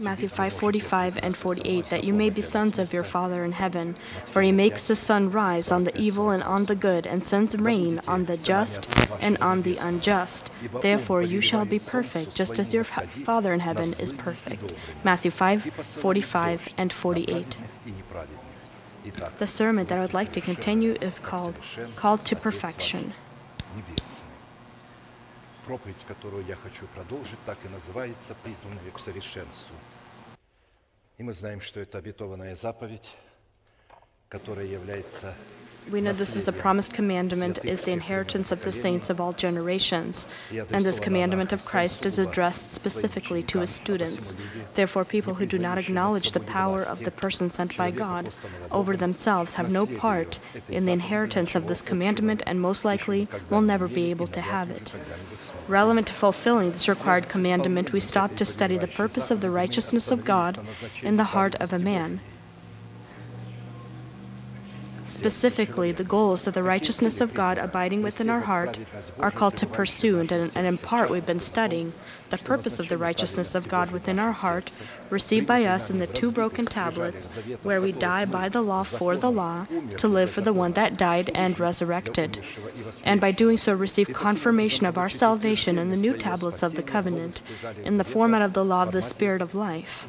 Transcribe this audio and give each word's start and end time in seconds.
Matthew 0.00 0.28
5:45 0.28 1.18
and 1.22 1.36
48, 1.36 1.86
that 1.86 2.04
you 2.04 2.14
may 2.14 2.30
be 2.30 2.40
sons 2.40 2.78
of 2.78 2.92
your 2.92 3.04
Father 3.04 3.44
in 3.44 3.52
heaven, 3.52 3.96
for 4.24 4.40
he 4.42 4.52
makes 4.52 4.88
the 4.88 4.96
sun 4.96 5.30
rise 5.30 5.70
on 5.70 5.84
the 5.84 5.96
evil 5.96 6.30
and 6.30 6.42
on 6.42 6.64
the 6.64 6.74
good, 6.74 7.06
and 7.06 7.26
sends 7.26 7.56
rain 7.56 8.00
on 8.06 8.24
the 8.24 8.36
just 8.36 8.88
and 9.20 9.36
on 9.38 9.62
the 9.62 9.76
unjust. 9.76 10.50
Therefore 10.80 11.22
you 11.22 11.40
shall 11.40 11.64
be 11.64 11.78
perfect, 11.78 12.34
just 12.34 12.58
as 12.58 12.72
your 12.72 12.84
Father 12.84 13.52
in 13.52 13.60
heaven 13.60 13.94
is 13.98 14.12
perfect. 14.12 14.72
Matthew 15.04 15.30
5:45 15.30 16.68
and 16.78 16.92
48. 16.92 17.58
The 19.38 19.46
sermon 19.46 19.86
that 19.86 19.98
I 19.98 20.02
would 20.02 20.14
like 20.14 20.32
to 20.32 20.40
continue 20.40 20.96
is 21.00 21.18
called 21.18 21.54
Called 21.96 22.24
to 22.24 22.34
Perfection. 22.34 23.12
Проповедь, 25.66 26.04
которую 26.06 26.46
я 26.46 26.54
хочу 26.54 26.86
продолжить, 26.94 27.38
так 27.44 27.58
и 27.64 27.68
называется 27.68 28.36
«Призванные 28.44 28.92
к 28.92 29.00
совершенству». 29.00 29.74
И 31.18 31.24
мы 31.24 31.32
знаем, 31.32 31.60
что 31.60 31.80
это 31.80 31.98
обетованная 31.98 32.54
заповедь, 32.54 33.10
We 35.92 36.00
know 36.00 36.12
this 36.12 36.34
is 36.34 36.48
a 36.48 36.52
promised 36.52 36.92
commandment, 36.92 37.60
is 37.64 37.82
the 37.82 37.92
inheritance 37.92 38.50
of 38.50 38.62
the 38.62 38.72
saints 38.72 39.08
of 39.08 39.20
all 39.20 39.32
generations. 39.32 40.26
And 40.50 40.84
this 40.84 40.98
commandment 40.98 41.52
of 41.52 41.64
Christ 41.64 42.04
is 42.04 42.18
addressed 42.18 42.72
specifically 42.72 43.44
to 43.44 43.60
his 43.60 43.70
students. 43.70 44.34
Therefore, 44.74 45.04
people 45.04 45.34
who 45.34 45.46
do 45.46 45.60
not 45.60 45.78
acknowledge 45.78 46.32
the 46.32 46.40
power 46.40 46.82
of 46.82 47.04
the 47.04 47.12
person 47.12 47.50
sent 47.50 47.76
by 47.76 47.92
God 47.92 48.34
over 48.72 48.96
themselves 48.96 49.54
have 49.54 49.70
no 49.70 49.86
part 49.86 50.40
in 50.68 50.86
the 50.86 50.92
inheritance 50.92 51.54
of 51.54 51.68
this 51.68 51.80
commandment 51.80 52.42
and 52.46 52.60
most 52.60 52.84
likely 52.84 53.28
will 53.48 53.62
never 53.62 53.86
be 53.86 54.10
able 54.10 54.26
to 54.26 54.40
have 54.40 54.72
it. 54.72 54.92
Relevant 55.68 56.08
to 56.08 56.14
fulfilling 56.14 56.72
this 56.72 56.88
required 56.88 57.28
commandment, 57.28 57.92
we 57.92 58.00
stop 58.00 58.34
to 58.34 58.44
study 58.44 58.76
the 58.76 58.88
purpose 58.88 59.30
of 59.30 59.40
the 59.40 59.50
righteousness 59.50 60.10
of 60.10 60.24
God 60.24 60.58
in 61.00 61.16
the 61.16 61.24
heart 61.24 61.54
of 61.56 61.72
a 61.72 61.78
man. 61.78 62.18
Specifically, 65.16 65.92
the 65.92 66.04
goals 66.04 66.46
of 66.46 66.54
the 66.54 66.62
righteousness 66.62 67.20
of 67.20 67.32
God 67.32 67.56
abiding 67.56 68.02
within 68.02 68.28
our 68.28 68.40
heart 68.40 68.78
are 69.18 69.30
called 69.30 69.56
to 69.56 69.66
pursue, 69.66 70.20
and, 70.20 70.30
and 70.30 70.66
in 70.66 70.76
part 70.78 71.10
we've 71.10 71.24
been 71.24 71.40
studying 71.40 71.94
the 72.30 72.38
purpose 72.38 72.78
of 72.78 72.88
the 72.88 72.96
righteousness 72.96 73.54
of 73.54 73.68
God 73.68 73.90
within 73.90 74.18
our 74.18 74.32
heart, 74.32 74.70
received 75.10 75.46
by 75.46 75.64
us 75.64 75.90
in 75.90 75.98
the 75.98 76.06
two 76.06 76.30
broken 76.30 76.64
tablets, 76.64 77.26
where 77.62 77.80
we 77.80 77.92
die 77.92 78.24
by 78.24 78.48
the 78.48 78.62
law 78.62 78.82
for 78.82 79.16
the 79.16 79.30
law, 79.30 79.66
to 79.96 80.08
live 80.08 80.30
for 80.30 80.40
the 80.40 80.52
one 80.52 80.72
that 80.72 80.96
died 80.96 81.30
and 81.34 81.58
resurrected, 81.60 82.40
and 83.04 83.20
by 83.20 83.30
doing 83.30 83.56
so 83.56 83.74
receive 83.74 84.12
confirmation 84.12 84.86
of 84.86 84.98
our 84.98 85.08
salvation 85.08 85.78
in 85.78 85.90
the 85.90 85.96
new 85.96 86.16
tablets 86.16 86.62
of 86.62 86.74
the 86.74 86.82
covenant, 86.82 87.42
in 87.84 87.98
the 87.98 88.04
format 88.04 88.42
of 88.42 88.52
the 88.52 88.64
law 88.64 88.82
of 88.82 88.92
the 88.92 89.02
Spirit 89.02 89.40
of 89.40 89.54
life, 89.54 90.06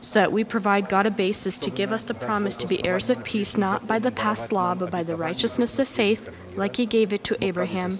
so 0.00 0.14
that 0.14 0.32
we 0.32 0.44
provide 0.44 0.88
God 0.88 1.06
a 1.06 1.10
basis 1.10 1.56
to 1.58 1.70
give 1.70 1.92
us 1.92 2.02
the 2.02 2.14
promise 2.14 2.56
to 2.56 2.66
be 2.66 2.84
heirs 2.84 3.08
of 3.08 3.24
peace 3.24 3.56
not 3.56 3.86
by 3.86 3.98
the 3.98 4.10
past 4.10 4.52
law, 4.52 4.74
but 4.74 4.90
by 4.90 5.02
the 5.02 5.16
righteousness 5.16 5.78
of 5.78 5.88
faith, 5.88 6.28
like 6.56 6.76
He 6.76 6.86
gave 6.86 7.12
it 7.12 7.24
to 7.24 7.42
Abraham 7.42 7.98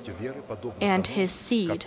and 0.80 1.06
his 1.06 1.32
seed. 1.32 1.86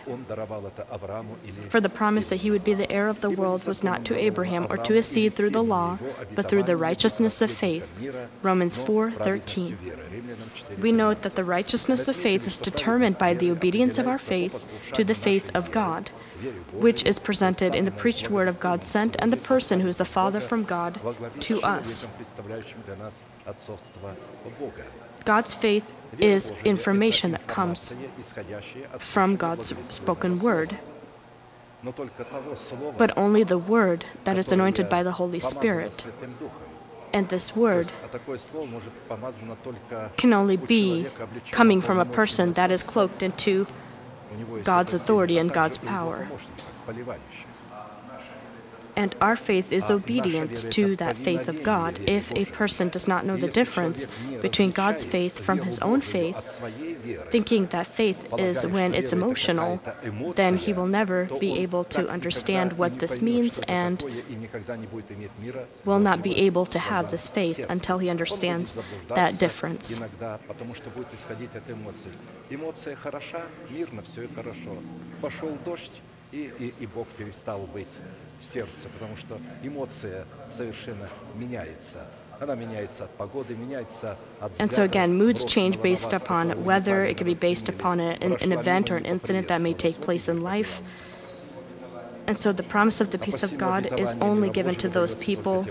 For 1.70 1.82
the 1.82 1.90
promise 1.90 2.26
that 2.28 2.38
he 2.38 2.52
would 2.52 2.64
be 2.64 2.74
the 2.74 2.92
heir 2.92 3.08
of 3.10 3.22
the 3.22 3.30
world 3.30 3.66
was 3.68 3.84
not 3.84 4.06
to 4.06 4.18
Abraham 4.18 4.68
or 4.70 4.78
to 4.78 4.94
his 4.94 5.08
seed 5.08 5.34
through 5.34 5.50
the 5.52 5.64
law, 5.64 5.98
but 6.34 6.50
through 6.50 6.64
the 6.64 6.78
righteousness 6.78 7.42
of 7.42 7.52
faith. 7.52 8.02
Romans 8.42 8.78
4:13. 8.78 9.78
We 10.80 10.92
note 10.92 11.22
that 11.24 11.36
the 11.36 11.44
righteousness 11.44 12.08
of 12.08 12.16
faith 12.16 12.48
is 12.48 12.58
determined 12.58 13.18
by 13.18 13.34
the 13.34 13.52
obedience 13.52 13.98
of 13.98 14.08
our 14.08 14.20
faith 14.20 14.72
to 14.94 15.04
the 15.04 15.16
faith 15.16 15.50
of 15.54 15.72
God 15.72 16.12
which 16.74 17.04
is 17.06 17.20
presented 17.20 17.76
in 17.76 17.86
the 17.86 17.92
preached 17.92 18.30
word 18.30 18.48
of 18.48 18.60
God 18.60 18.84
sent 18.84 19.16
and 19.20 19.32
the 19.32 19.38
person 19.38 19.80
who 19.80 19.88
is 19.88 19.98
the 19.98 20.06
Father 20.06 20.40
from 20.40 20.64
God 20.64 21.00
to 21.42 21.62
us. 21.62 22.08
God's 25.26 25.54
faith 25.54 25.92
is 26.20 26.52
information 26.64 27.32
that 27.32 27.48
comes 27.48 27.94
from 29.00 29.36
God's 29.36 29.74
spoken 29.94 30.40
word, 30.40 30.78
but 32.98 33.18
only 33.18 33.44
the 33.44 33.58
word 33.58 34.06
that 34.24 34.38
is 34.38 34.52
anointed 34.52 34.90
by 34.90 35.04
the 35.04 35.14
Holy 35.14 35.40
Spirit. 35.40 36.06
And 37.14 37.30
this 37.30 37.56
word 37.56 37.90
can 40.18 40.34
only 40.34 40.58
be 40.58 41.08
coming 41.52 41.82
from 41.82 42.00
a 42.00 42.06
person 42.06 42.54
that 42.54 42.72
is 42.72 42.84
cloaked 42.84 43.24
into 43.24 43.68
God's 44.64 44.94
authority 44.94 45.38
and 45.38 45.52
God's 45.52 45.78
power. 45.78 46.28
помощников, 48.95 48.95
поливающих. 48.95 48.95
And 48.97 49.15
our 49.21 49.37
faith 49.37 49.73
is 49.73 49.91
obedience 49.91 50.65
to 50.65 50.97
that 50.97 51.17
faith 51.17 51.49
of 51.49 51.63
God. 51.63 51.99
If 52.07 52.33
a 52.33 52.45
person 52.47 52.89
does 52.89 53.07
not 53.07 53.25
know 53.25 53.37
the 53.37 53.49
difference 53.49 54.07
between 54.43 54.73
God's 54.73 55.05
faith 55.05 55.39
from 55.39 55.61
his 55.61 55.79
own 55.79 56.01
faith, 56.01 56.37
От 56.37 56.49
своей 56.49 56.95
веры, 56.95 57.31
thinking 57.31 57.67
that 57.69 57.87
faith 57.87 58.27
is 58.39 58.67
when 58.67 58.93
it's 58.95 59.13
emotional, 59.13 59.81
then 60.35 60.57
he 60.57 60.73
will 60.73 60.87
never 60.89 61.27
то 61.27 61.39
be 61.39 61.53
он 61.53 61.59
able 61.59 61.85
так 61.85 61.93
to 61.93 62.01
никогда 62.01 62.15
understand 62.15 62.73
и 62.73 62.75
what 62.75 62.93
не 62.93 62.99
this 62.99 63.19
поймет, 63.19 63.23
means 63.23 63.53
что 63.55 63.63
это 63.63 63.73
and 63.73 63.97
такое, 63.99 64.23
и 64.29 64.35
никогда 64.35 64.77
не 64.77 64.87
будет 64.87 65.11
иметь 65.13 65.31
мира 65.39 65.65
will 65.87 66.01
not 66.01 66.23
be 66.23 66.31
Божьего 66.35 66.47
able 66.49 66.67
to 66.67 66.79
в 66.79 66.91
have 66.91 67.09
своем 67.09 67.11
this 67.11 67.29
faith 67.29 67.57
сердце. 67.57 67.73
until 67.73 67.99
he 67.99 68.09
Он 68.11 68.17
understands 68.17 68.75
будет 68.75 68.85
that 69.17 69.33
заблуждаться 69.33 69.39
difference. 69.39 69.99
Иногда, 69.99 70.41
потому 70.49 70.75
что 70.75 70.91
будет 70.91 71.09
исходить 71.15 71.55
от 71.55 71.71
эмоций. 71.71 72.11
Эмоция 72.51 72.97
хороша, 72.97 73.43
мирно, 73.71 74.03
все 74.03 74.23
и 74.25 74.29
хорошо. 74.35 74.77
Пошел 75.23 75.57
дождь, 75.65 76.03
и, 76.33 76.51
и, 76.59 76.75
и 76.81 76.87
Бог 76.87 77.07
перестал 77.09 77.61
быть 77.73 77.89
в 78.41 78.45
сердце, 78.45 78.89
потому 78.99 79.17
что 79.17 79.39
эмоция 79.63 80.25
совершенно 80.57 81.09
меняется. 81.37 81.99
Она 82.41 82.55
меняется 82.55 83.05
от 83.05 83.11
погоды, 83.11 83.55
меняется 83.55 84.17
от 84.41 84.53
And 84.59 84.71
so 84.73 84.85
взгляда 84.85 84.87
again, 84.87 85.19
moods 85.19 85.45
change 85.45 85.77
брошенного 85.77 85.83
на 85.83 85.89
based 85.89 86.13
вас, 86.13 86.23
upon 86.23 86.49
которого 86.49 86.63
вы 86.63 86.65
weather, 86.65 87.05
неправильно 87.05 87.11
it 87.11 87.17
can 87.19 87.27
be 87.27 87.35
based 87.35 87.69
расценили. 87.69 87.77
upon 87.79 88.01
a, 88.01 88.11
an, 88.21 88.33
an 88.33 88.39
Прошла 88.39 88.61
event 88.61 88.91
or 88.91 88.95
мимо, 88.95 88.97
an 88.97 89.03
не 89.03 89.09
incident 89.11 89.49
that 89.49 89.61
may 89.61 89.75
take 89.75 89.97
поприветствовала. 90.01 90.05
place 90.05 90.29
in 90.29 90.43
life. 90.43 90.81
And 92.27 92.39
so 92.39 92.53
the 92.53 92.63
promise 92.63 93.01
of 93.01 93.11
the 93.11 93.19
peace 93.19 93.43
of 93.43 93.59
God 93.59 93.99
is 93.99 94.15
only 94.21 94.51
given 94.51 94.77
to 94.77 94.89
those 94.89 95.15
people 95.15 95.67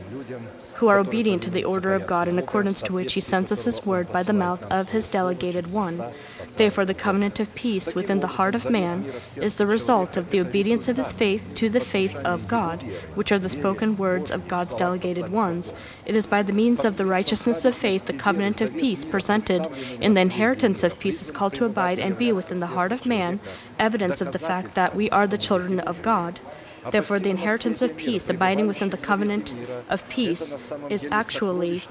who 0.76 0.90
are 0.90 1.00
obedient 1.00 1.42
to 1.44 1.50
the 1.50 1.64
order 1.64 1.94
of 1.94 2.06
God 2.06 2.28
in 2.28 2.38
accordance 2.38 2.82
to 2.82 2.92
which 2.94 3.14
He 3.14 3.22
sends 3.22 3.52
us 3.52 3.64
His 3.64 3.86
word 3.86 4.12
by 4.12 4.24
the 4.24 4.34
mouth 4.34 4.66
of 4.70 4.90
His 4.90 5.08
delegated 5.08 5.72
one. 5.72 6.04
Therefore, 6.57 6.85
the 6.85 6.95
covenant 6.95 7.41
of 7.41 7.55
peace 7.55 7.95
within 7.95 8.21
the 8.21 8.27
heart 8.27 8.55
of 8.55 8.71
man 8.71 9.05
is 9.37 9.57
the 9.57 9.67
result 9.67 10.17
of 10.17 10.31
the 10.31 10.41
obedience 10.41 10.89
of 10.89 10.97
his 10.97 11.13
faith 11.13 11.49
to 11.57 11.69
the 11.69 11.81
faith 11.81 12.17
of 12.17 12.49
God, 12.49 12.83
which 13.15 13.33
are 13.33 13.39
the 13.39 13.49
spoken 13.49 13.97
words 13.97 14.31
of 14.31 14.49
God's 14.49 14.75
delegated 14.75 15.31
ones. 15.31 15.73
It 16.07 16.17
is 16.17 16.27
by 16.27 16.43
the 16.43 16.53
means 16.53 16.85
of 16.85 16.97
the 16.97 17.07
righteousness 17.07 17.65
of 17.65 17.75
faith 17.75 18.07
the 18.07 18.13
covenant 18.13 18.61
of 18.61 18.77
peace 18.77 19.05
presented 19.05 19.67
in 20.01 20.15
the 20.15 20.21
inheritance 20.21 20.83
of 20.83 20.99
peace 20.99 21.23
is 21.23 21.31
called 21.31 21.55
to 21.55 21.65
abide 21.65 21.99
and 21.99 22.19
be 22.19 22.33
within 22.33 22.59
the 22.59 22.69
heart 22.69 22.93
of 22.93 23.07
man, 23.07 23.41
evidence 23.79 24.21
of 24.21 24.33
the 24.33 24.39
fact 24.39 24.75
that 24.75 24.95
we 24.95 25.11
are 25.11 25.27
the 25.27 25.39
children 25.39 25.81
of 25.81 26.03
God. 26.03 26.41
Therefore, 26.91 27.19
the 27.19 27.31
inheritance 27.31 27.83
of 27.83 27.97
peace, 27.97 28.29
abiding 28.29 28.67
within 28.67 28.91
the 28.91 28.97
covenant 28.97 29.55
of 29.89 30.09
peace, 30.09 30.55
is 30.91 31.07
actually 31.11 31.83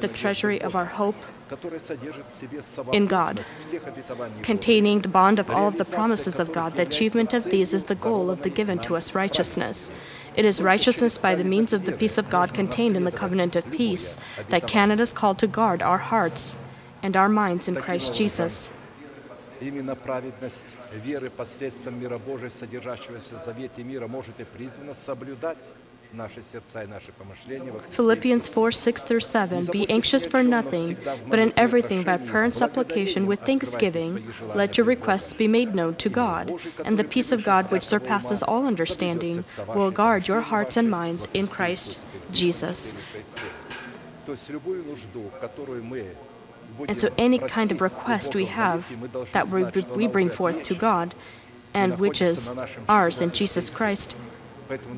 the 0.00 0.08
treasury 0.08 0.60
of 0.60 0.74
our 0.74 0.86
hope 0.86 1.16
in 2.92 3.06
God, 3.06 3.44
containing 4.42 5.00
the 5.00 5.08
bond 5.08 5.38
of 5.38 5.50
all 5.50 5.68
of 5.68 5.76
the 5.76 5.84
promises 5.84 6.38
of 6.38 6.52
God. 6.52 6.76
The 6.76 6.82
achievement 6.82 7.34
of 7.34 7.44
these 7.44 7.74
is 7.74 7.84
the 7.84 7.94
goal 7.94 8.30
of 8.30 8.42
the 8.42 8.50
given 8.50 8.78
to 8.80 8.96
us 8.96 9.14
righteousness. 9.14 9.90
It 10.36 10.44
is 10.44 10.62
righteousness 10.62 11.18
by 11.18 11.34
the 11.34 11.44
means 11.44 11.72
of 11.72 11.84
the 11.84 11.92
peace 11.92 12.16
of 12.16 12.30
God 12.30 12.54
contained 12.54 12.96
in 12.96 13.04
the 13.04 13.12
covenant 13.12 13.56
of 13.56 13.70
peace 13.70 14.16
that 14.48 14.68
Canada 14.68 15.02
is 15.02 15.12
called 15.12 15.38
to 15.40 15.46
guard 15.46 15.82
our 15.82 15.98
hearts 15.98 16.56
and 17.02 17.16
our 17.16 17.28
minds 17.28 17.66
in 17.66 17.74
Christ 17.74 18.14
Jesus. 18.14 18.70
Именно 19.61 19.95
праведность 19.95 20.65
веры 20.93 21.29
посредством 21.29 21.99
мира 21.99 22.17
Божия, 22.17 22.49
содержащегося 22.49 23.39
в 23.39 23.43
завете 23.43 23.83
мира, 23.83 24.07
может 24.07 24.39
и 24.39 24.43
призвана 24.43 24.93
соблюдать 24.93 25.57
наши 26.15 26.41
сердца 26.51 26.83
и 26.83 26.87
наши 26.87 27.11
помышления 27.11 27.71
во 27.71 27.79
Христе 27.79 27.95
Philippians 27.97 28.49
4 28.49 28.71
6 28.71 29.03
through 29.03 29.19
7. 29.19 29.65
Be 29.71 29.89
anxious 29.89 30.25
for 30.25 30.43
nothing, 30.43 30.97
but 31.27 31.39
in 31.39 31.51
everything 31.55 32.03
by 32.03 32.17
prayer 32.17 32.45
and 32.45 32.55
supplication 32.55 33.27
with 33.27 33.41
thanksgiving, 33.41 34.23
let 34.55 34.77
your 34.77 34.85
requests 34.85 35.33
be 35.33 35.47
made 35.47 35.75
known 35.75 35.95
to 35.95 36.09
God. 36.09 36.51
And 36.83 36.97
the 36.97 37.03
peace 37.03 37.31
of 37.31 37.43
God, 37.43 37.71
which 37.71 37.83
surpasses 37.83 38.41
all 38.41 38.65
understanding, 38.65 39.43
will 39.75 39.91
guard 39.91 40.27
your 40.27 40.41
hearts 40.41 40.77
and 40.77 40.89
minds 40.89 41.27
in 41.33 41.47
Christ 41.47 41.97
Jesus. 42.31 42.93
And 46.88 46.98
so, 46.98 47.08
any 47.18 47.38
kind 47.38 47.72
of 47.72 47.80
request 47.80 48.34
we 48.34 48.46
have 48.46 48.86
that 49.32 49.48
we, 49.48 49.64
we 49.94 50.06
bring 50.06 50.30
forth 50.30 50.62
to 50.64 50.74
God, 50.74 51.14
and 51.74 51.98
which 51.98 52.20
is 52.22 52.50
ours 52.88 53.20
in 53.20 53.30
Jesus 53.32 53.70
Christ, 53.70 54.16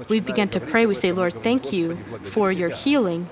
we 0.09 0.21
begin 0.21 0.49
to 0.51 0.61
pray. 0.61 0.87
We 0.87 0.95
say, 0.95 1.13
Lord, 1.13 1.35
thank 1.43 1.73
you 1.73 1.97
for 2.25 2.53
your 2.53 2.69
healing 2.69 3.29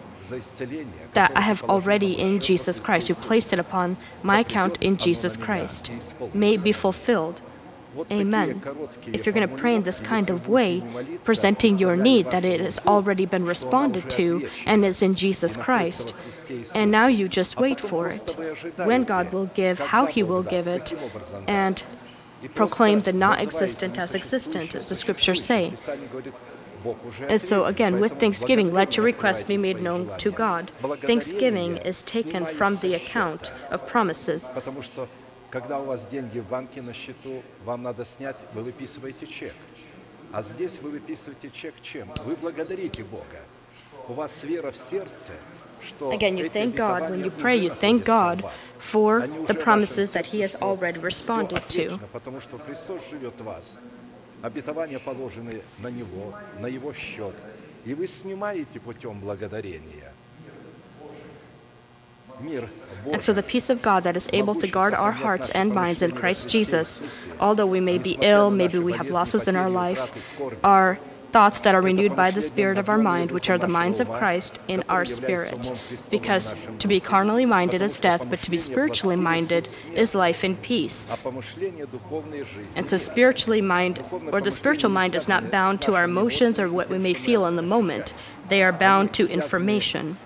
that 1.15 1.33
I 1.35 1.41
have 1.41 1.63
already 1.65 2.19
in 2.19 2.41
Jesus 2.41 2.79
Christ. 2.81 3.09
You 3.09 3.15
placed 3.15 3.53
it 3.53 3.59
upon 3.59 3.97
my 4.23 4.41
account 4.41 4.81
in 4.81 4.97
Jesus 4.97 5.37
Christ. 5.37 5.91
May 6.35 6.55
it 6.55 6.63
be 6.63 6.73
fulfilled 6.73 7.41
Amen. 8.11 8.63
If 9.07 9.27
you're 9.27 9.33
going 9.33 9.49
to 9.49 9.57
pray 9.57 9.75
in 9.75 9.83
this 9.83 10.01
kind 10.01 10.31
of 10.31 10.49
way, 10.49 10.83
presenting 11.25 11.79
your 11.79 11.97
need 11.97 12.31
that 12.31 12.45
it 12.45 12.61
has 12.61 12.79
already 12.87 13.27
been 13.27 13.45
responded 13.45 14.09
to 14.11 14.49
and 14.67 14.85
is 14.85 15.03
in 15.03 15.15
Jesus 15.15 15.57
Christ, 15.57 16.15
and 16.75 16.91
now 16.91 17.07
you 17.07 17.29
just 17.29 17.59
wait 17.59 17.81
for 17.81 18.09
it, 18.09 18.37
when 18.77 19.05
God 19.05 19.33
will 19.33 19.47
give, 19.47 19.79
how 19.79 20.07
He 20.07 20.23
will 20.23 20.43
give 20.43 20.67
it, 20.67 20.95
and 21.49 21.83
proclaim 22.55 23.03
the 23.03 23.13
not 23.13 23.41
existent 23.41 23.99
as 23.99 24.15
existent, 24.15 24.75
as 24.75 24.89
the 24.89 24.95
scriptures 24.95 25.45
say. 25.45 25.73
And 27.29 27.41
so, 27.41 27.67
again, 27.67 28.01
with 28.01 28.19
thanksgiving, 28.19 28.73
let 28.73 28.97
your 28.97 29.05
requests 29.05 29.43
be 29.43 29.59
made 29.59 29.83
known 29.83 30.09
to 30.19 30.31
God. 30.31 30.71
Thanksgiving 31.03 31.77
is 31.79 32.03
taken 32.03 32.47
from 32.47 32.77
the 32.77 32.95
account 32.95 33.53
of 33.71 33.87
promises. 33.87 34.49
Когда 35.51 35.81
у 35.81 35.85
вас 35.85 36.07
деньги 36.07 36.39
в 36.39 36.49
банке 36.49 36.81
на 36.81 36.93
счету, 36.93 37.43
вам 37.65 37.83
надо 37.83 38.05
снять, 38.05 38.37
вы 38.55 38.63
выписываете 38.63 39.27
чек. 39.27 39.55
А 40.33 40.43
здесь 40.43 40.79
вы 40.81 40.91
выписываете 40.91 41.51
чек 41.51 41.75
чем? 41.83 42.09
Вы 42.25 42.37
благодарите 42.37 43.03
Бога. 43.03 43.41
У 44.07 44.13
вас 44.13 44.45
вера 44.45 44.71
в 44.71 44.77
сердце, 44.77 45.33
что 45.83 46.13
Again, 46.13 46.37
you 46.37 46.49
thank 46.49 46.77
God. 46.77 47.11
When 47.11 47.25
you 47.25 47.33
pray, 47.33 47.57
you 47.57 47.71
thank 47.71 48.05
God 48.05 48.45
for 48.79 49.27
the 49.49 49.55
promises 49.55 50.13
that 50.13 50.27
He 50.27 50.41
has 50.41 50.55
already 50.61 51.01
responded 51.01 51.63
to. 51.69 51.99
потому 52.13 52.41
что 52.41 52.57
Христос 52.59 53.09
живет 53.11 53.35
в 53.41 53.45
вас. 53.45 53.79
Обетования 54.43 55.01
положены 55.01 55.63
на 55.79 55.89
Него, 55.89 56.33
на 56.61 56.67
Его 56.67 56.93
счет. 56.93 57.35
И 57.85 57.95
вы 57.95 58.07
снимаете 58.07 58.79
путем 58.79 59.19
благодарения. 59.19 60.10
and 63.11 63.23
so 63.23 63.33
the 63.33 63.43
peace 63.43 63.71
of 63.71 63.83
God 63.83 64.05
that 64.05 64.17
is 64.17 64.29
able 64.33 64.55
to 64.57 64.67
guard 64.67 64.95
our 64.95 65.13
hearts 65.13 65.51
and 65.51 65.73
minds 65.75 66.03
in 66.03 66.13
Christ 66.13 66.49
Jesus. 66.49 67.27
Although 67.39 67.67
we 67.67 67.81
may 67.81 67.99
be 67.99 68.19
ill, 68.21 68.51
maybe 68.51 68.79
we 68.79 68.93
have 68.93 69.11
losses 69.11 69.49
in 69.49 69.57
our 69.57 69.71
life, 69.71 70.35
our 70.65 70.99
thoughts 71.31 71.61
that 71.61 71.75
are 71.75 71.81
renewed 71.81 72.17
by 72.17 72.31
the 72.31 72.43
spirit 72.43 72.77
of 72.77 72.89
our 72.89 72.99
mind, 72.99 73.31
which 73.31 73.49
are 73.49 73.59
the 73.59 73.69
minds 73.69 74.01
of 74.01 74.11
Christ 74.11 74.59
in 74.69 74.83
our 74.89 75.05
spirit. 75.05 75.71
Because 76.11 76.55
to 76.79 76.89
be 76.89 77.01
carnally 77.01 77.47
minded 77.47 77.83
is 77.83 77.97
death, 77.97 78.29
but 78.29 78.43
to 78.43 78.51
be 78.51 78.57
spiritually 78.57 79.17
minded 79.17 79.69
is 79.95 80.15
life 80.15 80.43
and 80.43 80.61
peace. 80.61 81.07
And 82.77 82.89
so, 82.89 82.97
spiritually 82.97 83.61
mind, 83.61 84.03
or 84.33 84.41
the 84.41 84.51
spiritual 84.51 84.91
mind, 84.91 85.15
is 85.15 85.29
not 85.29 85.51
bound 85.51 85.81
to 85.83 85.95
our 85.95 86.05
emotions 86.05 86.59
or 86.59 86.69
what 86.69 86.91
we 86.91 86.99
may 86.99 87.15
feel 87.15 87.47
in 87.47 87.57
the 87.57 87.63
moment, 87.63 88.13
they 88.51 88.65
are 88.65 88.73
bound 88.73 89.15
to 89.15 89.31
information 89.31 90.17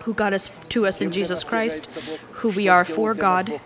who 0.00 0.12
got 0.12 0.32
us 0.32 0.50
to 0.70 0.86
us 0.86 1.00
in 1.00 1.12
Jesus 1.12 1.44
Christ, 1.44 1.86
who 2.32 2.48
we 2.50 2.66
are 2.66 2.84
for 2.84 3.14
God. 3.14 3.60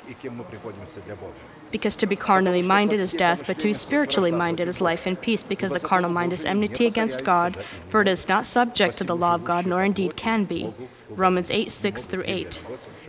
Because 1.70 1.96
to 1.96 2.06
be 2.06 2.16
carnally 2.16 2.60
minded 2.60 3.00
is 3.00 3.12
death, 3.12 3.46
but 3.46 3.58
to 3.60 3.68
be 3.68 3.72
spiritually 3.72 4.30
minded 4.30 4.68
is 4.68 4.82
life 4.82 5.06
and 5.06 5.18
peace, 5.18 5.42
because 5.42 5.70
the 5.70 5.80
carnal 5.80 6.10
mind 6.10 6.34
is 6.34 6.44
enmity 6.44 6.84
against 6.84 7.24
God, 7.24 7.56
for 7.88 8.02
it 8.02 8.08
is 8.08 8.28
not 8.28 8.44
subject 8.44 8.98
to 8.98 9.04
the 9.04 9.16
law 9.16 9.36
of 9.36 9.44
God, 9.44 9.66
nor 9.66 9.82
indeed 9.84 10.16
can 10.16 10.44
be. 10.44 10.74
Romans 11.08 11.50
8 11.50 11.72
6 11.72 12.06
through 12.06 12.24
8. 12.26 12.62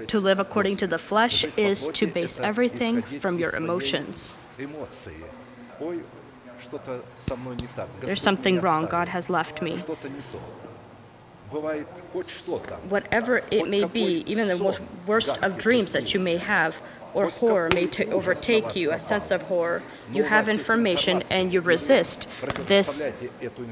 To 0.08 0.20
live 0.20 0.40
according 0.40 0.78
to 0.78 0.88
the 0.88 0.98
flesh 0.98 1.44
is 1.58 1.90
to 1.90 2.08
base 2.08 2.40
everything 2.40 3.02
from 3.02 3.38
your 3.38 3.54
emotions. 3.56 4.36
There's 8.02 8.22
something 8.22 8.62
wrong. 8.62 8.88
God 8.88 9.08
has 9.10 9.30
left 9.30 9.62
me. 9.62 9.78
Whatever 12.90 13.42
it 13.52 13.68
may 13.68 13.84
be, 13.86 14.24
even 14.26 14.48
the 14.48 14.80
worst 15.06 15.38
of 15.44 15.58
dreams 15.58 15.92
that 15.94 16.14
you 16.14 16.20
may 16.20 16.38
have, 16.38 16.78
or 17.14 17.28
horror 17.28 17.70
may 17.74 17.90
overtake 18.10 18.76
you, 18.76 18.92
a 18.92 19.00
sense 19.00 19.32
of 19.32 19.42
horror. 19.44 19.84
You 20.14 20.24
have 20.24 20.48
information 20.48 21.24
and 21.30 21.52
you 21.52 21.60
resist 21.60 22.30
this 22.68 23.06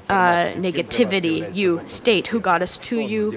uh, 0.09 0.53
negativity. 0.57 1.55
You 1.55 1.81
state 1.85 2.27
who 2.27 2.41
God 2.41 2.61
is 2.61 2.77
to 2.79 2.99
you, 2.99 3.31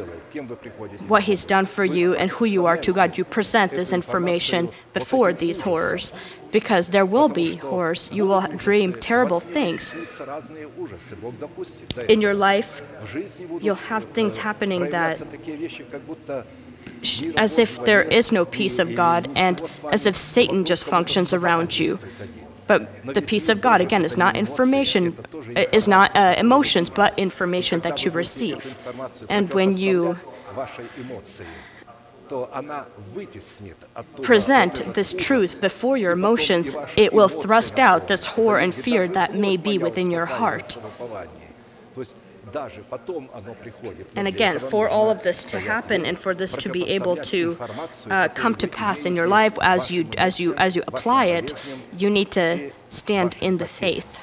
what 1.06 1.22
He's 1.22 1.44
done 1.44 1.66
for 1.66 1.84
you, 1.84 2.14
and 2.14 2.30
who 2.30 2.44
you 2.44 2.66
are 2.66 2.76
to 2.78 2.92
God. 2.92 3.16
You 3.16 3.24
present 3.24 3.70
this 3.70 3.92
information 3.92 4.70
before 4.92 5.32
these 5.32 5.60
horrors 5.60 6.12
because 6.52 6.88
there 6.88 7.06
will 7.06 7.28
be 7.28 7.56
horrors. 7.56 8.10
You 8.12 8.26
will 8.26 8.43
dream 8.56 8.93
terrible 8.93 9.40
things. 9.40 9.94
In 12.08 12.20
your 12.20 12.34
life, 12.34 12.82
you'll 13.60 13.75
have 13.75 14.04
things 14.04 14.37
happening 14.37 14.90
that 14.90 15.20
as 17.37 17.58
if 17.58 17.84
there 17.84 18.02
is 18.02 18.31
no 18.31 18.44
peace 18.44 18.78
of 18.78 18.94
God 18.94 19.28
and 19.34 19.60
as 19.90 20.06
if 20.06 20.16
Satan 20.16 20.64
just 20.64 20.84
functions 20.84 21.32
around 21.32 21.78
you. 21.78 21.99
But 22.69 23.05
the 23.05 23.22
peace 23.22 23.48
of 23.48 23.60
God, 23.60 23.81
again, 23.81 24.05
is 24.05 24.16
not 24.16 24.37
information, 24.37 25.16
uh, 25.56 25.64
is 25.72 25.88
not 25.88 26.14
uh, 26.16 26.34
emotions, 26.38 26.90
but 26.90 27.19
information 27.19 27.81
that 27.81 28.05
you 28.05 28.10
receive. 28.12 28.78
And 29.28 29.52
when 29.52 29.76
you 29.76 30.16
present 34.23 34.94
this 34.94 35.14
truth 35.19 35.61
before 35.61 35.96
your 35.96 36.12
emotions, 36.12 36.76
it 36.96 37.12
will 37.12 37.29
thrust 37.29 37.79
out 37.79 38.08
this 38.08 38.25
horror 38.25 38.58
and 38.58 38.75
fear 38.75 39.08
that 39.08 39.34
may 39.34 39.56
be 39.56 39.79
within 39.79 40.11
your 40.11 40.26
heart. 40.26 40.79
And 44.17 44.29
again, 44.29 44.58
for 44.58 44.88
all 44.88 45.11
of 45.11 45.23
this 45.23 45.44
to 45.44 45.61
happen 45.61 46.05
and 46.05 46.19
for 46.19 46.34
this 46.34 46.52
to 46.56 46.69
be 46.69 46.88
able 46.90 47.17
to 47.17 47.56
uh, 48.11 48.29
come 48.34 48.55
to 48.56 48.69
pass 48.69 49.05
in 49.05 49.17
your 49.17 49.29
life 49.29 49.56
as 49.62 49.90
you, 49.90 50.06
as, 50.19 50.40
you, 50.40 50.55
as 50.56 50.76
you 50.76 50.82
apply 50.87 51.26
it, 51.26 51.55
you 51.96 52.11
need 52.11 52.31
to 52.32 52.70
stand 52.90 53.37
in 53.40 53.58
the 53.58 53.67
faith 53.67 54.20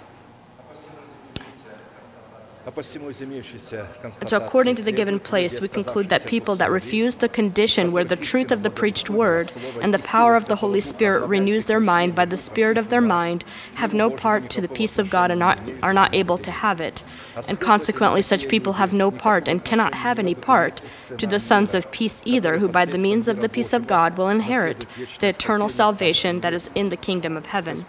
so, 4.27 4.37
according 4.37 4.75
to 4.75 4.83
the 4.83 4.91
given 4.91 5.19
place, 5.19 5.61
we 5.61 5.67
conclude 5.67 6.09
that 6.09 6.25
people 6.25 6.55
that 6.55 6.71
refuse 6.71 7.15
the 7.17 7.29
condition 7.29 7.91
where 7.91 8.03
the 8.03 8.15
truth 8.15 8.51
of 8.51 8.63
the 8.63 8.69
preached 8.69 9.09
word 9.09 9.51
and 9.81 9.93
the 9.93 9.99
power 9.99 10.35
of 10.35 10.47
the 10.47 10.57
Holy 10.57 10.81
Spirit 10.81 11.25
renews 11.27 11.65
their 11.65 11.79
mind 11.79 12.15
by 12.15 12.25
the 12.25 12.37
spirit 12.37 12.77
of 12.77 12.89
their 12.89 13.01
mind 13.01 13.43
have 13.75 13.93
no 13.93 14.09
part 14.09 14.49
to 14.51 14.61
the 14.61 14.67
peace 14.67 14.99
of 14.99 15.09
God 15.09 15.31
and 15.31 15.39
not, 15.39 15.59
are 15.81 15.93
not 15.93 16.13
able 16.13 16.37
to 16.37 16.51
have 16.51 16.79
it. 16.79 17.03
And 17.47 17.59
consequently, 17.59 18.21
such 18.21 18.47
people 18.47 18.73
have 18.73 18.93
no 18.93 19.11
part 19.11 19.47
and 19.47 19.63
cannot 19.63 19.95
have 19.95 20.19
any 20.19 20.35
part 20.35 20.81
to 21.17 21.27
the 21.27 21.39
sons 21.39 21.73
of 21.73 21.91
peace 21.91 22.21
either, 22.25 22.57
who 22.57 22.67
by 22.67 22.85
the 22.85 22.97
means 22.97 23.27
of 23.27 23.39
the 23.39 23.49
peace 23.49 23.73
of 23.73 23.87
God 23.87 24.17
will 24.17 24.29
inherit 24.29 24.85
the 25.19 25.29
eternal 25.29 25.69
salvation 25.69 26.41
that 26.41 26.53
is 26.53 26.69
in 26.75 26.89
the 26.89 26.97
kingdom 26.97 27.37
of 27.37 27.47
heaven. 27.47 27.85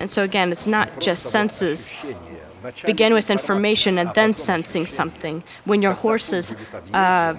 And 0.00 0.10
so 0.10 0.22
again, 0.22 0.52
it's 0.52 0.66
not 0.66 1.00
just 1.00 1.24
senses. 1.30 1.92
Begin 2.84 3.12
with 3.12 3.30
information 3.30 3.98
and 3.98 4.10
then 4.14 4.34
sensing 4.34 4.86
something. 4.86 5.42
When 5.64 5.82
your 5.82 5.94
horse 5.94 6.32
is 6.32 6.54
uh, 6.92 7.34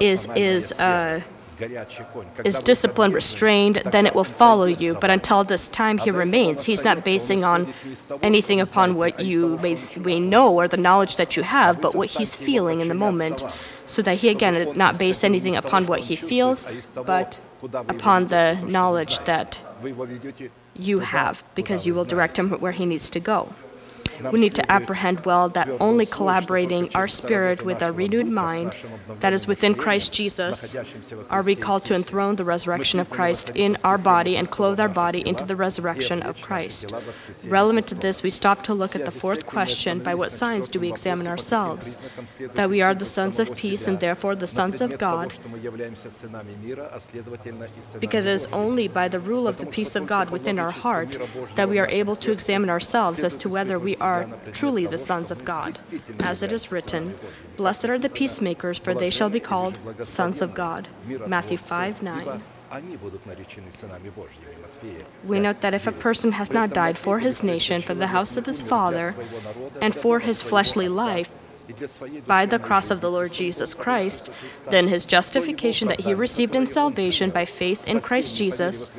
is 0.00 0.26
is 0.34 0.72
uh, 0.72 1.20
is 2.44 2.58
disciplined, 2.58 3.14
restrained, 3.14 3.76
then 3.92 4.06
it 4.06 4.14
will 4.14 4.24
follow 4.24 4.64
you. 4.64 4.94
But 4.94 5.10
until 5.10 5.44
this 5.44 5.68
time, 5.68 5.98
he 5.98 6.10
remains. 6.10 6.64
He's 6.64 6.84
not 6.84 7.04
basing 7.04 7.44
on 7.44 7.72
anything 8.22 8.60
upon 8.60 8.94
what 8.96 9.20
you 9.20 9.58
may, 9.58 9.76
may 9.96 10.20
know 10.20 10.54
or 10.54 10.68
the 10.68 10.76
knowledge 10.76 11.16
that 11.16 11.36
you 11.36 11.42
have, 11.42 11.80
but 11.80 11.94
what 11.94 12.08
he's 12.08 12.34
feeling 12.34 12.80
in 12.80 12.88
the 12.88 12.94
moment. 12.94 13.42
So 13.86 14.02
that 14.02 14.18
he, 14.18 14.28
again, 14.28 14.72
not 14.76 14.98
base 14.98 15.24
anything 15.24 15.56
upon 15.56 15.86
what 15.86 16.00
he 16.00 16.14
feels, 16.14 16.66
but 16.94 17.38
upon 17.72 18.28
the 18.28 18.54
knowledge 18.66 19.18
that 19.20 19.60
you 20.78 21.00
have 21.00 21.42
because 21.54 21.86
you 21.86 21.94
will 21.94 22.04
direct 22.04 22.38
him 22.38 22.50
where 22.50 22.72
he 22.72 22.86
needs 22.86 23.10
to 23.10 23.20
go 23.20 23.52
we 24.32 24.40
need 24.40 24.54
to 24.54 24.70
apprehend 24.70 25.24
well 25.24 25.48
that 25.50 25.68
only 25.80 26.06
collaborating 26.06 26.90
our 26.94 27.08
spirit 27.08 27.64
with 27.64 27.82
our 27.82 27.92
renewed 27.92 28.26
mind 28.26 28.74
that 29.20 29.32
is 29.32 29.46
within 29.46 29.74
Christ 29.74 30.12
Jesus 30.12 30.74
are 31.30 31.42
we 31.42 31.54
called 31.54 31.84
to 31.86 31.94
enthrone 31.94 32.36
the 32.36 32.44
resurrection 32.44 33.00
of 33.00 33.10
Christ 33.10 33.50
in 33.54 33.76
our 33.84 33.98
body 33.98 34.36
and 34.36 34.50
clothe 34.50 34.80
our 34.80 34.88
body 34.88 35.26
into 35.26 35.44
the 35.44 35.56
resurrection 35.56 36.22
of 36.22 36.40
Christ. 36.40 36.92
Relevant 37.46 37.86
to 37.88 37.94
this, 37.94 38.22
we 38.22 38.30
stop 38.30 38.62
to 38.64 38.74
look 38.74 38.94
at 38.96 39.04
the 39.04 39.10
fourth 39.10 39.46
question 39.46 40.00
by 40.00 40.14
what 40.14 40.32
signs 40.32 40.68
do 40.68 40.80
we 40.80 40.88
examine 40.88 41.26
ourselves? 41.26 41.96
That 42.54 42.70
we 42.70 42.80
are 42.80 42.94
the 42.94 43.06
sons 43.06 43.38
of 43.38 43.54
peace 43.54 43.86
and 43.88 44.00
therefore 44.00 44.34
the 44.34 44.46
sons 44.46 44.80
of 44.80 44.98
God, 44.98 45.32
because 48.00 48.26
it 48.26 48.32
is 48.32 48.46
only 48.46 48.88
by 48.88 49.08
the 49.08 49.20
rule 49.20 49.46
of 49.46 49.58
the 49.58 49.66
peace 49.66 49.94
of 49.96 50.06
God 50.06 50.30
within 50.30 50.58
our 50.58 50.70
heart 50.70 51.18
that 51.56 51.68
we 51.68 51.78
are 51.78 51.88
able 51.88 52.16
to 52.16 52.32
examine 52.32 52.70
ourselves 52.70 53.22
as 53.24 53.36
to 53.36 53.48
whether 53.48 53.78
we 53.78 53.96
are 53.96 54.07
are 54.08 54.26
truly 54.52 54.86
the 54.86 54.98
sons 55.10 55.30
of 55.30 55.44
God. 55.44 55.78
As 56.20 56.42
it 56.42 56.52
is 56.52 56.72
written, 56.72 57.18
Blessed 57.56 57.88
are 57.92 57.98
the 57.98 58.08
peacemakers, 58.20 58.78
for 58.78 58.94
they 58.94 59.10
shall 59.10 59.30
be 59.30 59.40
called 59.40 59.78
sons 60.02 60.40
of 60.40 60.54
God. 60.54 60.88
Matthew 61.26 61.56
5 61.56 62.02
9. 62.02 62.42
We 65.24 65.40
note 65.40 65.60
that 65.62 65.74
if 65.74 65.86
a 65.86 65.92
person 66.06 66.32
has 66.32 66.50
not 66.58 66.70
died 66.70 66.98
for 66.98 67.18
his 67.18 67.42
nation, 67.42 67.80
for 67.80 67.94
the 67.94 68.08
house 68.08 68.36
of 68.36 68.44
his 68.46 68.62
father, 68.62 69.14
and 69.80 69.94
for 69.94 70.20
his 70.20 70.42
fleshly 70.42 70.88
life, 70.88 71.30
by 72.26 72.46
the 72.46 72.58
cross 72.58 72.90
of 72.90 73.00
the 73.00 73.10
Lord 73.10 73.32
Jesus 73.32 73.74
Christ, 73.74 74.30
then 74.70 74.88
his 74.88 75.04
justification 75.04 75.88
that 75.88 76.00
he 76.00 76.14
received 76.14 76.54
in 76.54 76.66
salvation 76.66 77.30
by 77.30 77.44
faith 77.44 77.86
in 77.86 78.00
Christ 78.00 78.36
Jesus, 78.36 78.90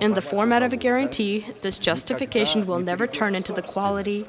in 0.00 0.14
the 0.14 0.22
format 0.22 0.62
of 0.62 0.72
a 0.72 0.76
guarantee, 0.76 1.46
this 1.62 1.78
justification 1.78 2.66
will 2.66 2.78
never 2.78 3.06
turn 3.06 3.34
into 3.34 3.52
the 3.52 3.62
quality 3.62 4.26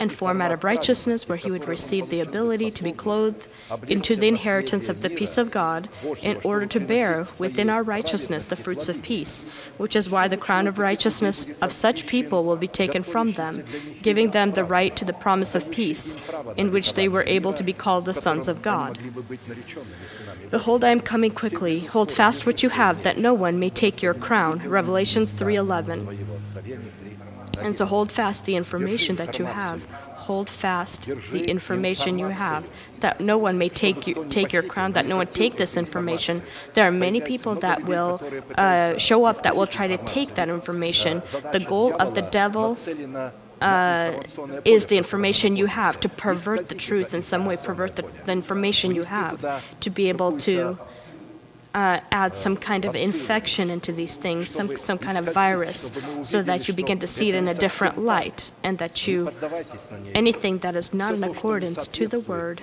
and 0.00 0.12
format 0.12 0.52
of 0.52 0.64
righteousness 0.64 1.28
where 1.28 1.38
he 1.38 1.50
would 1.50 1.66
receive 1.66 2.08
the 2.08 2.20
ability 2.20 2.70
to 2.70 2.82
be 2.82 2.92
clothed 2.92 3.46
into 3.88 4.14
the 4.16 4.28
inheritance 4.28 4.88
of 4.88 5.00
the 5.00 5.10
peace 5.10 5.38
of 5.38 5.50
God 5.50 5.88
in 6.22 6.38
order 6.44 6.66
to 6.66 6.80
bear 6.80 7.26
within 7.38 7.70
our 7.70 7.82
righteousness 7.82 8.46
the 8.46 8.56
fruits 8.56 8.88
of 8.88 9.02
peace, 9.02 9.46
which 9.78 9.96
is 9.96 10.10
why 10.10 10.28
the 10.28 10.36
crown 10.36 10.66
of 10.66 10.78
righteousness 10.78 11.50
of 11.60 11.72
such 11.72 12.06
people 12.06 12.44
will 12.44 12.56
be 12.56 12.68
taken 12.68 13.02
from 13.02 13.32
them, 13.32 13.64
giving 14.02 14.30
them 14.30 14.52
the 14.52 14.64
right 14.64 14.94
to 14.96 15.04
the 15.04 15.12
promise 15.12 15.54
of 15.54 15.70
peace, 15.70 16.18
in 16.56 16.70
which 16.70 16.94
they 16.94 17.08
were 17.14 17.24
able 17.26 17.52
to 17.54 17.62
be 17.62 17.72
called 17.72 18.04
the 18.04 18.12
sons 18.12 18.48
of 18.48 18.60
God. 18.60 18.98
Behold, 20.50 20.84
I 20.84 20.90
am 20.90 21.00
coming 21.00 21.30
quickly. 21.30 21.80
Hold 21.94 22.10
fast 22.12 22.44
what 22.44 22.62
you 22.62 22.70
have, 22.70 23.02
that 23.04 23.16
no 23.18 23.32
one 23.32 23.58
may 23.58 23.70
take 23.70 24.02
your 24.02 24.14
crown. 24.14 24.58
Revelations 24.68 25.32
3:11. 25.32 25.96
And 27.62 27.78
so 27.78 27.84
hold 27.84 28.10
fast 28.10 28.44
the 28.44 28.56
information 28.56 29.16
that 29.16 29.38
you 29.38 29.46
have. 29.46 29.78
Hold 30.26 30.48
fast 30.48 31.08
the 31.30 31.44
information 31.44 32.18
you 32.18 32.28
have, 32.28 32.64
that 33.00 33.20
no 33.20 33.36
one 33.36 33.58
may 33.58 33.68
take 33.68 34.06
you 34.08 34.14
take 34.30 34.52
your 34.52 34.62
crown. 34.62 34.92
That 34.92 35.06
no 35.06 35.16
one 35.16 35.26
take 35.28 35.56
this 35.56 35.76
information. 35.76 36.42
There 36.74 36.86
are 36.88 36.96
many 37.06 37.20
people 37.20 37.54
that 37.66 37.84
will 37.84 38.20
uh, 38.56 38.96
show 38.98 39.26
up 39.26 39.42
that 39.42 39.54
will 39.56 39.66
try 39.66 39.86
to 39.86 39.98
take 39.98 40.34
that 40.34 40.48
information. 40.48 41.22
The 41.52 41.60
goal 41.60 41.94
of 42.00 42.14
the 42.14 42.22
devil 42.22 42.76
uh, 43.60 44.20
is 44.64 44.86
the 44.86 44.96
information 44.96 45.56
you 45.56 45.66
have 45.66 46.00
to 46.00 46.08
pervert 46.08 46.68
the 46.68 46.74
truth 46.74 47.14
in 47.14 47.22
some 47.22 47.46
way, 47.46 47.56
pervert 47.56 47.96
the, 47.96 48.04
the 48.26 48.32
information 48.32 48.94
you 48.94 49.02
have 49.04 49.62
to 49.80 49.90
be 49.90 50.08
able 50.08 50.36
to 50.38 50.78
uh, 51.74 52.00
add 52.12 52.36
some 52.36 52.56
kind 52.56 52.84
of 52.84 52.94
infection 52.94 53.68
into 53.68 53.90
these 53.92 54.16
things, 54.16 54.48
some, 54.48 54.76
some 54.76 54.98
kind 54.98 55.18
of 55.18 55.34
virus, 55.34 55.90
so 56.22 56.40
that 56.42 56.68
you 56.68 56.74
begin 56.74 56.98
to 57.00 57.06
see 57.06 57.28
it 57.28 57.34
in 57.34 57.48
a 57.48 57.54
different 57.54 57.98
light, 57.98 58.52
and 58.62 58.78
that 58.78 59.06
you, 59.08 59.32
anything 60.14 60.58
that 60.58 60.76
is 60.76 60.94
not 60.94 61.14
in 61.14 61.24
accordance 61.24 61.88
to 61.88 62.06
the 62.06 62.20
word, 62.20 62.60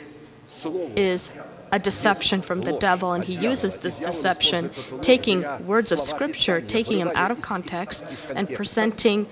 is 0.95 1.31
a 1.72 1.80
deception 1.80 2.42
from 2.42 2.62
the 2.62 2.74
devil, 2.74 3.13
and 3.13 3.24
he 3.24 3.36
uses 3.36 3.78
this 3.80 3.98
deception, 4.00 4.70
taking 5.01 5.46
words 5.66 5.92
of 5.92 6.00
scripture, 6.00 6.60
taking 6.62 7.00
them 7.00 7.12
out 7.16 7.32
of 7.32 7.42
context, 7.42 8.06
and 8.36 8.54
presenting 8.54 9.28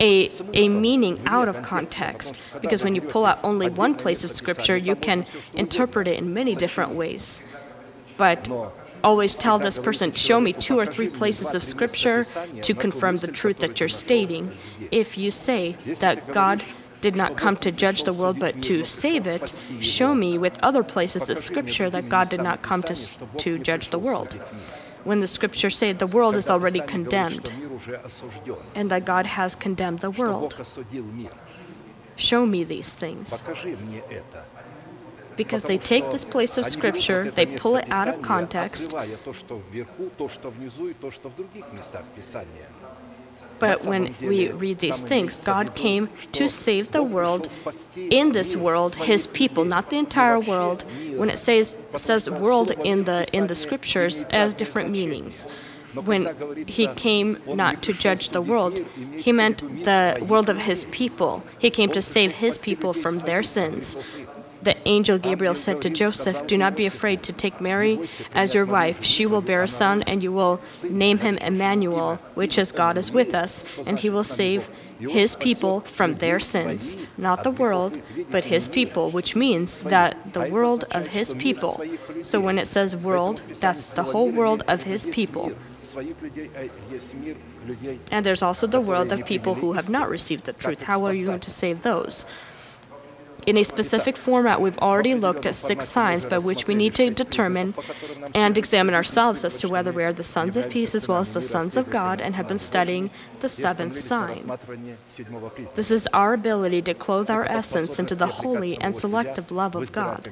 a, 0.00 0.28
a 0.54 0.68
meaning 0.68 1.20
out 1.26 1.48
of 1.48 1.62
context. 1.62 2.40
Because 2.60 2.82
when 2.82 2.94
you 2.94 3.00
pull 3.00 3.26
out 3.26 3.38
only 3.42 3.68
one 3.68 3.94
place 3.94 4.24
of 4.24 4.30
scripture, 4.30 4.76
you 4.76 4.96
can 4.96 5.26
interpret 5.54 6.08
it 6.08 6.18
in 6.18 6.32
many 6.32 6.54
different 6.54 6.92
ways. 6.92 7.42
But 8.16 8.48
always 9.04 9.34
tell 9.34 9.58
this 9.58 9.78
person, 9.78 10.12
show 10.12 10.40
me 10.40 10.52
two 10.52 10.78
or 10.78 10.86
three 10.86 11.08
places 11.08 11.54
of 11.54 11.62
scripture 11.62 12.24
to 12.62 12.74
confirm 12.74 13.18
the 13.18 13.28
truth 13.28 13.58
that 13.58 13.78
you're 13.78 13.88
stating. 13.88 14.50
If 14.90 15.18
you 15.18 15.30
say 15.30 15.76
that 16.00 16.32
God 16.32 16.64
did 17.00 17.16
not 17.16 17.36
come 17.36 17.56
to 17.56 17.70
judge 17.70 18.04
the 18.04 18.12
world 18.12 18.38
but 18.38 18.62
to 18.62 18.84
save 18.84 19.26
it, 19.26 19.62
show 19.80 20.14
me 20.14 20.38
with 20.38 20.58
other 20.62 20.82
places 20.82 21.30
of 21.30 21.38
scripture 21.38 21.90
that 21.90 22.08
God 22.08 22.28
did 22.28 22.42
not 22.42 22.62
come 22.62 22.82
to, 22.84 22.94
to 23.38 23.58
judge 23.58 23.88
the 23.88 23.98
world. 23.98 24.34
When 25.04 25.20
the 25.20 25.28
scriptures 25.28 25.76
say 25.76 25.92
the 25.92 26.06
world 26.06 26.34
is 26.34 26.50
already 26.50 26.80
condemned 26.80 27.52
and 28.74 28.90
that 28.90 29.04
God 29.04 29.26
has 29.26 29.54
condemned 29.54 30.00
the 30.00 30.10
world, 30.10 30.56
show 32.16 32.44
me 32.44 32.64
these 32.64 32.92
things. 32.92 33.42
Because 35.36 35.64
they 35.64 35.76
take 35.76 36.10
this 36.10 36.24
place 36.24 36.56
of 36.56 36.64
scripture, 36.64 37.30
they 37.30 37.46
pull 37.46 37.76
it 37.76 37.88
out 37.90 38.08
of 38.08 38.22
context, 38.22 38.94
but 43.58 43.84
when 43.84 44.14
we 44.20 44.50
read 44.50 44.78
these 44.78 45.00
things, 45.02 45.38
God 45.38 45.74
came 45.74 46.08
to 46.32 46.48
save 46.48 46.92
the 46.92 47.02
world 47.02 47.48
in 47.96 48.32
this 48.32 48.56
world, 48.56 48.96
his 48.96 49.26
people, 49.26 49.64
not 49.64 49.90
the 49.90 49.98
entire 49.98 50.40
world. 50.40 50.84
When 51.16 51.30
it 51.30 51.38
says 51.38 51.76
says 51.94 52.28
world 52.28 52.70
in 52.70 53.04
the 53.04 53.26
in 53.32 53.46
the 53.46 53.54
scriptures 53.54 54.24
has 54.30 54.54
different 54.54 54.90
meanings. 54.90 55.46
When 55.94 56.22
he 56.66 56.88
came 56.88 57.38
not 57.46 57.82
to 57.84 57.92
judge 57.94 58.28
the 58.28 58.42
world, 58.42 58.84
he 59.16 59.32
meant 59.32 59.58
the 59.84 60.18
world 60.28 60.50
of 60.50 60.58
his 60.58 60.84
people. 60.86 61.42
He 61.58 61.70
came 61.70 61.90
to 61.92 62.02
save 62.02 62.32
his 62.32 62.58
people 62.58 62.92
from 62.92 63.20
their 63.20 63.42
sins 63.42 63.96
the 64.66 64.76
angel 64.88 65.16
Gabriel 65.16 65.54
said 65.54 65.80
to 65.82 65.88
Joseph, 65.88 66.48
Do 66.48 66.58
not 66.58 66.74
be 66.74 66.86
afraid 66.86 67.22
to 67.22 67.32
take 67.32 67.60
Mary 67.60 68.08
as 68.34 68.52
your 68.52 68.66
wife. 68.66 69.04
She 69.04 69.24
will 69.24 69.40
bear 69.40 69.62
a 69.62 69.68
son, 69.68 70.02
and 70.02 70.24
you 70.24 70.32
will 70.32 70.60
name 70.90 71.18
him 71.18 71.38
Emmanuel, 71.38 72.16
which 72.34 72.58
is 72.58 72.72
God 72.72 72.98
is 72.98 73.12
with 73.12 73.32
us, 73.32 73.64
and 73.86 73.96
he 73.96 74.10
will 74.10 74.24
save 74.24 74.68
his 74.98 75.36
people 75.36 75.80
from 75.82 76.16
their 76.16 76.40
sins. 76.40 76.96
Not 77.16 77.44
the 77.44 77.52
world, 77.52 78.02
but 78.28 78.46
his 78.46 78.66
people, 78.66 79.12
which 79.12 79.36
means 79.36 79.82
that 79.94 80.32
the 80.32 80.50
world 80.50 80.84
of 80.90 81.06
his 81.06 81.32
people. 81.34 81.80
So 82.22 82.40
when 82.40 82.58
it 82.58 82.66
says 82.66 82.96
world, 82.96 83.42
that's 83.60 83.94
the 83.94 84.02
whole 84.02 84.30
world 84.30 84.64
of 84.66 84.82
his 84.82 85.06
people. 85.06 85.52
And 88.10 88.26
there's 88.26 88.42
also 88.42 88.66
the 88.66 88.80
world 88.80 89.12
of 89.12 89.24
people 89.26 89.54
who 89.54 89.74
have 89.74 89.88
not 89.90 90.08
received 90.08 90.46
the 90.46 90.54
truth. 90.54 90.82
How 90.82 91.04
are 91.04 91.12
you 91.12 91.26
going 91.26 91.46
to 91.48 91.50
save 91.52 91.84
those? 91.84 92.26
In 93.46 93.56
a 93.56 93.62
specific 93.62 94.16
format, 94.16 94.60
we've 94.60 94.78
already 94.78 95.14
looked 95.14 95.46
at 95.46 95.54
six 95.54 95.88
signs 95.88 96.24
by 96.24 96.38
which 96.38 96.66
we 96.66 96.74
need 96.74 96.96
to 96.96 97.10
determine 97.10 97.74
and 98.34 98.58
examine 98.58 98.94
ourselves 98.94 99.44
as 99.44 99.56
to 99.58 99.68
whether 99.68 99.92
we 99.92 100.02
are 100.02 100.12
the 100.12 100.24
sons 100.24 100.56
of 100.56 100.68
peace 100.68 100.94
as 100.96 101.06
well 101.06 101.18
as 101.18 101.32
the 101.32 101.40
sons 101.40 101.76
of 101.76 101.88
God 101.88 102.20
and 102.20 102.34
have 102.34 102.48
been 102.48 102.58
studying 102.58 103.10
the 103.40 103.48
seventh 103.48 103.98
sign. 103.98 104.50
This 105.76 105.92
is 105.92 106.08
our 106.12 106.34
ability 106.34 106.82
to 106.82 106.94
clothe 106.94 107.30
our 107.30 107.44
essence 107.44 108.00
into 108.00 108.16
the 108.16 108.26
holy 108.26 108.76
and 108.80 108.96
selective 108.96 109.52
love 109.52 109.76
of 109.76 109.92
God 109.92 110.28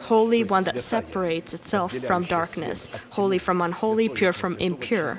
holy 0.00 0.44
one 0.44 0.64
that 0.64 0.80
separates 0.80 1.54
itself 1.54 1.92
from 1.92 2.24
darkness, 2.24 2.88
holy 3.10 3.38
from 3.38 3.60
unholy, 3.60 4.08
pure 4.08 4.32
from 4.32 4.56
impure, 4.58 5.18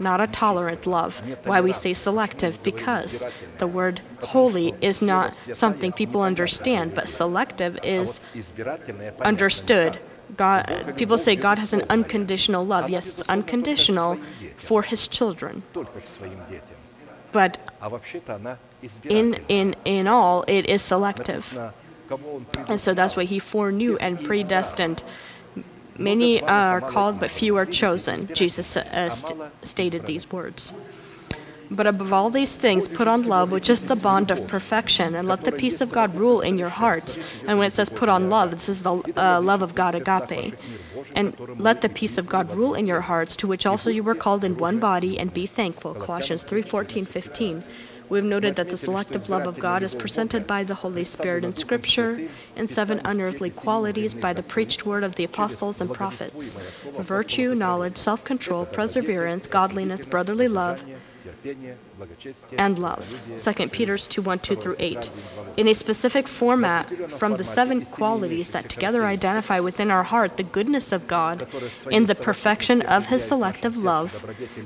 not 0.00 0.20
a 0.20 0.26
tolerant 0.26 0.86
love. 0.86 1.20
Why 1.44 1.60
we 1.60 1.72
say 1.72 1.94
selective? 1.94 2.62
Because 2.62 3.26
the 3.58 3.66
word 3.66 4.00
holy 4.22 4.74
is 4.80 5.02
not 5.02 5.32
something 5.32 5.92
people 5.92 6.22
understand, 6.22 6.94
but 6.94 7.08
selective 7.08 7.78
is 7.82 8.20
understood. 9.20 9.98
God, 10.36 10.94
people 10.96 11.18
say 11.18 11.36
God 11.36 11.58
has 11.58 11.72
an 11.72 11.84
unconditional 11.88 12.64
love. 12.64 12.90
Yes, 12.90 13.20
it's 13.20 13.28
unconditional 13.28 14.18
for 14.56 14.82
his 14.82 15.08
children. 15.08 15.62
But 17.32 17.58
in, 19.04 19.34
in, 19.48 19.74
in 19.84 20.06
all, 20.06 20.44
it 20.48 20.66
is 20.68 20.82
selective. 20.82 21.58
And 22.68 22.80
so 22.80 22.94
that's 22.94 23.16
why 23.16 23.24
he 23.24 23.38
foreknew 23.38 23.96
and 23.98 24.22
predestined. 24.22 25.02
Many 25.98 26.42
are 26.42 26.80
called, 26.80 27.20
but 27.20 27.30
few 27.30 27.56
are 27.56 27.66
chosen. 27.66 28.28
Jesus 28.32 28.76
uh, 28.76 29.10
st- 29.10 29.40
stated 29.62 30.06
these 30.06 30.30
words. 30.30 30.72
But 31.70 31.86
above 31.86 32.12
all 32.12 32.30
these 32.30 32.56
things, 32.56 32.88
put 32.88 33.08
on 33.08 33.26
love, 33.26 33.52
which 33.52 33.68
is 33.68 33.82
the 33.82 33.96
bond 33.96 34.30
of 34.30 34.46
perfection, 34.48 35.14
and 35.14 35.28
let 35.28 35.44
the 35.44 35.52
peace 35.52 35.80
of 35.82 35.92
God 35.92 36.14
rule 36.14 36.40
in 36.40 36.56
your 36.56 36.70
hearts. 36.70 37.18
And 37.46 37.58
when 37.58 37.66
it 37.66 37.72
says 37.72 37.90
put 37.90 38.08
on 38.08 38.30
love, 38.30 38.52
this 38.52 38.68
is 38.68 38.82
the 38.84 38.94
uh, 39.16 39.40
love 39.40 39.60
of 39.60 39.74
God, 39.74 39.94
agape. 39.94 40.54
And 41.14 41.38
let 41.60 41.82
the 41.82 41.88
peace 41.90 42.16
of 42.16 42.26
God 42.26 42.54
rule 42.54 42.74
in 42.74 42.86
your 42.86 43.02
hearts, 43.02 43.36
to 43.36 43.46
which 43.46 43.66
also 43.66 43.90
you 43.90 44.02
were 44.02 44.14
called 44.14 44.44
in 44.44 44.56
one 44.56 44.78
body, 44.78 45.18
and 45.18 45.34
be 45.34 45.46
thankful. 45.46 45.94
Colossians 45.94 46.42
3 46.44 46.62
14, 46.62 47.04
15. 47.04 47.62
We've 48.08 48.24
noted 48.24 48.56
that 48.56 48.70
the 48.70 48.76
selective 48.78 49.28
love 49.28 49.46
of 49.46 49.58
God 49.58 49.82
is 49.82 49.94
presented 49.94 50.46
by 50.46 50.64
the 50.64 50.76
Holy 50.76 51.04
Spirit 51.04 51.44
in 51.44 51.54
Scripture 51.54 52.28
in 52.56 52.68
seven 52.68 53.00
unearthly 53.04 53.50
qualities 53.50 54.14
by 54.14 54.32
the 54.32 54.42
preached 54.42 54.86
word 54.86 55.04
of 55.04 55.16
the 55.16 55.24
apostles 55.24 55.80
and 55.80 55.92
prophets. 55.92 56.54
Virtue, 56.98 57.54
knowledge, 57.54 57.98
self 57.98 58.24
control, 58.24 58.64
perseverance, 58.64 59.46
godliness, 59.46 60.06
brotherly 60.06 60.48
love, 60.48 60.84
and 62.56 62.78
love. 62.78 63.20
2 63.36 63.68
Peter 63.68 63.96
2 63.96 64.22
1 64.22 64.38
2 64.38 64.56
through 64.56 64.76
8. 64.78 65.10
In 65.56 65.68
a 65.68 65.74
specific 65.74 66.28
format 66.28 66.86
from 67.18 67.36
the 67.36 67.44
seven 67.44 67.84
qualities 67.84 68.50
that 68.50 68.68
together 68.68 69.04
identify 69.04 69.60
within 69.60 69.90
our 69.90 70.04
heart 70.04 70.36
the 70.36 70.42
goodness 70.42 70.92
of 70.92 71.08
God 71.08 71.46
in 71.90 72.06
the 72.06 72.14
perfection 72.14 72.82
of 72.82 73.06
His 73.06 73.24
selective 73.24 73.76
love, 73.76 74.10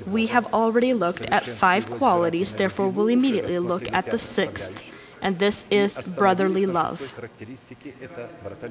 we 0.07 0.27
have 0.27 0.51
already 0.53 0.93
looked 0.93 1.23
at 1.23 1.45
five 1.45 1.89
qualities, 1.89 2.53
therefore, 2.53 2.89
we'll 2.89 3.07
immediately 3.07 3.59
look 3.59 3.91
at 3.91 4.07
the 4.07 4.17
sixth 4.17 4.83
and 5.23 5.39
this 5.39 5.65
is 5.71 5.97
brotherly 6.17 6.65
love. 6.65 6.99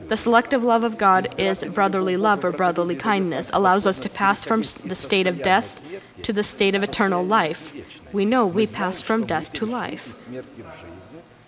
The 0.07 0.17
selective 0.19 0.63
love 0.63 0.85
of 0.85 0.99
God 0.99 1.35
is 1.39 1.65
brotherly 1.65 2.19
love 2.19 2.45
or 2.45 2.53
brotherly 2.53 2.95
kindness, 2.95 3.51
allows 3.55 3.87
us 3.87 3.97
to 3.99 4.11
pass 4.11 4.45
from 4.45 4.61
the 4.61 4.95
state 4.95 5.27
of 5.27 5.43
death 5.43 5.83
to 6.23 6.33
the 6.33 6.43
state 6.43 6.75
of 6.75 6.83
eternal 6.83 7.25
life. 7.25 7.73
We 8.13 8.25
know 8.25 8.47
we 8.47 8.67
passed 8.67 9.05
from 9.05 9.27
death 9.27 9.53
to 9.55 9.67
life. 9.67 10.27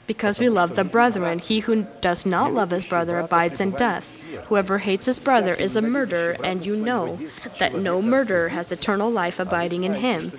because 0.07 0.38
we 0.38 0.49
love 0.49 0.76
the 0.76 0.85
brethren. 0.85 1.38
He 1.38 1.61
who 1.61 1.87
does 2.00 2.26
not 2.26 2.52
love 2.52 2.71
his 2.71 2.85
brother 2.85 3.16
abides 3.16 3.61
in 3.61 3.71
death. 3.73 4.23
Whoever 4.47 4.78
hates 4.78 5.07
his 5.07 5.19
brother 5.19 5.54
is 5.54 5.76
a 5.76 5.83
murderer, 5.83 6.37
and 6.45 6.64
you 6.64 6.76
know 6.76 7.19
that 7.59 7.75
no 7.75 8.02
murderer 8.02 8.50
has 8.50 8.71
eternal 8.71 9.11
life 9.11 9.40
abiding 9.40 9.85
in 9.85 9.95
him. 9.95 10.33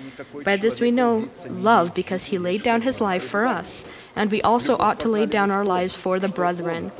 By 0.44 0.56
this 0.56 0.80
we 0.80 0.90
know 0.90 1.28
love, 1.48 1.94
because 1.94 2.26
he 2.26 2.38
laid 2.38 2.62
down 2.62 2.82
his 2.82 3.00
life 3.00 3.26
for 3.28 3.44
us, 3.46 3.84
and 4.14 4.30
we 4.30 4.42
also 4.42 4.76
ought 4.78 5.00
to 5.00 5.08
lay 5.08 5.26
down 5.26 5.50
our 5.50 5.64
lives 5.64 5.96
for 5.96 6.18
the 6.20 6.28
brethren. 6.28 6.92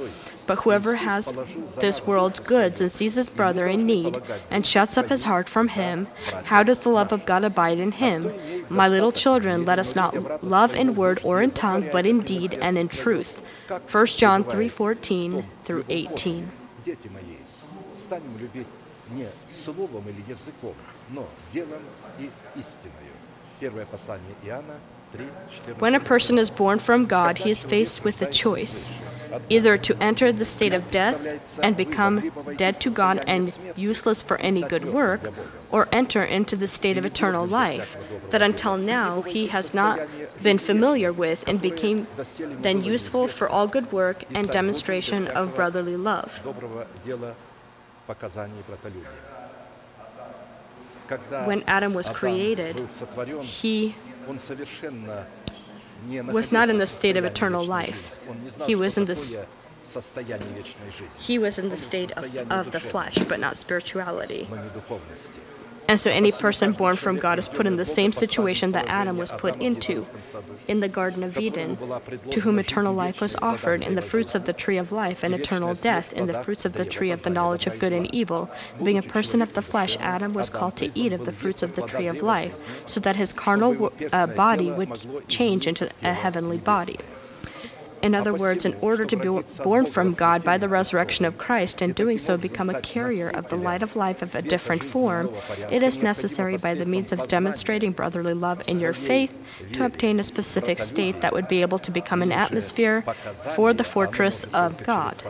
But 0.47 0.59
whoever 0.59 0.95
has 0.95 1.31
this 1.79 2.05
world's 2.05 2.39
goods 2.39 2.81
and 2.81 2.91
sees 2.91 3.15
his 3.15 3.29
brother 3.29 3.67
in 3.67 3.85
need 3.85 4.21
and 4.49 4.65
shuts 4.65 4.97
up 4.97 5.09
his 5.09 5.23
heart 5.23 5.47
from 5.47 5.69
him, 5.69 6.07
how 6.45 6.63
does 6.63 6.81
the 6.81 6.89
love 6.89 7.11
of 7.11 7.25
God 7.25 7.43
abide 7.43 7.79
in 7.79 7.91
him? 7.93 8.33
My 8.69 8.87
little 8.87 9.11
children, 9.11 9.65
let 9.65 9.79
us 9.79 9.95
not 9.95 10.43
love 10.43 10.75
in 10.75 10.95
word 10.95 11.19
or 11.23 11.41
in 11.41 11.51
tongue, 11.51 11.89
but 11.91 12.05
in 12.05 12.21
deed 12.21 12.55
and 12.61 12.77
in 12.77 12.87
truth. 12.89 13.41
1 13.67 14.17
John 14.17 14.43
3:14 14.43 15.45
through 15.63 15.85
18. 15.87 16.51
Дети 16.83 17.07
мои, 17.07 17.37
станем 17.95 18.37
любить 18.39 18.67
не 19.11 19.27
словом 19.49 20.03
или 20.09 20.23
языком, 20.27 20.75
но 21.09 21.27
делом 21.53 21.83
и 22.19 22.29
истиною. 22.59 23.13
Первое 23.59 23.85
послание 23.85 24.35
Иоанна 24.43 24.75
3, 24.75 24.79
14. 24.79 24.94
when 25.78 25.94
a 25.94 26.00
person 26.00 26.38
is 26.38 26.50
born 26.50 26.78
from 26.78 27.06
God, 27.06 27.38
he 27.38 27.50
is 27.50 27.62
faced 27.62 28.04
with 28.04 28.22
a 28.22 28.26
choice 28.26 28.92
either 29.48 29.76
to 29.76 29.96
enter 30.02 30.32
the 30.32 30.44
state 30.44 30.72
of 30.72 30.90
death 30.90 31.58
and 31.62 31.76
become 31.76 32.32
dead 32.56 32.80
to 32.80 32.90
God 32.90 33.22
and 33.26 33.56
useless 33.76 34.22
for 34.22 34.36
any 34.38 34.62
good 34.62 34.92
work, 34.92 35.20
or 35.70 35.88
enter 35.92 36.22
into 36.22 36.56
the 36.56 36.66
state 36.66 36.96
of 36.96 37.04
eternal 37.04 37.46
life 37.46 37.96
that 38.30 38.42
until 38.42 38.76
now 38.76 39.22
he 39.22 39.48
has 39.48 39.74
not 39.74 40.00
been 40.42 40.58
familiar 40.58 41.12
with 41.12 41.46
and 41.46 41.60
became 41.60 42.06
then 42.62 42.82
useful 42.82 43.28
for 43.28 43.48
all 43.48 43.66
good 43.66 43.92
work 43.92 44.24
and 44.34 44.48
demonstration 44.50 45.26
of 45.28 45.54
brotherly 45.54 45.96
love. 45.96 46.40
When 51.44 51.62
Adam 51.66 51.94
was 51.94 52.08
created, 52.08 52.76
he 53.42 53.94
was 56.32 56.52
not 56.52 56.68
in 56.68 56.78
the 56.78 56.86
state 56.86 57.16
of 57.16 57.24
eternal 57.24 57.64
life. 57.64 58.18
He 58.66 58.74
was 58.74 58.98
in 58.98 59.04
this 59.04 59.36
he 61.20 61.38
was 61.38 61.58
in 61.58 61.68
the 61.68 61.76
state 61.76 62.10
of, 62.12 62.50
of 62.50 62.72
the 62.72 62.80
flesh, 62.80 63.18
but 63.18 63.38
not 63.38 63.56
spirituality. 63.56 64.48
And 65.88 66.00
so 66.00 66.10
any 66.10 66.32
person 66.32 66.72
born 66.72 66.96
from 66.96 67.18
God 67.18 67.38
is 67.38 67.48
put 67.48 67.66
in 67.66 67.76
the 67.76 67.84
same 67.84 68.12
situation 68.12 68.72
that 68.72 68.88
Adam 68.88 69.16
was 69.18 69.30
put 69.30 69.60
into 69.60 70.04
in 70.66 70.80
the 70.80 70.88
Garden 70.88 71.22
of 71.22 71.38
Eden, 71.38 71.78
to 72.30 72.40
whom 72.40 72.58
eternal 72.58 72.92
life 72.92 73.20
was 73.20 73.36
offered 73.36 73.82
in 73.82 73.94
the 73.94 74.02
fruits 74.02 74.34
of 74.34 74.44
the 74.44 74.52
tree 74.52 74.78
of 74.78 74.90
life 74.90 75.22
and 75.22 75.34
eternal 75.34 75.74
death 75.74 76.12
in 76.12 76.26
the 76.26 76.42
fruits 76.42 76.64
of 76.64 76.72
the 76.72 76.84
tree 76.84 77.10
of 77.10 77.22
the 77.22 77.30
knowledge 77.30 77.66
of 77.66 77.78
good 77.78 77.92
and 77.92 78.12
evil. 78.14 78.50
Being 78.82 78.98
a 78.98 79.02
person 79.02 79.40
of 79.42 79.54
the 79.54 79.62
flesh, 79.62 79.96
Adam 80.00 80.32
was 80.34 80.50
called 80.50 80.76
to 80.76 80.90
eat 80.98 81.12
of 81.12 81.24
the 81.24 81.32
fruits 81.32 81.62
of 81.62 81.74
the 81.74 81.82
tree 81.82 82.08
of 82.08 82.22
life, 82.22 82.82
so 82.86 82.98
that 83.00 83.16
his 83.16 83.32
carnal 83.32 83.92
uh, 84.12 84.26
body 84.26 84.72
would 84.72 85.28
change 85.28 85.66
into 85.66 85.88
a 86.02 86.12
heavenly 86.12 86.58
body. 86.58 86.98
In 88.02 88.14
other 88.14 88.34
words, 88.34 88.64
in 88.64 88.74
order 88.80 89.04
to 89.04 89.16
be 89.16 89.28
born 89.62 89.86
from 89.86 90.12
God 90.14 90.44
by 90.44 90.58
the 90.58 90.68
resurrection 90.68 91.24
of 91.24 91.38
Christ 91.38 91.82
and 91.82 91.94
doing 91.94 92.18
so 92.18 92.36
become 92.36 92.70
a 92.70 92.80
carrier 92.80 93.28
of 93.30 93.48
the 93.48 93.56
light 93.56 93.82
of 93.82 93.96
life 93.96 94.22
of 94.22 94.34
a 94.34 94.42
different 94.42 94.82
form, 94.82 95.30
it 95.70 95.82
is 95.82 96.02
necessary 96.02 96.56
by 96.56 96.74
the 96.74 96.84
means 96.84 97.12
of 97.12 97.26
demonstrating 97.28 97.92
brotherly 97.92 98.34
love 98.34 98.62
in 98.68 98.78
your 98.78 98.92
faith 98.92 99.42
to 99.72 99.84
obtain 99.84 100.20
a 100.20 100.24
specific 100.24 100.78
state 100.78 101.20
that 101.20 101.32
would 101.32 101.48
be 101.48 101.62
able 101.62 101.78
to 101.78 101.90
become 101.90 102.22
an 102.22 102.32
atmosphere 102.32 103.02
for 103.54 103.72
the 103.72 103.84
fortress 103.84 104.44
of 104.52 104.82
God. 104.84 105.22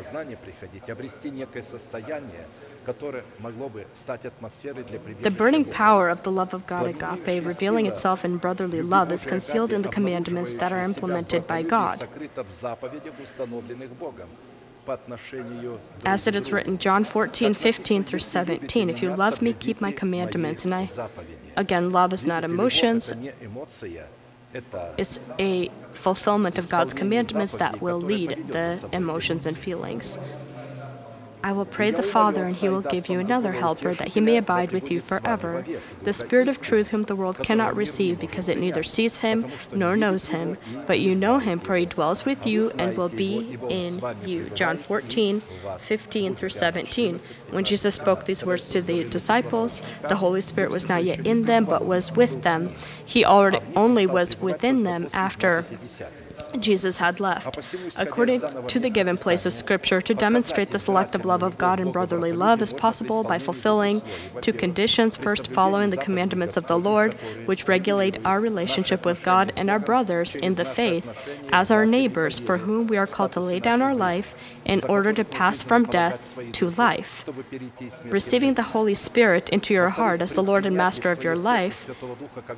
The 5.23 5.35
burning 5.37 5.65
power 5.65 6.09
of 6.09 6.23
the 6.23 6.31
love 6.31 6.55
of 6.55 6.67
God 6.67 6.87
agape 6.87 7.45
revealing 7.45 7.87
itself 7.87 8.25
in 8.25 8.37
brotherly 8.37 8.81
love 8.81 9.11
is 9.11 9.27
concealed 9.27 9.73
in 9.73 9.83
the 9.83 9.89
commandments 9.89 10.55
that 10.55 10.73
are 10.73 10.83
implemented 10.83 11.47
by 11.47 11.63
God. 11.63 12.07
As 16.05 16.29
it 16.29 16.37
is 16.37 16.53
written, 16.53 16.79
John 16.79 17.03
14, 17.03 17.55
15 17.55 18.05
through 18.05 18.21
17, 18.21 18.89
if 18.89 19.03
you 19.03 19.15
love 19.15 19.43
me, 19.43 19.53
keep 19.53 19.81
my 19.81 19.91
commandments. 19.91 20.65
And 20.65 20.73
I, 20.73 20.89
again, 21.57 21.91
love 21.91 22.13
is 22.13 22.25
not 22.25 22.45
emotions, 22.45 23.13
it's 24.97 25.21
a 25.41 25.71
fulfillment 25.93 26.57
of 26.59 26.71
God's 26.71 26.95
commandments 26.95 27.57
that 27.57 27.83
will 27.83 28.01
lead 28.01 28.49
the 28.49 28.89
emotions 28.93 29.45
and 29.45 29.57
feelings. 29.59 30.19
I 31.47 31.53
will 31.53 31.65
pray 31.65 31.93
the 31.93 32.03
Father, 32.03 32.43
and 32.43 32.57
he 32.57 32.69
will 32.69 32.81
give 32.81 33.07
you 33.09 33.21
another 33.21 33.53
helper, 33.53 33.95
that 33.95 34.09
he 34.09 34.21
may 34.21 34.37
abide 34.37 34.73
with 34.73 34.91
you 34.91 35.01
forever. 35.01 35.65
The 36.01 36.13
Spirit 36.13 36.49
of 36.49 36.61
truth, 36.61 36.89
whom 36.89 37.05
the 37.05 37.15
world 37.15 37.39
cannot 37.39 37.77
receive, 37.77 38.19
because 38.19 38.49
it 38.49 38.59
neither 38.59 38.83
sees 38.83 39.19
him 39.19 39.47
nor 39.73 39.97
knows 39.97 40.31
him. 40.31 40.57
But 40.89 40.99
you 40.99 41.15
know 41.15 41.39
him, 41.39 41.61
for 41.61 41.77
he 41.77 41.87
dwells 41.87 42.25
with 42.25 42.49
you 42.49 42.73
and 42.77 42.97
will 42.97 43.09
be 43.09 43.57
in 43.69 44.03
you. 44.25 44.51
John 44.57 44.77
14, 44.77 45.41
15 45.79 46.35
through 46.35 46.49
17. 46.49 47.21
When 47.51 47.63
Jesus 47.63 47.95
spoke 47.95 48.25
these 48.25 48.43
words 48.43 48.69
to 48.71 48.83
the 48.83 49.05
disciples, 49.05 49.83
the 50.09 50.17
Holy 50.17 50.41
Spirit 50.41 50.73
was 50.73 50.89
not 50.89 51.05
yet 51.05 51.25
in 51.25 51.45
them, 51.45 51.65
but 51.65 51.85
was 51.85 52.11
with 52.11 52.43
them. 52.43 52.75
He 53.05 53.25
already 53.25 53.61
only 53.77 54.05
was 54.05 54.43
within 54.43 54.83
them 54.83 55.07
after 55.15 55.65
Jesus 56.59 56.99
had 56.99 57.21
left. 57.21 57.59
According 57.99 58.41
to 58.69 58.79
the 58.79 58.91
given 58.91 59.17
place 59.17 59.47
of 59.47 59.53
Scripture, 59.53 60.01
to 60.01 60.15
demonstrate 60.15 60.71
the 60.71 60.79
selective 60.79 61.25
love 61.25 61.43
of 61.43 61.59
God 61.59 61.81
and 61.81 61.93
brotherly 61.93 62.33
love 62.33 62.63
is 62.63 62.73
possible 62.73 63.23
by 63.23 63.39
fulfilling 63.39 64.03
two 64.41 64.53
conditions. 64.53 65.17
First, 65.17 65.53
following 65.53 65.91
the 65.91 65.97
commandments 65.97 66.57
of 66.57 66.67
the 66.67 66.79
Lord, 66.79 67.15
which 67.47 67.69
regulate 67.69 68.19
our 68.25 68.41
relationship 68.41 69.05
with 69.05 69.23
God 69.23 69.53
and 69.57 69.71
our 69.71 69.79
brothers 69.79 70.35
in 70.35 70.55
the 70.55 70.65
faith 70.65 71.17
as 71.53 71.71
our 71.71 71.87
neighbors, 71.87 72.39
for 72.39 72.59
whom 72.59 72.87
we 72.87 72.97
are 72.97 73.07
called 73.07 73.33
to 73.33 73.41
lay 73.41 73.61
down 73.61 73.83
our 73.83 73.95
life 73.95 74.35
in 74.67 74.83
order 74.89 75.13
to 75.13 75.25
pass 75.25 75.63
from 75.63 75.85
death 75.85 76.37
to 76.53 76.71
life. 76.71 77.25
Receiving 78.05 78.55
the 78.55 78.71
Holy 78.75 78.95
Spirit 78.95 79.49
into 79.51 79.73
your 79.73 79.91
heart 79.91 80.21
as 80.21 80.33
the 80.33 80.43
Lord 80.43 80.67
and 80.67 80.77
Master 80.77 81.11
of 81.11 81.23
your 81.23 81.37
life, 81.37 81.89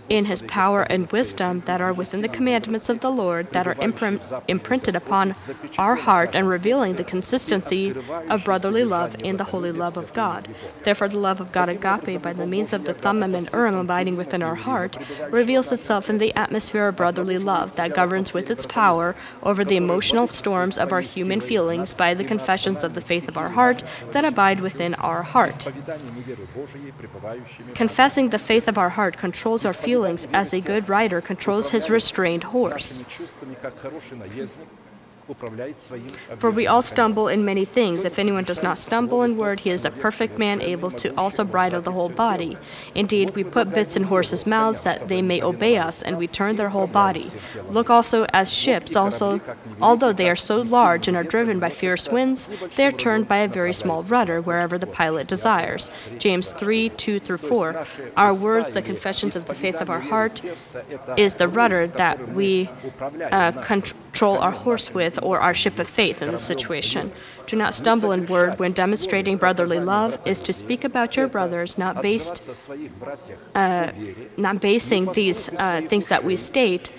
in 0.08 0.24
His 0.24 0.42
power 0.42 0.82
and 0.82 1.10
wisdom 1.12 1.60
that 1.60 1.80
are 1.80 1.92
within 1.92 2.22
the 2.22 2.28
commandments 2.28 2.88
of 2.88 3.00
the 3.00 3.10
Lord 3.10 3.52
that 3.52 3.66
are 3.66 3.74
imprim- 3.74 4.42
imprinted 4.48 4.96
upon 4.96 5.34
our 5.76 5.96
heart 5.96 6.30
and 6.34 6.48
revealing 6.48 6.94
the 6.94 7.04
consistency 7.04 7.94
of 8.28 8.44
brotherly 8.44 8.84
love 8.84 9.14
and 9.22 9.38
the 9.38 9.44
holy 9.52 9.72
love 9.72 9.96
of 9.96 10.12
God. 10.14 10.48
Therefore, 10.82 11.08
the 11.08 11.18
love 11.18 11.40
of 11.40 11.52
God 11.52 11.68
agape, 11.68 12.22
by 12.22 12.32
the 12.32 12.46
means 12.46 12.72
of 12.72 12.84
the 12.84 12.94
Thummim 12.94 13.34
and 13.34 13.50
Urim 13.52 13.74
abiding 13.74 14.16
within 14.16 14.42
our 14.42 14.54
heart, 14.54 14.96
reveals 15.30 15.72
itself 15.72 16.08
in 16.08 16.18
the 16.18 16.34
atmosphere 16.34 16.88
of 16.88 16.96
brotherly 16.96 17.38
love 17.38 17.76
that 17.76 17.94
governs 17.94 18.32
with 18.32 18.50
its 18.50 18.64
power 18.64 19.14
over 19.42 19.64
the 19.64 19.76
emotional 19.76 20.26
storms 20.26 20.78
of 20.78 20.92
our 20.92 21.02
human 21.02 21.40
feelings 21.40 21.94
by 21.98 22.14
the 22.14 22.24
confessions 22.24 22.82
of 22.82 22.94
the 22.94 23.02
faith 23.02 23.28
of 23.28 23.36
our 23.36 23.50
heart 23.50 23.84
that 24.12 24.24
abide 24.24 24.60
within 24.60 24.94
our 24.94 25.22
heart. 25.22 25.68
Confessing 27.74 28.30
the 28.30 28.38
faith 28.38 28.68
of 28.68 28.78
our 28.78 28.90
heart 28.90 29.18
controls 29.18 29.66
our 29.66 29.74
feelings 29.74 30.26
as 30.32 30.54
a 30.54 30.60
good 30.60 30.88
rider 30.88 31.20
controls 31.20 31.70
his 31.70 31.90
restrained 31.90 32.44
horse. 32.44 33.04
For 36.38 36.50
we 36.50 36.66
all 36.66 36.82
stumble 36.82 37.28
in 37.28 37.44
many 37.44 37.64
things. 37.64 38.04
If 38.04 38.18
anyone 38.18 38.44
does 38.44 38.62
not 38.62 38.78
stumble 38.78 39.22
in 39.22 39.36
word, 39.36 39.60
he 39.60 39.70
is 39.70 39.84
a 39.84 39.90
perfect 39.90 40.38
man, 40.38 40.60
able 40.60 40.90
to 40.92 41.14
also 41.16 41.44
bridle 41.44 41.80
the 41.80 41.92
whole 41.92 42.08
body. 42.08 42.56
Indeed, 42.94 43.34
we 43.34 43.44
put 43.44 43.70
bits 43.70 43.96
in 43.96 44.04
horses' 44.04 44.46
mouths 44.46 44.82
that 44.82 45.08
they 45.08 45.22
may 45.22 45.42
obey 45.42 45.76
us, 45.76 46.02
and 46.02 46.16
we 46.16 46.26
turn 46.26 46.56
their 46.56 46.70
whole 46.70 46.86
body. 46.86 47.26
Look 47.68 47.90
also 47.90 48.24
as 48.32 48.52
ships, 48.52 48.96
also, 48.96 49.40
although 49.80 50.12
they 50.12 50.30
are 50.30 50.36
so 50.36 50.60
large 50.60 51.08
and 51.08 51.16
are 51.16 51.24
driven 51.24 51.58
by 51.60 51.70
fierce 51.70 52.08
winds, 52.08 52.48
they 52.76 52.86
are 52.86 52.92
turned 52.92 53.28
by 53.28 53.38
a 53.38 53.48
very 53.48 53.72
small 53.72 54.02
rudder 54.02 54.40
wherever 54.40 54.78
the 54.78 54.86
pilot 54.86 55.26
desires. 55.26 55.90
James 56.18 56.52
3 56.52 56.88
2 56.90 57.18
through 57.20 57.38
4. 57.38 57.86
Our 58.16 58.34
words, 58.34 58.72
the 58.72 58.82
confessions 58.82 59.36
of 59.36 59.46
the 59.46 59.54
faith 59.54 59.80
of 59.80 59.90
our 59.90 60.00
heart, 60.00 60.42
is 61.16 61.34
the 61.34 61.48
rudder 61.48 61.86
that 61.86 62.28
we 62.32 62.70
uh, 63.00 63.52
control 63.62 64.38
our 64.38 64.52
horse 64.52 64.92
with 64.94 65.17
or 65.22 65.40
our 65.40 65.54
ship 65.54 65.78
of 65.78 65.88
faith 65.88 66.22
in 66.22 66.32
the 66.32 66.38
situation. 66.38 67.12
Do 67.46 67.56
not 67.56 67.74
stumble 67.74 68.12
in 68.12 68.26
word 68.26 68.58
when 68.58 68.72
demonstrating 68.72 69.38
brotherly 69.38 69.80
love 69.80 70.20
is 70.26 70.38
to 70.40 70.52
speak 70.52 70.84
about 70.84 71.16
your 71.16 71.28
brothers, 71.28 71.78
not 71.78 72.02
based, 72.02 72.46
uh, 73.54 73.92
not 74.36 74.60
basing 74.60 75.12
these 75.12 75.48
uh, 75.54 75.80
things 75.88 76.08
that 76.08 76.24
we 76.24 76.36
state 76.36 76.92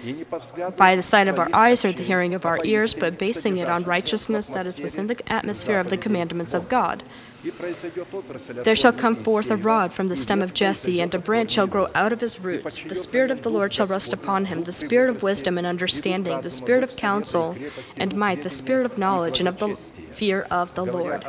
by 0.75 0.95
the 0.95 1.03
sight 1.03 1.27
of 1.27 1.37
our 1.37 1.49
eyes 1.53 1.85
or 1.85 1.91
the 1.91 2.01
hearing 2.01 2.33
of 2.33 2.45
our 2.45 2.59
ears, 2.65 2.95
but 2.95 3.19
basing 3.19 3.57
it 3.57 3.69
on 3.69 3.83
righteousness 3.83 4.47
that 4.47 4.65
is 4.65 4.79
within 4.79 5.05
the 5.05 5.31
atmosphere 5.31 5.79
of 5.79 5.91
the 5.91 5.97
commandments 5.97 6.55
of 6.55 6.67
God. 6.67 7.03
There 8.63 8.75
shall 8.75 8.91
come 8.91 9.15
forth 9.15 9.49
a 9.49 9.55
rod 9.55 9.93
from 9.93 10.09
the 10.09 10.15
stem 10.15 10.41
of 10.41 10.53
Jesse, 10.53 10.99
and 10.99 11.13
a 11.15 11.19
branch 11.19 11.51
shall 11.51 11.67
grow 11.67 11.87
out 11.95 12.11
of 12.11 12.19
his 12.19 12.39
roots. 12.39 12.83
The 12.83 12.95
Spirit 12.95 13.31
of 13.31 13.43
the 13.43 13.49
Lord 13.49 13.73
shall 13.73 13.85
rest 13.85 14.11
upon 14.11 14.45
him 14.45 14.63
the 14.63 14.73
Spirit 14.73 15.09
of 15.09 15.23
wisdom 15.23 15.57
and 15.57 15.65
understanding, 15.65 16.41
the 16.41 16.51
Spirit 16.51 16.83
of 16.83 16.97
counsel 16.97 17.55
and 17.95 18.15
might, 18.15 18.43
the 18.43 18.49
Spirit 18.49 18.85
of 18.85 18.97
knowledge 18.97 19.39
and 19.39 19.47
of 19.47 19.59
the 19.59 19.75
fear 19.75 20.47
of 20.51 20.73
the 20.75 20.85
Lord. 20.85 21.23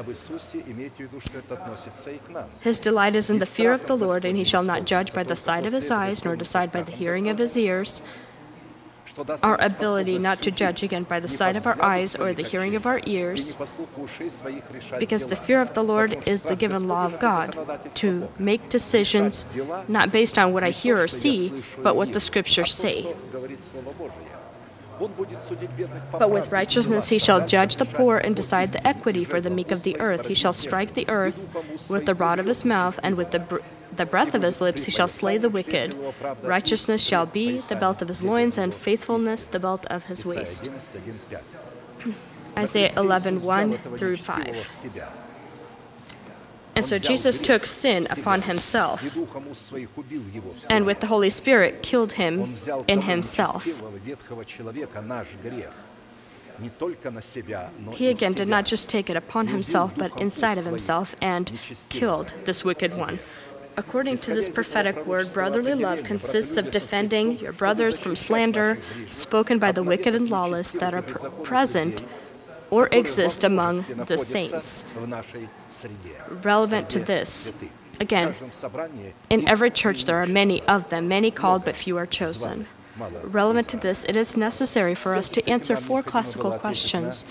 His 2.61 2.81
delight 2.81 3.14
is 3.14 3.31
in 3.31 3.38
the 3.38 3.46
fear 3.46 3.73
of 3.73 3.87
the 3.87 3.96
Lord, 3.96 4.25
and 4.25 4.37
he 4.37 4.44
shall 4.44 4.64
not 4.64 4.85
judge 4.85 5.12
by 5.14 5.23
the 5.23 5.37
sight 5.37 5.64
of 5.64 5.73
his 5.73 5.90
eyes, 5.90 6.25
nor 6.25 6.35
decide 6.35 6.73
by 6.73 6.83
the 6.83 6.92
hearing 6.92 7.29
of 7.29 7.38
his 7.38 7.57
ears 7.57 8.03
our 9.42 9.61
ability 9.61 10.18
not 10.18 10.42
to 10.42 10.50
judge 10.50 10.83
again 10.83 11.04
by 11.04 11.20
the 11.20 11.28
sight 11.28 11.56
of 11.56 11.66
our 11.66 11.80
eyes 11.83 12.14
or 12.14 12.33
the 12.33 12.42
hearing 12.42 12.74
of 12.74 12.87
our 12.87 13.00
ears, 13.06 13.56
because 14.98 15.28
the 15.28 15.37
fear 15.37 15.61
of 15.61 15.74
the 15.74 15.83
Lord 15.83 16.22
is 16.26 16.44
the 16.44 16.56
given 16.56 16.88
law 16.88 17.06
of 17.06 17.18
God, 17.20 17.56
to 17.96 18.28
make 18.38 18.68
decisions 18.68 19.44
not 19.88 20.12
based 20.12 20.38
on 20.38 20.52
what 20.52 20.64
I 20.64 20.70
hear 20.70 21.00
or 21.00 21.09
see, 21.09 21.52
but 21.83 21.96
what 21.96 22.12
the 22.12 22.20
scriptures 22.20 22.72
say. 22.74 23.06
But 26.12 26.30
with 26.30 26.52
righteousness 26.52 27.09
he 27.09 27.18
shall 27.18 27.46
judge 27.46 27.76
the 27.76 27.87
poor 27.87 28.18
and 28.18 28.37
decide 28.37 28.72
the 28.72 28.87
equity 28.87 29.24
for 29.24 29.40
the 29.40 29.48
meek 29.48 29.70
of 29.70 29.83
the 29.83 29.98
earth. 29.98 30.26
He 30.26 30.35
shall 30.35 30.52
strike 30.52 30.92
the 30.92 31.09
earth 31.09 31.38
with 31.88 32.04
the 32.04 32.14
rod 32.14 32.38
of 32.38 32.46
his 32.46 32.64
mouth, 32.66 33.00
and 33.02 33.16
with 33.16 33.30
the 33.30 33.38
br- 33.38 33.61
the 33.96 34.07
breath 34.07 34.35
of 34.35 34.42
his 34.42 34.61
lips 34.61 34.85
he 34.85 34.90
shall 34.90 35.09
slay 35.09 35.38
the 35.38 35.48
wicked. 35.48 35.96
Righteousness 36.42 37.03
shall 37.03 37.26
be 37.26 37.59
the 37.59 37.76
belt 37.76 38.03
of 38.03 38.09
his 38.09 38.22
loins, 38.22 38.59
and 38.59 38.72
faithfulness 38.72 39.46
the 39.46 39.59
belt 39.59 39.87
of 39.87 40.05
his 40.07 40.24
waist. 40.24 40.70
Isaiah 42.57 42.92
11 42.96 43.42
1 43.42 43.79
through 43.96 44.16
5. 44.16 44.90
And 46.76 46.85
so 46.85 46.98
Jesus 46.98 47.37
took 47.37 47.66
sin 47.66 48.07
upon 48.11 48.42
himself, 48.42 49.05
and 50.70 50.87
with 50.87 51.00
the 51.00 51.09
Holy 51.09 51.31
Spirit 51.31 51.83
killed 51.83 52.12
him 52.12 52.55
in 52.87 53.03
himself. 53.03 53.66
He 57.92 58.09
again 58.09 58.33
did 58.35 58.48
not 58.48 58.66
just 58.66 58.88
take 58.88 59.11
it 59.11 59.16
upon 59.16 59.48
himself, 59.48 59.94
but 59.96 60.18
inside 60.20 60.59
of 60.59 60.64
himself, 60.64 61.16
and 61.20 61.59
killed 61.88 62.35
this 62.44 62.64
wicked 62.64 62.96
one. 62.96 63.18
According 63.81 64.19
to 64.19 64.35
this 64.35 64.51
prophetic 64.51 65.07
word, 65.07 65.33
brotherly 65.33 65.73
love 65.73 66.05
consists 66.05 66.59
of 66.59 66.71
defending 66.71 67.38
your 67.38 67.55
brothers 67.55 67.97
from 67.97 68.14
slander 68.14 68.77
spoken 69.09 69.59
by 69.59 69.73
the 69.73 69.83
wicked 69.83 70.14
and 70.14 70.29
lawless 70.29 70.73
that 70.73 70.93
are 70.93 71.01
pr- 71.01 71.29
present 71.43 72.03
or 72.69 72.88
exist 72.93 73.43
among 73.43 73.81
the 74.05 74.19
saints. 74.19 74.85
Relevant 76.43 76.90
to 76.90 77.01
this, 77.01 77.55
again, 77.99 78.35
in 79.31 79.49
every 79.49 79.71
church 79.71 80.05
there 80.05 80.16
are 80.23 80.27
many 80.27 80.61
of 80.64 80.90
them, 80.90 81.09
many 81.09 81.31
called 81.31 81.64
but 81.64 81.75
few 81.75 81.97
are 81.97 82.05
chosen. 82.05 82.66
Relevant 83.24 83.68
to 83.68 83.76
this, 83.76 84.05
it 84.05 84.16
is 84.16 84.37
necessary 84.37 84.94
for 84.94 85.14
us 85.14 85.29
to 85.31 85.48
answer 85.48 85.76
four 85.76 86.03
classical 86.03 86.59
questions. 86.59 87.24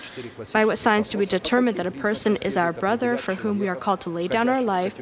By 0.54 0.66
what 0.66 0.78
signs 0.78 1.10
do 1.10 1.18
we 1.18 1.26
determine 1.26 1.76
that 1.76 1.86
a 1.86 1.92
person 1.92 2.38
is 2.38 2.58
our 2.58 2.74
brother 2.74 3.18
for 3.18 3.36
whom 3.36 3.60
we 3.60 3.68
are 3.68 3.76
called 3.76 4.02
to 4.02 4.10
lay 4.10 4.28
down 4.28 4.50
our 4.50 4.62
life 4.62 4.96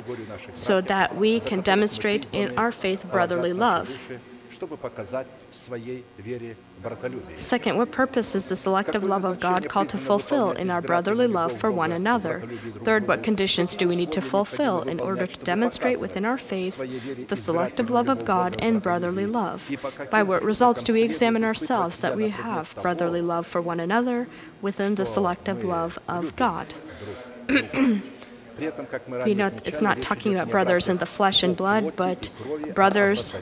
so 0.54 0.82
that 0.82 1.16
we 1.16 1.40
can 1.40 1.62
demonstrate 1.62 2.26
in 2.34 2.58
our 2.58 2.72
faith 2.72 3.10
brotherly 3.12 3.54
love? 3.54 3.90
чтобы 4.57 4.77
показать 4.77 5.27
в 5.51 5.57
своей 5.57 6.05
вере 6.19 6.57
братолюбие. 6.83 7.37
Second, 7.37 7.77
what 7.77 7.91
purpose 7.91 8.35
is 8.35 8.49
the 8.49 8.55
selective 8.55 9.03
love 9.03 9.25
of 9.25 9.41
God 9.41 9.69
called 9.69 9.89
to 9.89 9.99
fulfill 9.99 10.53
in 10.53 10.71
our 10.71 10.81
brotherly 10.81 11.27
love 11.27 11.53
for 11.59 11.71
one 11.71 11.91
another? 11.91 12.43
Third, 12.85 13.09
what 13.09 13.23
conditions 13.23 13.75
do 13.75 13.89
we 13.89 13.97
need 13.97 14.13
to 14.13 14.21
fulfill 14.21 14.83
in 14.83 15.01
order 15.01 15.27
to 15.27 15.45
demonstrate 15.45 15.99
within 16.01 16.25
our 16.25 16.39
faith 16.39 16.77
the 17.29 17.37
selective 17.37 17.91
love 17.91 18.09
of 18.09 18.25
God 18.25 18.57
and 18.59 18.83
brotherly 18.83 19.27
love? 19.27 19.69
By 20.11 20.23
what 20.23 20.43
results 20.43 20.83
do 20.83 20.93
we 20.93 21.03
examine 21.03 21.45
ourselves 21.45 21.99
that 22.01 22.17
we 22.17 22.29
have 22.29 22.75
brotherly 22.83 23.21
love 23.21 23.47
for 23.47 23.61
one 23.61 23.81
another 23.81 24.29
within 24.61 24.95
the 24.95 25.07
selective 25.07 25.65
love 25.65 25.99
of 26.07 26.37
God? 26.37 26.75
Not, 28.60 29.54
it's 29.66 29.82
not 29.82 30.02
talking 30.02 30.34
about 30.34 30.50
brothers 30.50 30.88
in 30.88 30.98
the 30.98 31.06
flesh 31.06 31.44
and 31.44 31.56
blood, 31.56 31.96
but 31.96 32.30
brothers, 32.74 33.36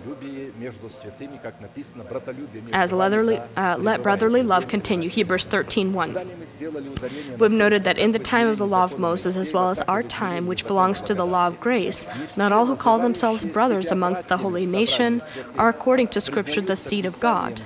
as 2.73 2.93
uh, 2.93 3.78
let 3.80 4.04
brotherly 4.04 4.43
love 4.43 4.67
continue, 4.67 5.10
Hebrews 5.10 5.47
13.1. 5.47 7.39
We've 7.39 7.51
noted 7.51 7.84
that 7.86 7.97
in 7.97 8.12
the 8.12 8.19
time 8.19 8.47
of 8.47 8.58
the 8.58 8.67
law 8.67 8.84
of 8.84 8.99
Moses, 8.99 9.38
as 9.38 9.54
well 9.54 9.69
as 9.69 9.82
our 9.82 10.04
time, 10.04 10.47
which 10.47 10.67
belongs 10.67 11.01
to 11.01 11.13
the 11.13 11.25
law 11.25 11.47
of 11.47 11.60
grace, 11.60 12.06
not 12.38 12.51
all 12.51 12.65
who 12.65 12.75
call 12.75 12.99
themselves 12.99 13.45
brothers 13.45 13.91
amongst 13.91 14.28
the 14.28 14.38
holy 14.38 14.65
nation 14.65 15.21
are, 15.58 15.69
according 15.69 16.10
to 16.10 16.21
Scripture, 16.21 16.62
the 16.62 16.75
seed 16.75 17.06
of 17.06 17.19
God. 17.19 17.62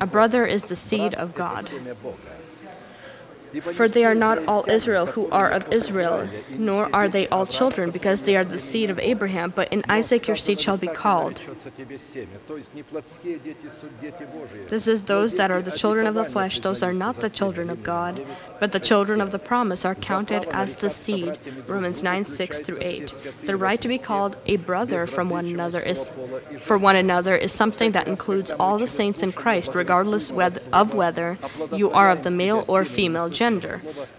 A 0.00 0.06
brother 0.06 0.44
is 0.44 0.64
the 0.64 0.76
seed 0.76 1.14
of 1.14 1.34
God. 1.34 1.70
For 3.74 3.88
they 3.88 4.04
are 4.04 4.14
not 4.14 4.44
all 4.46 4.64
Israel 4.68 5.06
who 5.06 5.28
are 5.30 5.50
of 5.50 5.72
Israel, 5.72 6.28
nor 6.50 6.94
are 6.94 7.08
they 7.08 7.28
all 7.28 7.46
children, 7.46 7.90
because 7.90 8.22
they 8.22 8.36
are 8.36 8.44
the 8.44 8.58
seed 8.58 8.90
of 8.90 8.98
Abraham, 8.98 9.52
but 9.54 9.72
in 9.72 9.84
Isaac 9.88 10.26
your 10.26 10.36
seed 10.36 10.60
shall 10.60 10.76
be 10.76 10.88
called. 10.88 11.42
This 14.68 14.88
is 14.88 15.02
those 15.04 15.34
that 15.34 15.50
are 15.50 15.62
the 15.62 15.70
children 15.70 16.06
of 16.06 16.14
the 16.14 16.24
flesh, 16.24 16.58
those 16.60 16.82
are 16.82 16.92
not 16.92 17.16
the 17.16 17.30
children 17.30 17.70
of 17.70 17.82
God, 17.82 18.26
but 18.58 18.72
the 18.72 18.80
children 18.80 19.20
of 19.20 19.30
the 19.30 19.38
promise 19.38 19.84
are 19.84 19.94
counted 19.94 20.44
as 20.50 20.76
the 20.76 20.90
seed. 20.90 21.38
Romans 21.66 22.02
9 22.02 22.24
6 22.24 22.60
through 22.62 22.78
8. 22.80 23.22
The 23.44 23.56
right 23.56 23.80
to 23.80 23.88
be 23.88 23.98
called 23.98 24.40
a 24.46 24.56
brother 24.56 25.06
from 25.06 25.30
one 25.30 25.46
another 25.46 25.80
is 25.80 26.10
for 26.62 26.78
one 26.78 26.96
another 26.96 27.36
is 27.36 27.52
something 27.52 27.92
that 27.92 28.08
includes 28.08 28.50
all 28.50 28.78
the 28.78 28.86
saints 28.86 29.22
in 29.22 29.32
Christ, 29.32 29.74
regardless 29.74 30.30
of 30.72 30.94
whether 30.94 31.38
you 31.72 31.90
are 31.90 32.10
of 32.10 32.22
the 32.22 32.30
male 32.30 32.64
or 32.68 32.84
female 32.84 33.28
gender 33.28 33.43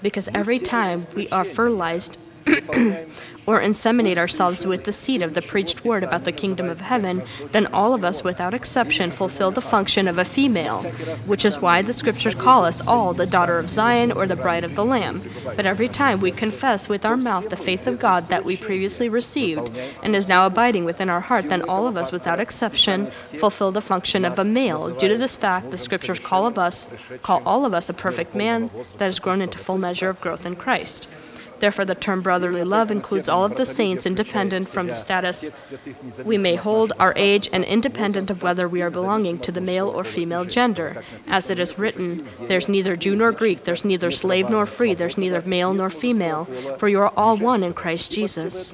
because 0.02 0.28
every 0.34 0.60
time 0.60 1.06
we 1.16 1.28
are 1.30 1.44
fertilized 1.44 2.18
or 3.48 3.62
inseminate 3.62 4.18
ourselves 4.18 4.66
with 4.66 4.86
the 4.86 4.94
seed 4.94 5.22
of 5.22 5.34
the 5.34 5.42
preached 5.42 5.86
word 5.86 6.04
about 6.04 6.24
the 6.24 6.32
kingdom 6.32 6.70
of 6.70 6.82
heaven, 6.82 7.22
then 7.52 7.68
all 7.68 7.94
of 7.94 8.04
us, 8.04 8.24
without 8.24 8.54
exception, 8.54 9.12
fulfill 9.12 9.52
the 9.52 9.62
function 9.62 10.08
of 10.08 10.18
a 10.18 10.26
female, 10.26 10.82
which 11.26 11.46
is 11.46 11.60
why 11.60 11.82
the 11.82 11.94
scriptures 11.94 12.36
call 12.36 12.66
us 12.66 12.86
all 12.86 13.14
the 13.14 13.26
daughter 13.26 13.58
of 13.60 13.70
Zion 13.70 14.12
or 14.12 14.26
the 14.26 14.36
bride 14.36 14.64
of 14.64 14.76
the 14.76 14.86
Lamb. 14.86 15.22
But 15.56 15.66
every 15.66 15.88
time 15.88 16.22
we 16.22 16.32
confess 16.32 16.90
with 16.90 17.06
our 17.06 17.18
mouth 17.18 17.50
the 17.50 17.58
faith 17.58 17.88
of 17.88 18.00
God 18.00 18.30
that 18.30 18.46
we 18.46 18.58
previously 18.58 19.10
received 19.10 19.72
and 20.02 20.16
is 20.16 20.28
now 20.28 20.46
abiding 20.46 20.86
within 20.86 21.10
our 21.10 21.22
heart, 21.22 21.50
then 21.50 21.62
all 21.64 21.88
of 21.88 21.98
us, 21.98 22.12
without 22.12 22.40
exception, 22.40 23.08
fulfill 23.12 23.72
the 23.72 23.82
function 23.82 24.26
of 24.26 24.40
a 24.40 24.44
male. 24.44 24.90
Due 24.90 25.08
to 25.08 25.18
this 25.18 25.36
fact, 25.36 25.72
the 25.72 25.78
scriptures 25.78 26.20
call 26.20 26.46
of 26.48 26.58
us, 26.58 26.90
call 27.22 27.42
all 27.46 27.66
of 27.66 27.74
us 27.74 27.90
a 27.90 27.94
perfect 27.94 28.34
man 28.36 28.70
that 28.98 29.06
has 29.06 29.20
grown 29.20 29.42
into 29.42 29.58
full 29.58 29.78
measure 29.78 30.10
of 30.10 30.22
growth 30.22 30.46
in 30.46 30.56
Christ. 30.56 31.08
Therefore, 31.60 31.86
the 31.86 31.96
term 31.96 32.22
brotherly 32.22 32.64
love 32.64 32.92
includes 32.92 33.30
all 33.30 33.46
of 33.46 33.58
the 33.58 33.66
saints, 33.66 34.06
independent 34.06 34.68
from 34.68 34.88
the 34.88 34.96
status 34.96 35.72
we 36.24 36.38
may 36.38 36.56
hold, 36.56 36.94
our 37.00 37.14
age, 37.16 37.50
and 37.52 37.64
independent 37.64 38.30
of 38.30 38.44
whether 38.44 38.68
we 38.68 38.82
are 38.82 38.90
belonging 38.90 39.40
to 39.40 39.52
the 39.52 39.62
male 39.62 39.88
or 39.88 40.04
female 40.04 40.46
gender. 40.46 41.04
As 41.28 41.50
it 41.50 41.60
is 41.60 41.78
written, 41.78 42.28
There's 42.42 42.68
neither 42.68 42.96
Jew 42.96 43.16
nor 43.16 43.32
Greek, 43.32 43.64
there's 43.64 43.86
neither 43.86 44.12
slave 44.12 44.50
nor 44.50 44.66
free, 44.66 44.94
there's 44.94 45.18
neither 45.18 45.42
male 45.42 45.74
nor 45.74 45.90
female, 45.90 46.46
for 46.78 46.88
you 46.88 47.00
are 47.00 47.14
all 47.16 47.38
one 47.38 47.64
in 47.64 47.74
Christ 47.74 48.12
Jesus. 48.12 48.74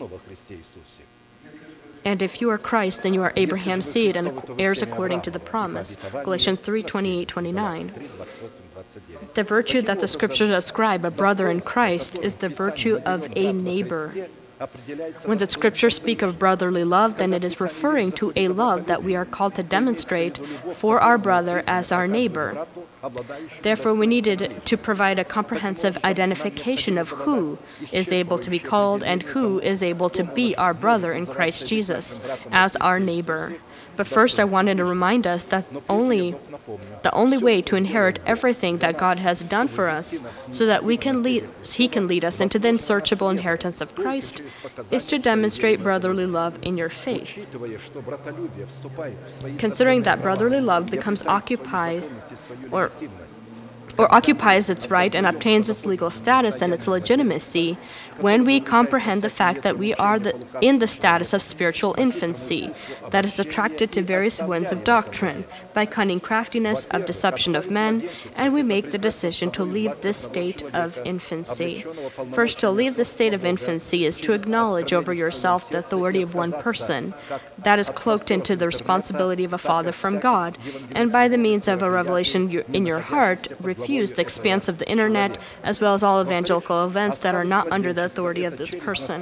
And 2.04 2.22
if 2.22 2.42
you 2.42 2.50
are 2.50 2.58
Christ, 2.58 3.04
then 3.04 3.14
you 3.14 3.22
are 3.22 3.34
Abraham's 3.36 3.90
seed 3.90 4.16
and 4.16 4.42
heirs 4.58 4.82
according 4.82 5.22
to 5.22 5.32
the 5.32 5.40
promise. 5.40 5.98
Galatians 6.24 6.60
3 6.60 6.84
28 6.84 7.28
29. 7.28 7.92
3, 8.84 9.02
28, 9.02 9.20
29. 9.20 9.34
The 9.36 9.44
virtue 9.44 9.82
that 9.84 10.00
the 10.00 10.08
scriptures 10.08 10.50
ascribe 10.50 11.06
a 11.06 11.12
brother 11.12 11.50
in 11.50 11.62
Christ 11.62 12.18
is 12.20 12.36
the 12.36 12.50
virtue 12.50 13.00
of 13.06 13.28
a 13.36 13.54
neighbor. 13.54 14.14
When 15.26 15.40
the 15.40 15.50
scriptures 15.50 15.96
speak 15.96 16.22
of 16.22 16.38
brotherly 16.38 16.84
love, 16.84 17.18
then 17.18 17.34
it 17.34 17.44
is 17.44 17.60
referring 17.60 18.12
to 18.14 18.32
a 18.36 18.48
love 18.50 18.86
that 18.86 19.04
we 19.04 19.16
are 19.16 19.26
called 19.26 19.56
to 19.56 19.64
demonstrate 19.64 20.40
for 20.76 21.00
our 21.00 21.18
brother 21.18 21.64
as 21.66 21.92
our 21.92 22.08
neighbor. 22.08 22.68
Therefore, 23.64 23.96
we 23.96 24.06
needed 24.06 24.62
to 24.66 24.78
provide 24.78 25.18
a 25.18 25.24
comprehensive 25.24 25.98
identification 26.04 27.00
of 27.00 27.10
who 27.10 27.58
is 27.92 28.12
able 28.12 28.38
to 28.38 28.50
be 28.50 28.60
called 28.60 29.04
and 29.04 29.24
who 29.24 29.60
is 29.60 29.82
able 29.82 30.10
to 30.12 30.24
be 30.24 30.56
our 30.56 30.74
brother 30.76 31.12
in 31.12 31.26
Christ 31.26 31.66
Jesus 31.66 32.22
as 32.52 32.76
our 32.76 33.00
neighbor. 33.00 33.56
But 33.98 34.08
first, 34.08 34.40
I 34.40 34.46
wanted 34.46 34.78
to 34.78 34.86
remind 34.86 35.28
us 35.28 35.44
that 35.46 35.66
only 35.90 36.36
the 37.02 37.14
only 37.14 37.38
way 37.38 37.62
to 37.64 37.76
inherit 37.76 38.20
everything 38.26 38.78
that 38.78 38.98
God 38.98 39.18
has 39.18 39.44
done 39.44 39.68
for 39.68 39.90
us, 39.90 40.22
so 40.52 40.66
that 40.66 40.84
we 40.84 40.96
can 40.96 41.22
lead, 41.24 41.48
He 41.66 41.88
can 41.88 42.08
lead 42.08 42.24
us 42.24 42.40
into 42.40 42.58
the 42.58 42.70
unsearchable 42.70 43.30
inheritance 43.30 43.82
of 43.82 43.94
Christ, 43.96 44.42
is 44.92 45.06
to 45.06 45.20
demonstrate 45.20 45.82
brotherly 45.82 46.26
love 46.26 46.58
in 46.62 46.78
your 46.78 46.90
faith. 46.90 47.48
Considering 49.58 50.04
that 50.04 50.22
brotherly 50.22 50.62
love 50.62 50.88
becomes 50.88 51.24
occupied 51.26 52.04
or 52.72 52.92
or 53.98 54.14
occupies 54.14 54.70
its 54.70 54.90
right 54.90 55.14
and 55.14 55.28
obtains 55.28 55.70
its 55.70 55.86
legal 55.86 56.10
status 56.10 56.62
and 56.62 56.74
its 56.74 56.88
legitimacy 56.88 57.78
when 58.22 58.46
we 58.46 58.60
comprehend 58.60 59.22
the 59.22 59.30
fact 59.30 59.64
that 59.64 59.78
we 59.78 59.94
are 59.96 60.20
the, 60.20 60.34
in 60.62 60.80
the 60.80 60.88
status 60.88 61.34
of 61.34 61.42
spiritual 61.42 61.96
infancy, 61.98 62.72
that 63.10 63.26
is 63.26 63.40
attracted 63.40 63.92
to 63.92 64.02
various 64.02 64.40
winds 64.40 64.72
of 64.72 64.84
doctrine, 64.84 65.44
by 65.74 65.86
cunning 65.86 66.20
craftiness 66.20 66.86
of 66.86 67.06
deception 67.06 67.56
of 67.56 67.72
men, 67.72 68.08
and 68.36 68.54
we 68.54 68.62
make 68.62 68.92
the 68.92 68.98
decision 68.98 69.50
to 69.50 69.64
leave 69.64 70.02
this 70.02 70.18
state 70.18 70.62
of 70.74 71.00
infancy. 71.04 71.84
First, 72.34 72.60
to 72.60 72.70
leave 72.70 72.96
the 72.96 73.06
state 73.06 73.34
of 73.34 73.46
infancy 73.46 74.06
is 74.06 74.20
to 74.20 74.34
acknowledge 74.34 74.94
over 74.94 75.14
yourself 75.14 75.70
the 75.70 75.80
authority 75.80 76.22
of 76.22 76.36
one 76.36 76.52
person, 76.52 77.14
that 77.58 77.80
is 77.80 77.90
cloaked 77.90 78.30
into 78.30 78.56
the 78.56 78.68
responsibility 78.68 79.44
of 79.44 79.54
a 79.54 79.58
father 79.58 79.92
from 79.92 80.20
God, 80.20 80.58
and 80.92 81.12
by 81.12 81.28
the 81.28 81.38
means 81.38 81.68
of 81.68 81.82
a 81.82 81.90
revelation 81.90 82.64
in 82.74 82.86
your 82.86 83.00
heart, 83.00 83.48
refuse 83.62 84.14
the 84.14 84.22
expanse 84.22 84.68
of 84.68 84.78
the 84.78 84.90
internet, 84.90 85.38
as 85.64 85.82
well 85.82 85.94
as 85.94 86.04
all 86.04 86.22
evangelical 86.22 86.86
events 86.86 87.20
that 87.20 87.34
are 87.34 87.44
not 87.44 87.72
under 87.72 87.94
the 87.94 88.11
authority 88.12 88.44
of 88.44 88.58
this 88.58 88.76
person. 88.76 89.20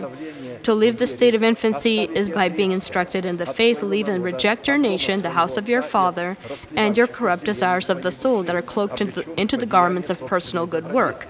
To 0.63 0.73
leave 0.73 0.97
the 0.97 1.07
state 1.07 1.35
of 1.35 1.43
infancy 1.43 2.09
is 2.21 2.27
by 2.27 2.49
being 2.49 2.71
instructed 2.71 3.25
in 3.25 3.37
the 3.37 3.45
faith, 3.45 3.83
leave 3.83 4.07
and 4.07 4.23
reject 4.23 4.67
your 4.67 4.77
nation, 4.77 5.21
the 5.21 5.37
house 5.41 5.57
of 5.57 5.69
your 5.69 5.83
father, 5.83 6.37
and 6.75 6.97
your 6.97 7.07
corrupt 7.07 7.45
desires 7.45 7.89
of 7.89 8.01
the 8.01 8.11
soul 8.11 8.41
that 8.43 8.55
are 8.55 8.63
cloaked 8.73 8.99
into, 9.01 9.21
into 9.39 9.57
the 9.57 9.65
garments 9.77 10.09
of 10.09 10.25
personal 10.25 10.65
good 10.65 10.91
work. 10.91 11.27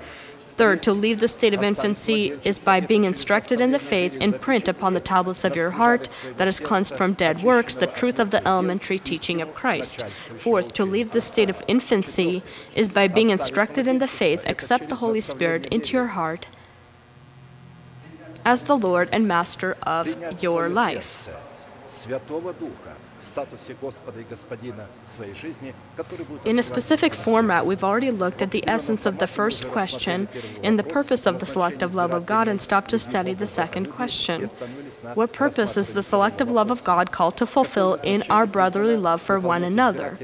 Third, 0.59 0.83
to 0.83 0.91
leave 0.91 1.21
the 1.21 1.29
state 1.29 1.53
of 1.53 1.63
infancy 1.63 2.37
is 2.43 2.59
by 2.59 2.81
being 2.81 3.05
instructed 3.05 3.61
in 3.61 3.71
the 3.71 3.79
faith 3.79 4.17
in 4.17 4.33
print 4.33 4.67
upon 4.67 4.93
the 4.93 4.99
tablets 4.99 5.45
of 5.45 5.55
your 5.55 5.71
heart 5.71 6.09
that 6.35 6.49
is 6.49 6.59
cleansed 6.59 6.97
from 6.97 7.13
dead 7.13 7.41
works, 7.43 7.75
the 7.75 7.87
truth 7.87 8.19
of 8.19 8.31
the 8.31 8.45
elementary 8.45 8.99
teaching 8.99 9.41
of 9.41 9.55
Christ. 9.55 10.03
Fourth, 10.37 10.73
to 10.73 10.83
leave 10.83 11.11
the 11.11 11.21
state 11.21 11.49
of 11.49 11.63
infancy 11.69 12.43
is 12.75 12.89
by 12.89 13.07
being 13.07 13.29
instructed 13.29 13.87
in 13.87 13.99
the 13.99 14.07
faith, 14.21 14.43
accept 14.47 14.89
the 14.89 14.95
Holy 14.95 15.21
Spirit 15.21 15.65
into 15.67 15.93
your 15.93 16.07
heart 16.07 16.47
as 18.49 18.63
the 18.63 18.75
Lord 18.75 19.07
and 19.11 19.27
Master 19.27 19.77
of 19.83 20.09
your 20.41 20.69
life. 20.69 21.29
In 26.45 26.59
a 26.59 26.63
specific 26.63 27.13
format, 27.13 27.65
we've 27.65 27.83
already 27.83 28.11
looked 28.11 28.41
at 28.41 28.51
the 28.51 28.67
essence 28.67 29.05
of 29.05 29.19
the 29.19 29.27
first 29.27 29.67
question 29.67 30.27
and 30.63 30.77
the 30.77 30.83
purpose 30.83 31.25
of 31.25 31.39
the 31.39 31.45
selective 31.45 31.95
love 31.95 32.11
of 32.11 32.25
God 32.25 32.47
and 32.47 32.61
stopped 32.61 32.89
to 32.91 32.99
study 32.99 33.33
the 33.33 33.47
second 33.47 33.87
question. 33.87 34.49
What 35.13 35.33
purpose 35.33 35.77
is 35.77 35.93
the 35.93 36.03
selective 36.03 36.51
love 36.51 36.71
of 36.71 36.83
God 36.83 37.11
called 37.11 37.37
to 37.37 37.45
fulfill 37.45 37.95
in 37.95 38.23
our 38.29 38.45
brotherly 38.45 38.97
love 38.97 39.21
for 39.21 39.39
one 39.39 39.63
another? 39.63 40.17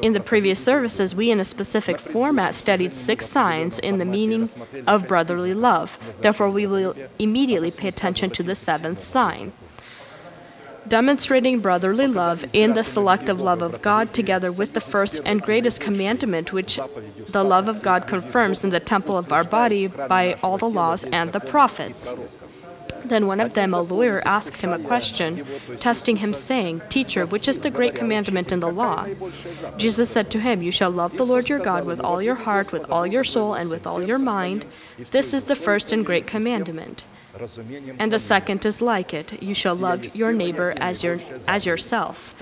In 0.00 0.12
the 0.12 0.20
previous 0.20 0.62
services, 0.62 1.14
we 1.14 1.30
in 1.30 1.40
a 1.40 1.44
specific 1.44 1.98
format 1.98 2.54
studied 2.54 2.96
six 2.96 3.26
signs 3.26 3.78
in 3.78 3.98
the 3.98 4.04
meaning 4.04 4.48
of 4.86 5.08
brotherly 5.08 5.54
love. 5.54 5.98
Therefore, 6.20 6.50
we 6.50 6.66
will 6.66 6.94
immediately 7.18 7.70
pay 7.70 7.88
attention 7.88 8.30
to 8.30 8.42
the 8.42 8.54
seventh 8.54 9.02
sign 9.02 9.52
demonstrating 10.92 11.58
brotherly 11.58 12.06
love 12.06 12.44
in 12.52 12.74
the 12.74 12.84
selective 12.84 13.40
love 13.40 13.62
of 13.62 13.80
God, 13.80 14.12
together 14.12 14.52
with 14.52 14.74
the 14.74 14.80
first 14.94 15.22
and 15.24 15.40
greatest 15.40 15.80
commandment, 15.80 16.52
which 16.52 16.78
the 17.30 17.42
love 17.42 17.66
of 17.66 17.80
God 17.80 18.06
confirms 18.06 18.62
in 18.62 18.68
the 18.68 18.78
temple 18.78 19.16
of 19.16 19.32
our 19.32 19.42
body 19.42 19.86
by 19.86 20.34
all 20.42 20.58
the 20.58 20.68
laws 20.68 21.04
and 21.04 21.32
the 21.32 21.40
prophets. 21.40 22.12
Then 23.06 23.26
one 23.26 23.40
of 23.40 23.54
them, 23.54 23.72
a 23.72 23.80
lawyer, 23.80 24.20
asked 24.26 24.60
him 24.60 24.70
a 24.70 24.78
question, 24.78 25.46
testing 25.78 26.16
him, 26.16 26.34
saying, 26.34 26.82
Teacher, 26.90 27.24
which 27.24 27.48
is 27.48 27.60
the 27.60 27.70
great 27.70 27.94
commandment 27.94 28.52
in 28.52 28.60
the 28.60 28.70
law? 28.70 29.06
Jesus 29.78 30.10
said 30.10 30.30
to 30.32 30.40
him, 30.40 30.60
You 30.60 30.70
shall 30.70 30.90
love 30.90 31.16
the 31.16 31.24
Lord 31.24 31.48
your 31.48 31.58
God 31.58 31.86
with 31.86 32.00
all 32.00 32.20
your 32.20 32.34
heart, 32.34 32.70
with 32.70 32.90
all 32.90 33.06
your 33.06 33.24
soul, 33.24 33.54
and 33.54 33.70
with 33.70 33.86
all 33.86 34.04
your 34.04 34.18
mind. 34.18 34.66
This 35.10 35.32
is 35.32 35.44
the 35.44 35.56
first 35.56 35.90
and 35.90 36.04
great 36.04 36.26
commandment. 36.26 37.06
And 37.98 38.12
the 38.12 38.18
second 38.18 38.66
is 38.66 38.82
like 38.82 39.14
it. 39.14 39.42
You 39.42 39.54
shall 39.54 39.74
love 39.74 40.14
your 40.14 40.32
neighbor 40.32 40.74
as, 40.76 41.02
your, 41.02 41.18
as 41.48 41.64
yourself. 41.64 42.34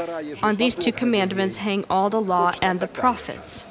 On 0.43 0.57
these 0.57 0.75
two 0.75 0.93
commandments 0.93 1.59
hang 1.59 1.85
all 1.89 2.11
the 2.11 2.21
law 2.21 2.55
and 2.61 2.81
the 2.81 2.89
prophets. 2.89 3.65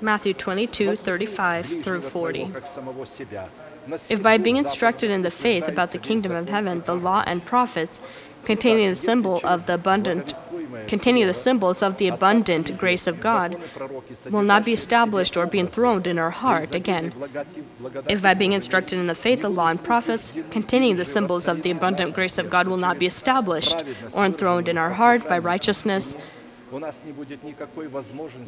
Matthew 0.00 0.34
22, 0.34 0.96
35 0.96 1.82
through 1.82 2.00
40. 2.00 2.52
If 4.10 4.22
by 4.22 4.36
being 4.36 4.56
instructed 4.56 5.10
in 5.10 5.22
the 5.22 5.30
faith 5.30 5.66
about 5.66 5.92
the 5.92 5.98
kingdom 5.98 6.32
of 6.32 6.48
heaven, 6.48 6.82
the 6.84 6.94
law 6.94 7.24
and 7.26 7.42
prophets, 7.44 8.00
containing 8.50 8.88
the 8.90 8.96
symbol 8.96 9.40
of 9.44 9.66
the 9.66 9.74
abundant 9.74 10.34
the 10.90 11.32
symbols 11.32 11.82
of 11.82 11.98
the 11.98 12.08
abundant 12.08 12.66
grace 12.76 13.06
of 13.06 13.20
God 13.20 13.56
will 14.28 14.42
not 14.42 14.64
be 14.64 14.72
established 14.72 15.36
or 15.36 15.46
be 15.46 15.60
enthroned 15.60 16.06
in 16.06 16.18
our 16.18 16.30
heart 16.30 16.74
again. 16.74 17.12
If 18.08 18.20
by 18.20 18.34
being 18.34 18.52
instructed 18.52 18.98
in 18.98 19.06
the 19.06 19.14
faith, 19.14 19.42
the 19.42 19.48
law, 19.48 19.68
and 19.68 19.82
prophets, 19.90 20.34
containing 20.50 20.96
the 20.96 21.04
symbols 21.04 21.46
of 21.46 21.62
the 21.62 21.70
abundant 21.70 22.14
grace 22.14 22.38
of 22.38 22.50
God 22.50 22.66
will 22.66 22.76
not 22.88 22.98
be 22.98 23.06
established 23.06 23.76
or 24.14 24.24
enthroned 24.24 24.68
in 24.68 24.76
our 24.76 24.90
heart 24.90 25.28
by 25.28 25.38
righteousness, 25.38 26.16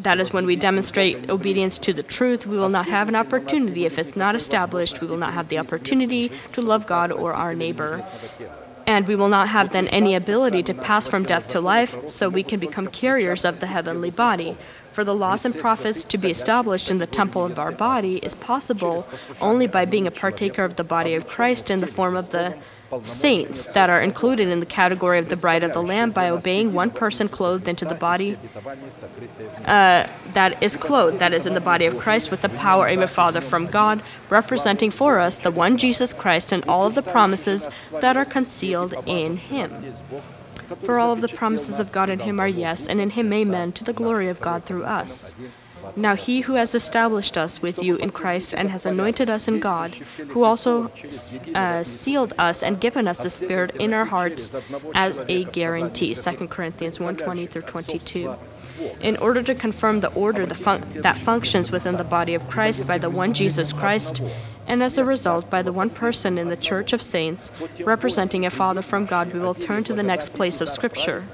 that 0.08 0.18
is 0.18 0.32
when 0.32 0.46
we 0.46 0.56
demonstrate 0.56 1.30
obedience 1.30 1.78
to 1.78 1.92
the 1.92 2.02
truth, 2.02 2.46
we 2.46 2.56
will 2.56 2.68
not 2.78 2.86
have 2.86 3.08
an 3.08 3.16
opportunity. 3.16 3.84
If 3.84 3.98
it's 3.98 4.16
not 4.16 4.34
established, 4.34 5.00
we 5.00 5.06
will 5.06 5.16
not 5.16 5.32
have 5.32 5.48
the 5.48 5.58
opportunity 5.58 6.32
to 6.52 6.60
love 6.62 6.86
God 6.86 7.12
or 7.12 7.34
our 7.34 7.54
neighbor 7.54 8.02
and 8.86 9.06
we 9.06 9.16
will 9.16 9.28
not 9.28 9.48
have 9.48 9.70
then 9.70 9.88
any 9.88 10.14
ability 10.14 10.62
to 10.64 10.74
pass 10.74 11.08
from 11.08 11.24
death 11.24 11.48
to 11.50 11.60
life, 11.60 12.08
so 12.08 12.28
we 12.28 12.42
can 12.42 12.60
become 12.60 12.86
carriers 12.88 13.44
of 13.44 13.60
the 13.60 13.66
heavenly 13.66 14.10
body. 14.10 14.56
For 14.92 15.04
the 15.04 15.14
laws 15.14 15.44
and 15.44 15.56
prophets 15.56 16.04
to 16.04 16.18
be 16.18 16.30
established 16.30 16.90
in 16.90 16.98
the 16.98 17.06
temple 17.06 17.46
of 17.46 17.58
our 17.58 17.72
body 17.72 18.18
is 18.18 18.34
possible 18.34 19.06
only 19.40 19.66
by 19.66 19.86
being 19.86 20.06
a 20.06 20.10
partaker 20.10 20.64
of 20.64 20.76
the 20.76 20.84
body 20.84 21.14
of 21.14 21.26
Christ 21.26 21.70
in 21.70 21.80
the 21.80 21.86
form 21.86 22.14
of 22.14 22.30
the 22.30 22.58
saints 23.02 23.66
that 23.68 23.88
are 23.88 24.00
included 24.00 24.48
in 24.48 24.60
the 24.60 24.66
category 24.66 25.18
of 25.18 25.28
the 25.28 25.36
bride 25.36 25.64
of 25.64 25.72
the 25.72 25.82
Lamb 25.82 26.10
by 26.10 26.28
obeying 26.28 26.72
one 26.72 26.90
person 26.90 27.28
clothed 27.28 27.68
into 27.68 27.84
the 27.84 27.94
body 27.94 28.36
uh, 29.64 30.06
that 30.32 30.62
is 30.62 30.76
clothed, 30.76 31.18
that 31.18 31.32
is 31.32 31.46
in 31.46 31.54
the 31.54 31.60
body 31.60 31.86
of 31.86 31.98
Christ, 31.98 32.30
with 32.30 32.42
the 32.42 32.48
power 32.50 32.88
of 32.88 33.00
a 33.00 33.08
Father 33.08 33.40
from 33.40 33.66
God, 33.66 34.02
representing 34.28 34.90
for 34.90 35.18
us 35.18 35.38
the 35.38 35.50
one 35.50 35.76
Jesus 35.76 36.12
Christ 36.12 36.52
and 36.52 36.64
all 36.66 36.86
of 36.86 36.94
the 36.94 37.02
promises 37.02 37.90
that 38.00 38.16
are 38.16 38.24
concealed 38.24 38.94
in 39.06 39.36
Him. 39.36 39.70
For 40.84 40.98
all 40.98 41.12
of 41.12 41.20
the 41.20 41.28
promises 41.28 41.78
of 41.78 41.92
God 41.92 42.08
in 42.10 42.20
Him 42.20 42.40
are 42.40 42.48
yes, 42.48 42.86
and 42.86 43.00
in 43.00 43.10
Him 43.10 43.32
amen, 43.32 43.72
to 43.72 43.84
the 43.84 43.92
glory 43.92 44.28
of 44.28 44.40
God 44.40 44.64
through 44.64 44.84
us. 44.84 45.34
Now 45.96 46.14
he 46.14 46.42
who 46.42 46.54
has 46.54 46.74
established 46.74 47.36
us 47.36 47.60
with 47.60 47.82
you 47.82 47.96
in 47.96 48.10
Christ 48.10 48.54
and 48.54 48.70
has 48.70 48.86
anointed 48.86 49.28
us 49.28 49.48
in 49.48 49.60
God, 49.60 49.94
who 50.28 50.44
also 50.44 50.90
uh, 51.54 51.82
sealed 51.84 52.32
us 52.38 52.62
and 52.62 52.80
given 52.80 53.08
us 53.08 53.18
the 53.18 53.30
Spirit 53.30 53.74
in 53.76 53.92
our 53.92 54.06
hearts 54.06 54.54
as 54.94 55.20
a 55.28 55.44
guarantee. 55.44 56.14
2 56.14 56.48
Corinthians 56.48 56.98
1:20 56.98 57.48
through 57.48 57.62
22. 57.62 58.34
In 59.00 59.16
order 59.18 59.42
to 59.42 59.54
confirm 59.54 60.00
the 60.00 60.12
order 60.14 60.46
the 60.46 60.54
fun- 60.54 60.82
that 60.96 61.16
functions 61.16 61.70
within 61.70 61.96
the 61.96 62.04
body 62.04 62.34
of 62.34 62.48
Christ 62.48 62.86
by 62.86 62.98
the 62.98 63.10
one 63.10 63.32
Jesus 63.34 63.72
Christ, 63.72 64.22
and 64.66 64.82
as 64.82 64.96
a 64.98 65.04
result, 65.04 65.50
by 65.50 65.62
the 65.62 65.72
one 65.72 65.90
person 65.90 66.38
in 66.38 66.48
the 66.48 66.56
Church 66.56 66.92
of 66.92 67.02
Saints, 67.02 67.52
representing 67.84 68.46
a 68.46 68.50
Father 68.50 68.82
from 68.82 69.06
God, 69.06 69.32
we 69.32 69.40
will 69.40 69.54
turn 69.54 69.84
to 69.84 69.92
the 69.92 70.02
next 70.02 70.30
place 70.30 70.60
of 70.60 70.68
Scripture. 70.68 71.24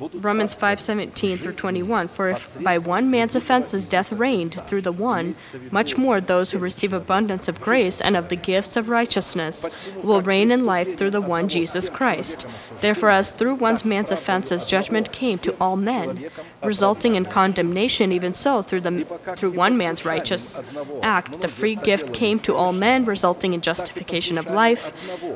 Romans 0.00 0.54
5:17 0.54 1.38
through 1.38 1.52
21 1.52 2.08
For 2.08 2.30
if 2.30 2.62
by 2.62 2.78
one 2.78 3.10
man's 3.10 3.36
offenses 3.36 3.84
death 3.84 4.12
reigned 4.12 4.62
through 4.66 4.80
the 4.80 4.92
one 4.92 5.36
much 5.70 5.98
more 5.98 6.20
those 6.20 6.52
who 6.52 6.58
receive 6.58 6.92
abundance 6.92 7.48
of 7.48 7.60
grace 7.60 8.00
and 8.00 8.16
of 8.16 8.30
the 8.30 8.36
gifts 8.36 8.76
of 8.76 8.88
righteousness 8.88 9.86
will 10.02 10.22
reign 10.22 10.50
in 10.50 10.64
life 10.64 10.96
through 10.96 11.10
the 11.10 11.20
one 11.20 11.48
Jesus 11.48 11.90
Christ. 11.90 12.46
Therefore 12.80 13.10
as 13.10 13.30
through 13.30 13.56
one 13.56 13.76
man's 13.84 14.10
offenses 14.10 14.64
judgment 14.64 15.12
came 15.12 15.38
to 15.38 15.54
all 15.60 15.76
men 15.76 16.30
resulting 16.62 17.14
in 17.14 17.24
condemnation 17.26 18.10
even 18.10 18.32
so 18.32 18.62
through 18.62 18.80
the 18.80 19.04
through 19.36 19.50
one 19.50 19.76
man's 19.76 20.04
righteous 20.04 20.60
act 21.02 21.40
the 21.40 21.48
free 21.48 21.76
gift 21.76 22.14
came 22.14 22.38
to 22.40 22.54
all 22.54 22.72
men 22.72 23.04
resulting 23.04 23.52
in 23.52 23.60
justification 23.60 24.38
of 24.38 24.46
life. 24.50 24.92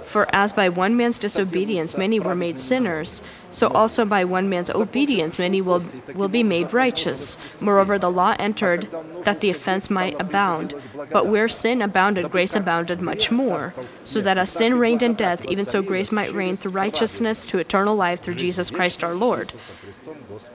For 0.07 0.27
as 0.35 0.53
by 0.53 0.69
one 0.71 0.97
man's 0.97 1.19
disobedience 1.19 1.99
many 1.99 2.19
were 2.19 2.35
made 2.35 2.59
sinners 2.59 3.21
so 3.55 3.69
also 3.69 4.05
by 4.05 4.25
one 4.25 4.49
man's 4.49 4.69
obedience 4.71 5.39
many 5.39 5.61
will, 5.61 5.83
will 6.15 6.29
be 6.29 6.43
made 6.43 6.73
righteous. 6.73 7.39
Moreover, 7.61 7.99
the 7.99 8.11
law 8.11 8.35
entered 8.39 8.89
that 9.23 9.41
the 9.41 9.49
offense 9.49 9.89
might 9.89 10.21
abound. 10.21 10.75
But 11.11 11.29
where 11.29 11.49
sin 11.49 11.81
abounded, 11.81 12.31
grace 12.33 12.57
abounded 12.57 13.01
much 13.01 13.31
more. 13.31 13.73
So 13.95 14.21
that 14.21 14.39
as 14.39 14.51
sin 14.51 14.79
reigned 14.79 15.05
in 15.05 15.15
death, 15.15 15.47
even 15.47 15.67
so 15.67 15.83
grace 15.83 16.11
might 16.11 16.33
reign 16.33 16.57
through 16.57 16.73
righteousness 16.73 17.47
to 17.47 17.59
eternal 17.59 17.95
life 17.95 18.21
through 18.21 18.35
Jesus 18.35 18.73
Christ 18.73 19.05
our 19.05 19.15
Lord. 19.15 19.53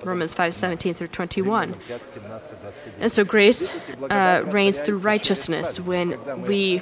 Romans 0.03 0.33
5 0.33 0.53
17 0.53 0.93
through 0.93 1.07
21. 1.07 1.75
And 2.99 3.11
so 3.11 3.23
grace 3.23 3.73
uh, 4.09 4.43
reigns 4.47 4.81
through 4.81 4.97
righteousness 4.97 5.79
when 5.79 6.17
we 6.41 6.81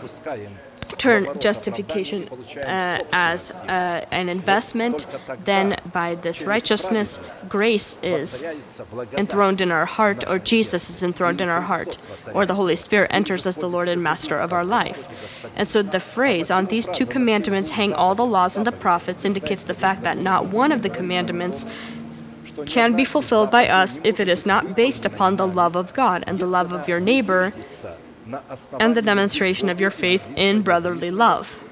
turn 0.97 1.39
justification 1.39 2.27
uh, 2.57 3.03
as 3.11 3.51
uh, 3.51 4.05
an 4.11 4.29
investment, 4.29 5.05
then 5.43 5.77
by 5.91 6.15
this 6.15 6.41
righteousness, 6.41 7.19
grace 7.47 7.95
is 8.01 8.43
enthroned 9.13 9.61
in 9.61 9.71
our 9.71 9.85
heart, 9.85 10.27
or 10.27 10.39
Jesus 10.39 10.89
is 10.89 11.03
enthroned 11.03 11.41
in 11.41 11.49
our 11.49 11.61
heart, 11.61 11.97
or 12.33 12.45
the 12.45 12.55
Holy 12.55 12.75
Spirit 12.75 13.09
enters 13.13 13.45
as 13.45 13.55
the 13.55 13.69
Lord 13.69 13.87
and 13.87 14.01
Master 14.01 14.39
of 14.39 14.53
our 14.53 14.65
life. 14.65 15.07
And 15.55 15.67
so 15.67 15.81
the 15.81 15.99
phrase, 15.99 16.51
on 16.51 16.65
these 16.67 16.85
two 16.87 17.05
commandments 17.05 17.71
hang 17.71 17.93
all 17.93 18.15
the 18.15 18.25
laws 18.25 18.57
and 18.57 18.65
the 18.65 18.71
prophets, 18.71 19.25
indicates 19.25 19.63
the 19.63 19.73
fact 19.73 20.01
that 20.01 20.17
not 20.17 20.47
one 20.47 20.71
of 20.71 20.81
the 20.81 20.89
commandments 20.89 21.65
can 22.65 22.95
be 22.95 23.05
fulfilled 23.05 23.51
by 23.51 23.67
us 23.67 23.99
if 24.03 24.19
it 24.19 24.27
is 24.27 24.45
not 24.45 24.75
based 24.75 25.05
upon 25.05 25.35
the 25.35 25.47
love 25.47 25.75
of 25.75 25.93
God 25.93 26.23
and 26.25 26.39
the 26.39 26.47
love 26.47 26.73
of 26.73 26.87
your 26.87 26.99
neighbor 26.99 27.53
and 28.79 28.95
the 28.95 29.01
demonstration 29.01 29.69
of 29.69 29.79
your 29.79 29.91
faith 29.91 30.27
in 30.35 30.61
brotherly 30.61 31.11
love. 31.11 31.63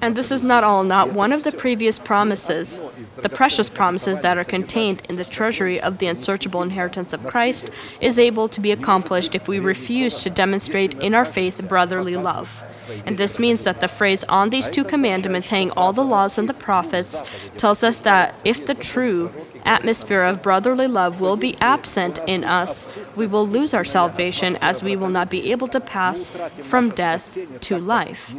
And 0.00 0.16
this 0.16 0.30
is 0.30 0.42
not 0.42 0.64
all, 0.64 0.84
not 0.84 1.12
one 1.12 1.32
of 1.32 1.44
the 1.44 1.52
previous 1.52 1.98
promises, 1.98 2.82
the 3.22 3.28
precious 3.28 3.68
promises 3.68 4.18
that 4.18 4.36
are 4.36 4.44
contained 4.44 5.02
in 5.08 5.16
the 5.16 5.24
treasury 5.24 5.80
of 5.80 5.98
the 5.98 6.06
unsearchable 6.06 6.62
inheritance 6.62 7.12
of 7.12 7.26
Christ, 7.26 7.70
is 8.00 8.18
able 8.18 8.48
to 8.48 8.60
be 8.60 8.72
accomplished 8.72 9.34
if 9.34 9.48
we 9.48 9.58
refuse 9.58 10.18
to 10.22 10.30
demonstrate 10.30 10.94
in 10.94 11.14
our 11.14 11.24
faith 11.24 11.66
brotherly 11.68 12.16
love. 12.16 12.62
And 13.06 13.16
this 13.16 13.38
means 13.38 13.64
that 13.64 13.80
the 13.80 13.88
phrase, 13.88 14.24
on 14.24 14.50
these 14.50 14.68
two 14.68 14.84
commandments 14.84 15.48
hang 15.48 15.70
all 15.72 15.92
the 15.92 16.04
laws 16.04 16.36
and 16.36 16.48
the 16.48 16.54
prophets, 16.54 17.22
tells 17.56 17.82
us 17.82 18.00
that 18.00 18.34
if 18.44 18.66
the 18.66 18.74
true 18.74 19.32
atmosphere 19.64 20.22
of 20.22 20.42
brotherly 20.42 20.86
love 20.86 21.20
will 21.20 21.36
be 21.36 21.56
absent 21.60 22.18
in 22.26 22.44
us, 22.44 22.96
we 23.16 23.26
will 23.26 23.46
lose 23.46 23.74
our 23.74 23.84
salvation 23.84 24.56
as 24.60 24.82
we 24.82 24.96
will 24.96 25.08
not 25.08 25.30
be 25.30 25.52
able 25.52 25.68
to 25.68 25.80
pass 25.80 26.30
from 26.64 26.90
death 26.90 27.38
to 27.60 27.78
life. 27.78 28.34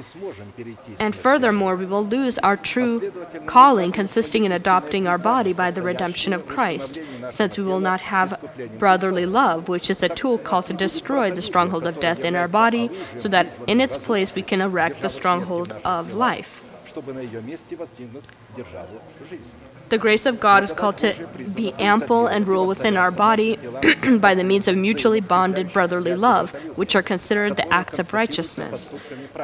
And 0.99 1.15
furthermore, 1.15 1.75
we 1.75 1.85
will 1.85 2.05
lose 2.05 2.37
our 2.39 2.57
true 2.57 3.11
calling, 3.45 3.91
consisting 3.91 4.45
in 4.45 4.51
adopting 4.51 5.07
our 5.07 5.17
body 5.17 5.53
by 5.53 5.71
the 5.71 5.81
redemption 5.81 6.33
of 6.33 6.47
Christ, 6.47 6.99
since 7.31 7.57
we 7.57 7.63
will 7.63 7.79
not 7.79 8.01
have 8.01 8.39
brotherly 8.77 9.25
love, 9.25 9.69
which 9.69 9.89
is 9.89 10.03
a 10.03 10.09
tool 10.09 10.37
called 10.37 10.67
to 10.67 10.73
destroy 10.73 11.31
the 11.31 11.41
stronghold 11.41 11.87
of 11.87 11.99
death 11.99 12.23
in 12.23 12.35
our 12.35 12.47
body, 12.47 12.89
so 13.15 13.27
that 13.29 13.47
in 13.67 13.81
its 13.81 13.97
place 13.97 14.35
we 14.35 14.41
can 14.41 14.61
erect 14.61 15.01
the 15.01 15.09
stronghold 15.09 15.73
of 15.83 16.13
life. 16.13 16.61
The 19.93 19.99
grace 19.99 20.25
of 20.25 20.39
God 20.39 20.63
is 20.63 20.73
called 20.73 20.97
to 20.97 21.13
be 21.53 21.71
ample 21.73 22.25
and 22.25 22.47
rule 22.47 22.65
within 22.65 22.97
our 22.97 23.11
body 23.11 23.57
by 24.17 24.33
the 24.33 24.43
means 24.43 24.67
of 24.67 24.75
mutually 24.75 25.21
bonded 25.21 25.71
brotherly 25.71 26.15
love, 26.15 26.49
which 26.75 26.95
are 26.95 27.03
considered 27.03 27.57
the 27.57 27.71
acts 27.71 27.99
of 27.99 28.11
righteousness. 28.11 28.91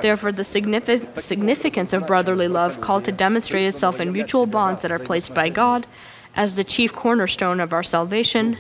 Therefore, 0.02 0.32
the 0.32 0.42
signific- 0.42 1.20
significance 1.20 1.94
of 1.94 2.08
brotherly 2.08 2.48
love 2.48 2.82
called 2.82 3.06
to 3.06 3.12
demonstrate 3.12 3.68
itself 3.68 4.02
in 4.02 4.12
mutual 4.12 4.48
bonds 4.48 4.82
that 4.82 4.92
are 4.92 4.98
placed 4.98 5.36
by 5.36 5.50
God 5.50 5.86
as 6.36 6.56
the 6.56 6.64
chief 6.64 6.94
cornerstone 6.94 7.60
of 7.60 7.72
our 7.72 7.84
salvation. 7.84 8.58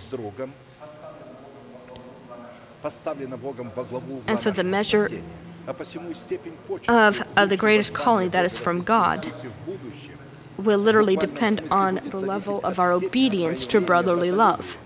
And 4.27 4.39
so 4.39 4.51
the 4.51 4.63
measure 4.63 5.09
of, 6.87 7.23
of 7.35 7.49
the 7.49 7.57
greatest 7.57 7.95
calling 7.95 8.29
that 8.29 8.45
is 8.45 8.59
from 8.59 8.81
God 8.81 9.25
will 10.59 10.79
literally 10.79 11.15
depend 11.15 11.61
on 11.71 11.95
the 12.05 12.19
level 12.19 12.59
of 12.63 12.79
our 12.79 12.91
obedience 12.91 13.65
to 13.65 13.81
brotherly 13.81 14.31
love, 14.31 14.77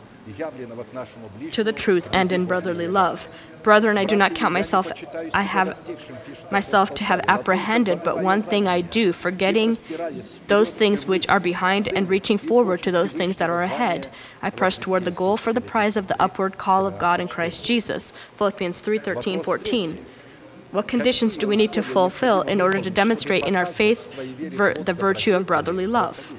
to 1.51 1.63
the 1.63 1.73
truth 1.73 2.09
and 2.13 2.31
in 2.31 2.45
brotherly 2.45 2.88
love. 2.88 3.27
Brethren, 3.63 3.97
I 3.97 4.03
do 4.03 4.17
not 4.17 4.36
count 4.36 4.53
myself, 4.53 4.91
I 5.33 5.41
have 5.43 5.89
myself 6.51 6.93
to 6.95 7.03
have 7.05 7.23
apprehended, 7.29 8.03
but 8.03 8.21
one 8.21 8.41
thing 8.41 8.67
I 8.67 8.81
do, 8.81 9.13
forgetting 9.13 9.77
those 10.47 10.73
things 10.73 11.05
which 11.05 11.27
are 11.29 11.39
behind 11.39 11.88
and 11.95 12.09
reaching 12.09 12.38
forward 12.38 12.83
to 12.83 12.91
those 12.91 13.13
things 13.13 13.38
that 13.38 13.49
are 13.49 13.63
ahead. 13.63 14.09
I 14.41 14.49
press 14.49 14.77
toward 14.77 15.05
the 15.05 15.12
goal 15.12 15.38
for 15.38 15.53
the 15.53 15.62
prize 15.62 15.95
of 15.95 16.07
the 16.07 16.21
upward 16.21 16.57
call 16.57 16.86
of 16.86 16.99
God 16.99 17.21
in 17.21 17.29
Christ 17.29 17.65
Jesus. 17.65 18.13
Philippians 18.36 18.81
3 18.81 18.99
13, 18.99 19.41
14. 19.41 20.05
What 20.73 20.88
conditions 20.88 21.38
do 21.38 21.47
we 21.47 21.55
need 21.55 21.71
to 21.73 21.83
fulfill 21.83 22.41
in 22.41 22.59
order 22.59 22.81
to 22.81 22.89
demonstrate 22.89 23.45
in 23.45 23.55
our 23.55 23.67
faith 23.67 24.15
the 24.17 24.93
virtue 24.93 25.36
of 25.36 25.45
brotherly 25.45 25.86
love? 25.86 26.33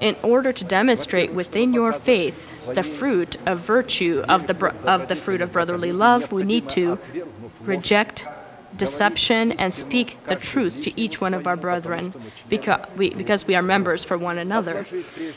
In 0.00 0.16
order 0.22 0.54
to 0.54 0.64
demonstrate 0.64 1.34
within 1.34 1.74
your 1.74 1.92
faith 1.92 2.72
the 2.72 2.82
fruit 2.82 3.36
of 3.44 3.60
virtue 3.60 4.24
of 4.26 4.46
the, 4.46 4.74
of 4.84 5.08
the 5.08 5.16
fruit 5.16 5.42
of 5.42 5.52
brotherly 5.52 5.92
love, 5.92 6.32
we 6.32 6.44
need 6.44 6.70
to 6.70 6.98
reject 7.60 8.24
deception 8.76 9.52
and 9.52 9.74
speak 9.74 10.16
the 10.24 10.36
truth 10.36 10.82
to 10.82 11.00
each 11.00 11.20
one 11.20 11.34
of 11.34 11.46
our 11.46 11.56
brethren 11.56 12.14
because 12.48 12.86
we, 12.96 13.10
because 13.10 13.46
we 13.46 13.54
are 13.54 13.62
members 13.62 14.04
for 14.04 14.16
one 14.16 14.38
another. 14.38 14.86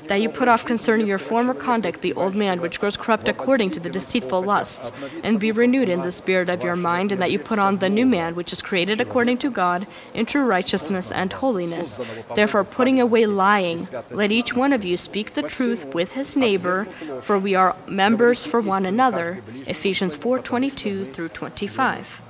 That 0.08 0.22
you 0.22 0.30
put 0.30 0.48
off 0.48 0.66
concerning 0.66 1.08
your 1.08 1.18
former 1.18 1.54
conduct 1.54 2.02
the 2.02 2.14
old 2.14 2.36
man 2.36 2.62
which 2.62 2.80
grows 2.80 2.98
corrupt 2.98 3.28
according 3.28 3.72
to 3.72 3.80
the 3.80 3.90
deceitful 3.90 4.42
lusts, 4.44 4.92
and 5.24 5.40
be 5.40 5.52
renewed 5.52 5.90
in 5.90 6.02
the 6.02 6.12
spirit 6.12 6.50
of 6.50 6.64
your 6.64 6.76
mind, 6.76 7.12
and 7.12 7.22
that 7.22 7.32
you 7.32 7.40
put 7.40 7.60
on 7.60 7.78
the 7.78 7.90
new 7.90 8.06
man 8.06 8.36
which 8.36 8.54
is 8.54 8.62
created 8.62 9.02
according 9.02 9.38
to 9.40 9.50
God 9.50 9.88
in 10.14 10.26
true 10.26 10.46
righteousness 10.46 11.12
and 11.12 11.34
holiness. 11.34 12.00
Therefore, 12.36 12.64
putting 12.64 13.00
away 13.00 13.26
lying, 13.26 13.88
let 14.12 14.32
each 14.32 14.56
one 14.56 14.74
of 14.74 14.86
you 14.86 14.98
speak 14.98 15.34
the 15.34 15.44
truth 15.44 15.94
with 15.94 16.14
his 16.14 16.36
neighbor, 16.36 16.86
for 17.22 17.38
we 17.38 17.56
are 17.56 17.76
members 17.88 18.46
for 18.46 18.62
one 18.62 18.86
another. 18.86 19.42
Ephesians 19.68 20.16
4:22 20.16 21.14
through 21.14 21.30
25. 21.30 22.23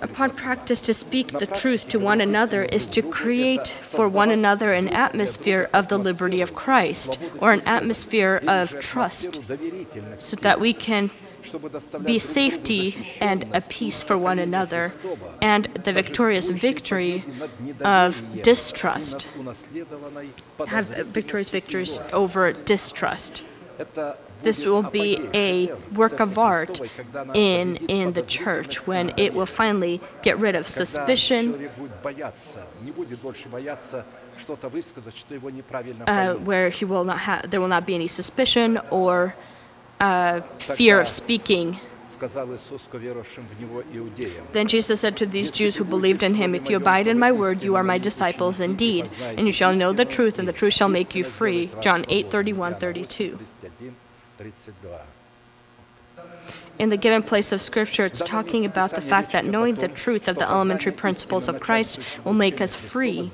Upon 0.00 0.30
practice 0.30 0.80
to 0.82 0.94
speak 0.94 1.38
the 1.38 1.46
truth 1.46 1.88
to 1.90 1.98
one 1.98 2.20
another 2.20 2.64
is 2.64 2.86
to 2.88 3.02
create 3.02 3.68
for 3.68 4.08
one 4.08 4.30
another 4.30 4.72
an 4.72 4.88
atmosphere 4.88 5.68
of 5.72 5.88
the 5.88 5.98
liberty 5.98 6.40
of 6.40 6.54
Christ, 6.54 7.18
or 7.38 7.52
an 7.52 7.62
atmosphere 7.66 8.42
of 8.46 8.78
trust, 8.80 9.40
so 10.16 10.36
that 10.36 10.60
we 10.60 10.72
can 10.72 11.10
be 12.04 12.18
safety 12.18 13.06
and 13.20 13.44
a 13.52 13.60
peace 13.60 14.02
for 14.02 14.16
one 14.16 14.38
another, 14.38 14.90
and 15.42 15.66
the 15.84 15.92
victorious 15.92 16.48
victory 16.48 17.24
of 17.82 18.22
distrust. 18.42 19.28
Have 20.66 20.86
victorious 20.86 21.50
victories 21.50 21.98
over 22.12 22.52
distrust 22.52 23.42
this 24.44 24.64
will 24.64 24.82
be 24.82 25.28
a 25.34 25.72
work 25.94 26.20
of 26.20 26.38
art 26.38 26.80
in, 27.34 27.76
in 27.88 28.12
the 28.12 28.22
church 28.22 28.86
when 28.86 29.12
it 29.16 29.34
will 29.34 29.46
finally 29.46 30.00
get 30.22 30.38
rid 30.38 30.54
of 30.54 30.68
suspicion, 30.68 31.70
uh, 36.06 36.34
where 36.34 36.68
he 36.68 36.84
will 36.84 37.04
not 37.04 37.18
have, 37.18 37.50
there 37.50 37.60
will 37.60 37.68
not 37.68 37.86
be 37.86 37.94
any 37.94 38.08
suspicion 38.08 38.78
or 38.90 39.34
uh, 40.00 40.40
fear 40.58 41.00
of 41.00 41.08
speaking. 41.08 41.78
Then 44.52 44.68
Jesus 44.68 45.00
said 45.00 45.16
to 45.16 45.26
these 45.26 45.50
Jews 45.50 45.76
who 45.76 45.84
believed 45.84 46.22
in 46.22 46.34
him, 46.34 46.54
If 46.54 46.70
you 46.70 46.76
abide 46.76 47.08
in 47.08 47.18
my 47.18 47.32
word, 47.32 47.62
you 47.62 47.76
are 47.76 47.82
my 47.82 47.98
disciples 47.98 48.60
indeed, 48.60 49.08
and 49.20 49.46
you 49.46 49.52
shall 49.52 49.74
know 49.74 49.92
the 49.92 50.04
truth, 50.04 50.38
and 50.38 50.46
the 50.46 50.52
truth 50.52 50.74
shall 50.74 50.88
make 50.88 51.14
you 51.14 51.24
free. 51.24 51.70
John 51.80 52.04
8 52.08 52.30
31 52.30 52.76
32. 52.76 53.38
32. 54.38 55.13
In 56.76 56.88
the 56.88 56.96
given 56.96 57.22
place 57.22 57.52
of 57.52 57.62
Scripture, 57.62 58.04
it's 58.04 58.20
talking 58.20 58.64
about 58.64 58.90
the 58.90 59.00
fact 59.00 59.30
that 59.32 59.44
knowing 59.44 59.76
the 59.76 59.86
truth 59.86 60.26
of 60.26 60.36
the 60.36 60.48
elementary 60.48 60.90
principles 60.90 61.48
of 61.48 61.60
Christ 61.60 62.00
will 62.24 62.34
make 62.34 62.60
us 62.60 62.74
free 62.74 63.30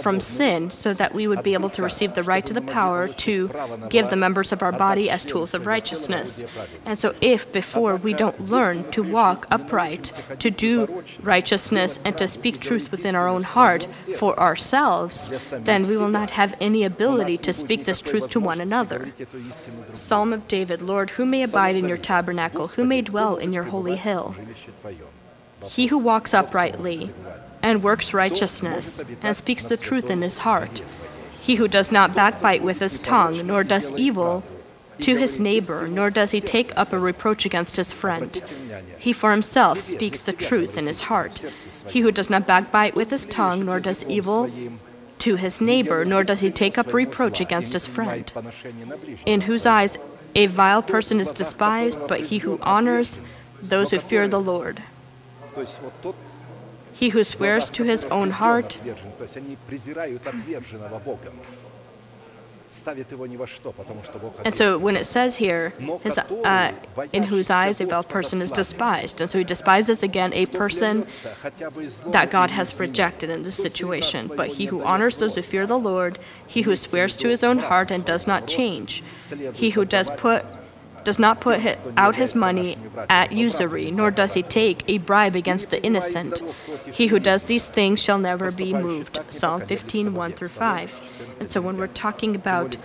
from 0.00 0.20
sin 0.20 0.70
so 0.70 0.94
that 0.94 1.14
we 1.14 1.28
would 1.28 1.42
be 1.42 1.52
able 1.52 1.68
to 1.70 1.82
receive 1.82 2.14
the 2.14 2.22
right 2.22 2.44
to 2.46 2.54
the 2.54 2.62
power 2.62 3.08
to 3.08 3.50
give 3.90 4.08
the 4.08 4.16
members 4.16 4.52
of 4.52 4.62
our 4.62 4.72
body 4.72 5.10
as 5.10 5.24
tools 5.24 5.52
of 5.52 5.66
righteousness. 5.66 6.44
And 6.86 6.98
so, 6.98 7.14
if 7.20 7.52
before 7.52 7.96
we 7.96 8.14
don't 8.14 8.40
learn 8.40 8.90
to 8.92 9.02
walk 9.02 9.46
upright, 9.50 10.18
to 10.38 10.50
do 10.50 11.02
righteousness, 11.20 11.98
and 12.04 12.16
to 12.16 12.26
speak 12.26 12.60
truth 12.60 12.90
within 12.90 13.14
our 13.14 13.28
own 13.28 13.42
heart 13.42 13.84
for 14.16 14.38
ourselves, 14.40 15.30
then 15.50 15.86
we 15.86 15.98
will 15.98 16.08
not 16.08 16.30
have 16.30 16.56
any 16.60 16.84
ability 16.84 17.36
to 17.38 17.52
speak 17.52 17.84
this 17.84 18.00
truth 18.00 18.30
to 18.30 18.40
one 18.40 18.62
another. 18.62 19.12
Psalm 19.92 20.32
of 20.32 20.48
David 20.48 20.80
Lord, 20.80 21.10
who 21.10 21.26
may 21.26 21.42
abide 21.42 21.76
in 21.76 21.86
your 21.86 21.98
tabernacle? 21.98 22.45
Who 22.54 22.84
may 22.84 23.02
dwell 23.02 23.36
in 23.36 23.52
your 23.52 23.64
holy 23.64 23.96
hill? 23.96 24.34
He 25.64 25.86
who 25.86 25.98
walks 25.98 26.34
uprightly 26.34 27.10
and 27.62 27.82
works 27.82 28.14
righteousness 28.14 29.04
and 29.22 29.36
speaks 29.36 29.64
the 29.64 29.76
truth 29.76 30.10
in 30.10 30.22
his 30.22 30.38
heart. 30.38 30.82
He 31.40 31.56
who 31.56 31.68
does 31.68 31.92
not 31.92 32.14
backbite 32.14 32.62
with 32.62 32.80
his 32.80 32.98
tongue, 32.98 33.46
nor 33.46 33.64
does 33.64 33.92
evil 33.92 34.44
to 35.00 35.16
his 35.16 35.38
neighbor, 35.38 35.86
nor 35.86 36.10
does 36.10 36.30
he 36.30 36.40
take 36.40 36.76
up 36.76 36.92
a 36.92 36.98
reproach 36.98 37.44
against 37.44 37.76
his 37.76 37.92
friend. 37.92 38.42
He 38.98 39.12
for 39.12 39.30
himself 39.30 39.78
speaks 39.78 40.20
the 40.20 40.32
truth 40.32 40.76
in 40.76 40.86
his 40.86 41.02
heart. 41.02 41.44
He 41.88 42.00
who 42.00 42.10
does 42.10 42.30
not 42.30 42.46
backbite 42.46 42.94
with 42.94 43.10
his 43.10 43.26
tongue, 43.26 43.66
nor 43.66 43.80
does 43.80 44.04
evil 44.04 44.50
to 45.18 45.36
his 45.36 45.60
neighbor, 45.60 46.04
nor 46.04 46.24
does 46.24 46.40
he 46.40 46.50
take 46.50 46.78
up 46.78 46.92
reproach 46.92 47.40
against 47.40 47.72
his 47.72 47.86
friend, 47.86 48.32
in 49.24 49.42
whose 49.42 49.66
eyes 49.66 49.98
a 50.36 50.44
vile 50.44 50.82
person 50.82 51.18
is 51.18 51.30
despised, 51.30 51.98
but 52.06 52.20
he 52.20 52.38
who 52.38 52.58
honors 52.60 53.20
those 53.62 53.90
who 53.90 53.98
fear 53.98 54.28
the 54.28 54.38
Lord. 54.38 54.82
He 56.92 57.08
who 57.08 57.24
swears 57.24 57.70
to 57.70 57.84
his 57.84 58.04
own 58.06 58.32
heart 58.32 58.76
and 64.44 64.54
so 64.54 64.78
when 64.78 64.96
it 64.96 65.04
says 65.04 65.36
here, 65.36 65.70
his, 66.02 66.18
uh, 66.18 66.72
in 67.12 67.24
whose 67.24 67.50
eyes 67.50 67.80
a 67.80 67.86
veiled 67.86 68.08
person 68.08 68.40
is 68.42 68.50
despised, 68.50 69.20
and 69.20 69.30
so 69.30 69.38
he 69.38 69.44
despises 69.44 70.02
again 70.02 70.32
a 70.32 70.46
person 70.46 71.06
that 72.08 72.30
God 72.30 72.50
has 72.50 72.78
rejected 72.78 73.30
in 73.30 73.42
this 73.42 73.56
situation. 73.56 74.28
But 74.28 74.48
he 74.48 74.66
who 74.66 74.82
honors 74.82 75.18
those 75.18 75.34
who 75.34 75.42
fear 75.42 75.66
the 75.66 75.78
Lord, 75.78 76.18
he 76.46 76.62
who 76.62 76.76
swears 76.76 77.16
to 77.16 77.28
his 77.28 77.42
own 77.44 77.58
heart 77.58 77.90
and 77.90 78.04
does 78.04 78.26
not 78.26 78.46
change, 78.46 79.02
he 79.54 79.70
who 79.70 79.84
does 79.84 80.10
put 80.10 80.44
does 81.06 81.18
not 81.20 81.40
put 81.40 81.60
out 81.96 82.16
his 82.16 82.34
money 82.34 82.76
at 83.08 83.30
usury, 83.30 83.92
nor 83.92 84.10
does 84.10 84.34
he 84.34 84.42
take 84.42 84.78
a 84.88 84.98
bribe 84.98 85.36
against 85.36 85.70
the 85.70 85.80
innocent. 85.82 86.42
He 86.92 87.06
who 87.06 87.20
does 87.20 87.44
these 87.44 87.68
things 87.68 88.02
shall 88.02 88.18
never 88.18 88.50
be 88.50 88.74
moved. 88.74 89.20
Psalm 89.28 89.60
15, 89.64 90.14
1 90.14 90.32
through 90.32 90.48
5. 90.48 91.00
And 91.38 91.48
so 91.48 91.60
when 91.60 91.76
we're 91.78 91.86
talking 92.06 92.34
about 92.34 92.76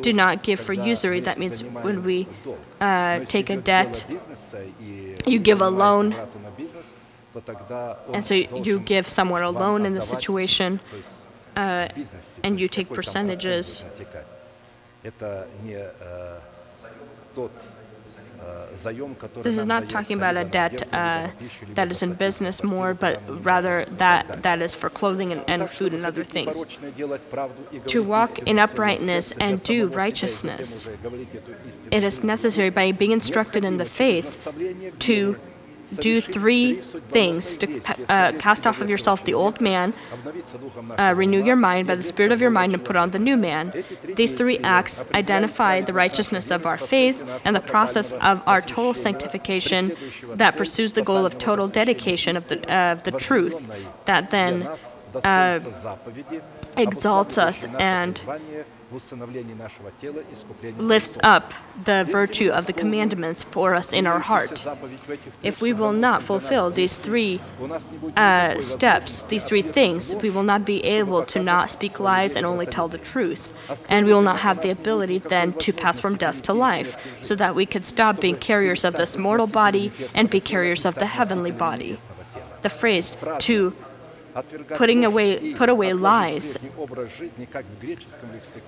do 0.00 0.12
not 0.12 0.42
give 0.42 0.58
for 0.58 0.72
usury, 0.72 1.20
that 1.20 1.38
means 1.38 1.62
when 1.62 2.02
we 2.02 2.26
uh, 2.80 3.20
take 3.26 3.50
a 3.50 3.58
debt, 3.58 4.06
you 5.26 5.38
give 5.38 5.60
a 5.60 5.68
loan, 5.68 6.14
and 8.14 8.24
so 8.24 8.34
you 8.34 8.80
give 8.80 9.06
someone 9.06 9.42
a 9.42 9.50
loan 9.50 9.84
in 9.84 9.92
the 9.92 10.00
situation, 10.00 10.80
uh, 11.56 11.88
and 12.42 12.58
you 12.58 12.68
take 12.68 12.88
percentages, 12.88 13.84
будет 15.03 15.21
натекать. 15.21 15.21
Это 15.21 15.47
не 15.63 15.75
э, 15.77 16.39
тот 17.35 17.51
э, 18.39 18.75
заем, 18.75 19.15
который 19.15 19.43
This 19.51 19.57
is 19.59 19.65
нам 19.65 19.83
not 19.83 19.87
дается 19.87 19.97
talking 19.97 20.17
about 20.19 20.35
a 20.37 20.43
либо 20.43 20.45
на 20.45 20.51
debt 20.51 20.73
одежду, 20.73 20.85
либо 20.85 20.97
uh, 20.97 21.21
на 21.21 21.29
пищу, 21.39 21.65
либо 21.65 21.73
that 21.81 21.87
за 21.87 21.93
is 21.93 22.03
in 22.03 22.15
квартиру, 22.15 22.17
business 22.17 22.63
more, 22.63 22.93
квартиру, 22.95 22.97
but 22.99 23.19
прямо 23.25 23.41
rather 23.43 23.81
и 23.81 23.85
так 23.85 23.97
that, 23.99 24.41
далее. 24.41 24.41
that 24.43 24.61
is 24.61 24.75
for 24.75 24.89
clothing 24.89 25.31
and, 25.33 25.43
and 25.47 25.59
Так, 25.61 25.71
food 25.71 25.93
and 25.93 26.01
чтобы 26.03 26.07
other 26.07 26.23
ходить 26.23 26.33
things. 26.33 26.47
непорочно, 26.55 26.91
делать 26.91 27.21
правду 27.23 27.61
и 27.71 27.77
To 27.79 28.03
говорить 28.03 28.07
walk 28.07 28.31
истину 28.31 28.47
in 28.47 28.55
в 28.55 28.69
своем 28.69 28.69
uprightness 28.69 29.21
сердце, 29.21 29.35
для 29.35 29.45
and 29.45 29.53
do 29.53 29.57
самого 29.57 29.65
себя, 29.65 29.75
и 29.75 29.83
затем 29.83 29.97
righteousness. 29.99 30.87
уже 30.87 30.97
говорить 31.03 31.29
эту 31.33 31.51
истину 31.69 31.89
It 31.91 32.03
is 32.03 32.23
necessary 32.23 32.69
by 32.69 32.91
being 32.91 33.11
instructed 33.11 33.63
in 33.65 33.77
the 33.77 33.85
faith 33.85 34.47
to 34.99 35.35
do 35.96 36.20
three 36.20 36.80
things 37.08 37.56
to 37.56 37.80
uh, 38.08 38.32
cast 38.38 38.66
off 38.66 38.80
of 38.80 38.90
yourself 38.90 39.24
the 39.24 39.34
old 39.34 39.60
man, 39.60 39.94
uh, 40.98 41.14
renew 41.16 41.42
your 41.42 41.56
mind 41.56 41.86
by 41.86 41.94
the 41.94 42.02
Spirit 42.02 42.32
of 42.32 42.40
your 42.40 42.50
mind, 42.50 42.74
and 42.74 42.84
put 42.84 42.96
on 42.96 43.10
the 43.10 43.18
new 43.18 43.36
man. 43.36 43.84
These 44.14 44.34
three 44.34 44.58
acts 44.58 45.04
identify 45.14 45.80
the 45.80 45.92
righteousness 45.92 46.50
of 46.50 46.66
our 46.66 46.78
faith 46.78 47.28
and 47.44 47.54
the 47.56 47.60
process 47.60 48.12
of 48.12 48.46
our 48.46 48.60
total 48.60 48.94
sanctification 48.94 49.96
that 50.34 50.56
pursues 50.56 50.92
the 50.92 51.02
goal 51.02 51.24
of 51.24 51.38
total 51.38 51.68
dedication 51.68 52.36
of 52.36 52.48
the, 52.48 52.58
uh, 52.72 52.92
of 52.92 53.02
the 53.04 53.12
truth 53.12 53.70
that 54.04 54.30
then 54.30 54.68
uh, 55.24 55.60
exalts 56.76 57.38
us 57.38 57.64
and 57.78 58.22
lifts 60.78 61.18
up 61.22 61.52
the 61.84 62.04
virtue 62.10 62.50
of 62.50 62.66
the 62.66 62.72
commandments 62.72 63.42
for 63.42 63.74
us 63.74 63.92
in 63.92 64.06
our 64.06 64.18
heart. 64.18 64.66
If 65.42 65.60
we 65.60 65.72
will 65.72 65.92
not 65.92 66.22
fulfill 66.22 66.70
these 66.70 66.96
three 66.98 67.40
uh, 68.16 68.60
steps, 68.60 69.22
these 69.22 69.44
three 69.44 69.62
things, 69.62 70.14
we 70.16 70.30
will 70.30 70.42
not 70.42 70.64
be 70.64 70.82
able 70.84 71.24
to 71.26 71.42
not 71.42 71.70
speak 71.70 72.00
lies 72.00 72.36
and 72.36 72.46
only 72.46 72.66
tell 72.66 72.88
the 72.88 72.98
truth. 72.98 73.52
And 73.88 74.06
we 74.06 74.12
will 74.12 74.22
not 74.22 74.40
have 74.40 74.62
the 74.62 74.70
ability 74.70 75.18
then 75.18 75.52
to 75.54 75.72
pass 75.72 76.00
from 76.00 76.16
death 76.16 76.42
to 76.42 76.52
life, 76.52 76.96
so 77.20 77.34
that 77.34 77.54
we 77.54 77.66
could 77.66 77.84
stop 77.84 78.20
being 78.20 78.36
carriers 78.36 78.84
of 78.84 78.94
this 78.94 79.16
mortal 79.16 79.46
body 79.46 79.92
and 80.14 80.30
be 80.30 80.40
carriers 80.40 80.84
of 80.84 80.94
the 80.94 81.06
heavenly 81.06 81.50
body. 81.50 81.98
The 82.62 82.70
phrase 82.70 83.16
to 83.40 83.74
putting 84.74 85.04
away 85.04 85.54
put 85.54 85.68
away 85.68 85.92
lies. 85.92 86.56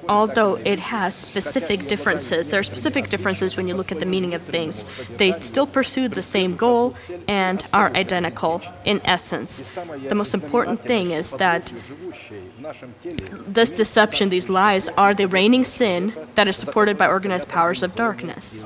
although 0.09 0.55
it 0.65 0.81
has 0.81 1.15
specific 1.15 1.87
differences 1.87 2.49
there 2.49 2.61
are 2.61 2.63
specific 2.63 3.09
differences 3.09 3.57
when 3.57 3.69
you 3.69 3.75
look 3.75 3.93
at 3.93 4.01
the 4.01 4.07
meaning 4.07 4.35
of 4.35 4.43
things. 4.43 4.85
they 5.17 5.33
still 5.33 5.67
pursue 5.67 6.09
the 6.09 6.23
same 6.23 6.57
goal 6.57 6.95
and 7.29 7.65
are 7.73 7.91
identical 7.95 8.63
in 8.85 9.01
essence. 9.05 9.77
The 10.09 10.15
most 10.15 10.35
important 10.35 10.81
thing 10.81 11.13
is 11.13 11.33
that 11.33 11.73
this 13.47 13.71
deception 13.71 14.29
these 14.29 14.49
lies 14.49 14.89
are 14.91 15.15
the 15.15 15.27
reigning 15.27 15.65
sin 15.65 16.13
that 16.35 16.49
is 16.49 16.57
supported 16.57 16.97
by 16.99 17.07
organized 17.07 17.49
powers 17.49 17.83
of 17.83 17.95
darkness. 17.95 18.65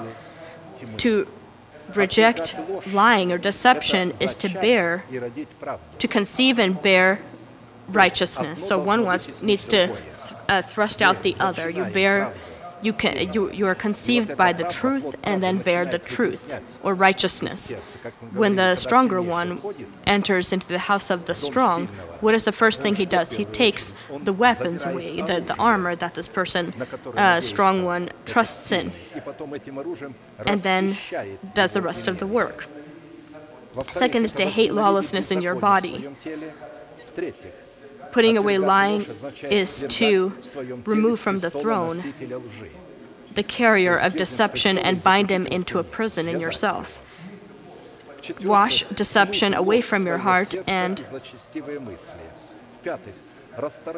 to 0.98 1.26
reject 1.96 2.56
lying 2.92 3.32
or 3.32 3.38
deception 3.38 4.12
is 4.20 4.34
to 4.36 4.48
bear, 4.48 5.04
to 5.98 6.08
conceive 6.08 6.58
and 6.58 6.80
bear 6.80 7.20
righteousness. 7.88 8.66
So 8.66 8.78
one 8.78 9.04
wants, 9.04 9.42
needs 9.42 9.64
to 9.66 9.86
th- 9.88 9.98
uh, 10.48 10.62
thrust 10.62 11.02
out 11.02 11.22
the 11.22 11.36
other. 11.40 11.68
You 11.70 11.84
bear, 11.84 12.32
you 12.84 12.92
can, 12.92 13.32
you, 13.32 13.50
you 13.50 13.66
are 13.66 13.74
conceived 13.74 14.36
by 14.36 14.52
the 14.52 14.64
truth 14.64 15.16
and 15.22 15.42
then 15.42 15.58
bear 15.58 15.84
the 15.86 15.98
truth 15.98 16.54
or 16.82 16.94
righteousness. 16.94 17.72
When 18.32 18.56
the 18.56 18.74
stronger 18.74 19.22
one 19.22 19.58
enters 20.06 20.52
into 20.52 20.68
the 20.68 20.78
house 20.78 21.10
of 21.10 21.24
the 21.24 21.34
strong, 21.34 21.86
what 22.20 22.34
is 22.34 22.44
the 22.44 22.52
first 22.52 22.82
thing 22.82 22.96
he 22.96 23.06
does? 23.06 23.32
He 23.32 23.46
takes 23.46 23.94
the 24.22 24.32
weapons 24.32 24.84
away, 24.84 25.22
the, 25.22 25.40
the 25.40 25.56
armor 25.56 25.96
that 25.96 26.14
this 26.14 26.28
person, 26.28 26.74
uh, 27.16 27.40
strong 27.40 27.84
one, 27.84 28.10
trusts 28.26 28.70
in, 28.70 28.92
and 30.46 30.60
then 30.60 30.96
does 31.54 31.72
the 31.72 31.80
rest 31.80 32.06
of 32.06 32.18
the 32.18 32.26
work. 32.26 32.68
Second 33.90 34.24
is 34.24 34.32
to 34.34 34.44
hate 34.44 34.72
lawlessness 34.72 35.30
in 35.30 35.40
your 35.40 35.54
body. 35.54 36.08
Putting 38.14 38.36
away 38.36 38.58
lying 38.58 39.04
is 39.50 39.84
to 39.88 40.32
remove 40.86 41.18
from 41.18 41.40
the 41.40 41.50
throne 41.50 41.98
the 43.34 43.42
carrier 43.42 43.96
of 43.96 44.14
deception 44.14 44.78
and 44.78 45.02
bind 45.02 45.30
him 45.30 45.48
into 45.48 45.80
a 45.80 45.82
prison 45.82 46.28
in 46.28 46.38
yourself. 46.38 46.86
Wash 48.44 48.84
deception 48.84 49.52
away 49.52 49.80
from 49.80 50.06
your 50.06 50.18
heart 50.18 50.54
and 50.68 51.04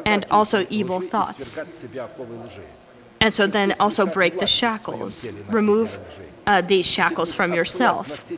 and 0.03 0.25
also 0.31 0.65
evil 0.71 0.99
thoughts. 0.99 1.59
And 3.19 3.31
so 3.31 3.45
then 3.45 3.75
also 3.79 4.07
break 4.07 4.39
the 4.39 4.47
shackles. 4.47 5.27
Remove 5.47 5.99
uh, 6.47 6.61
these 6.61 6.85
shackles 6.85 7.35
from 7.35 7.53
yourself. 7.53 8.31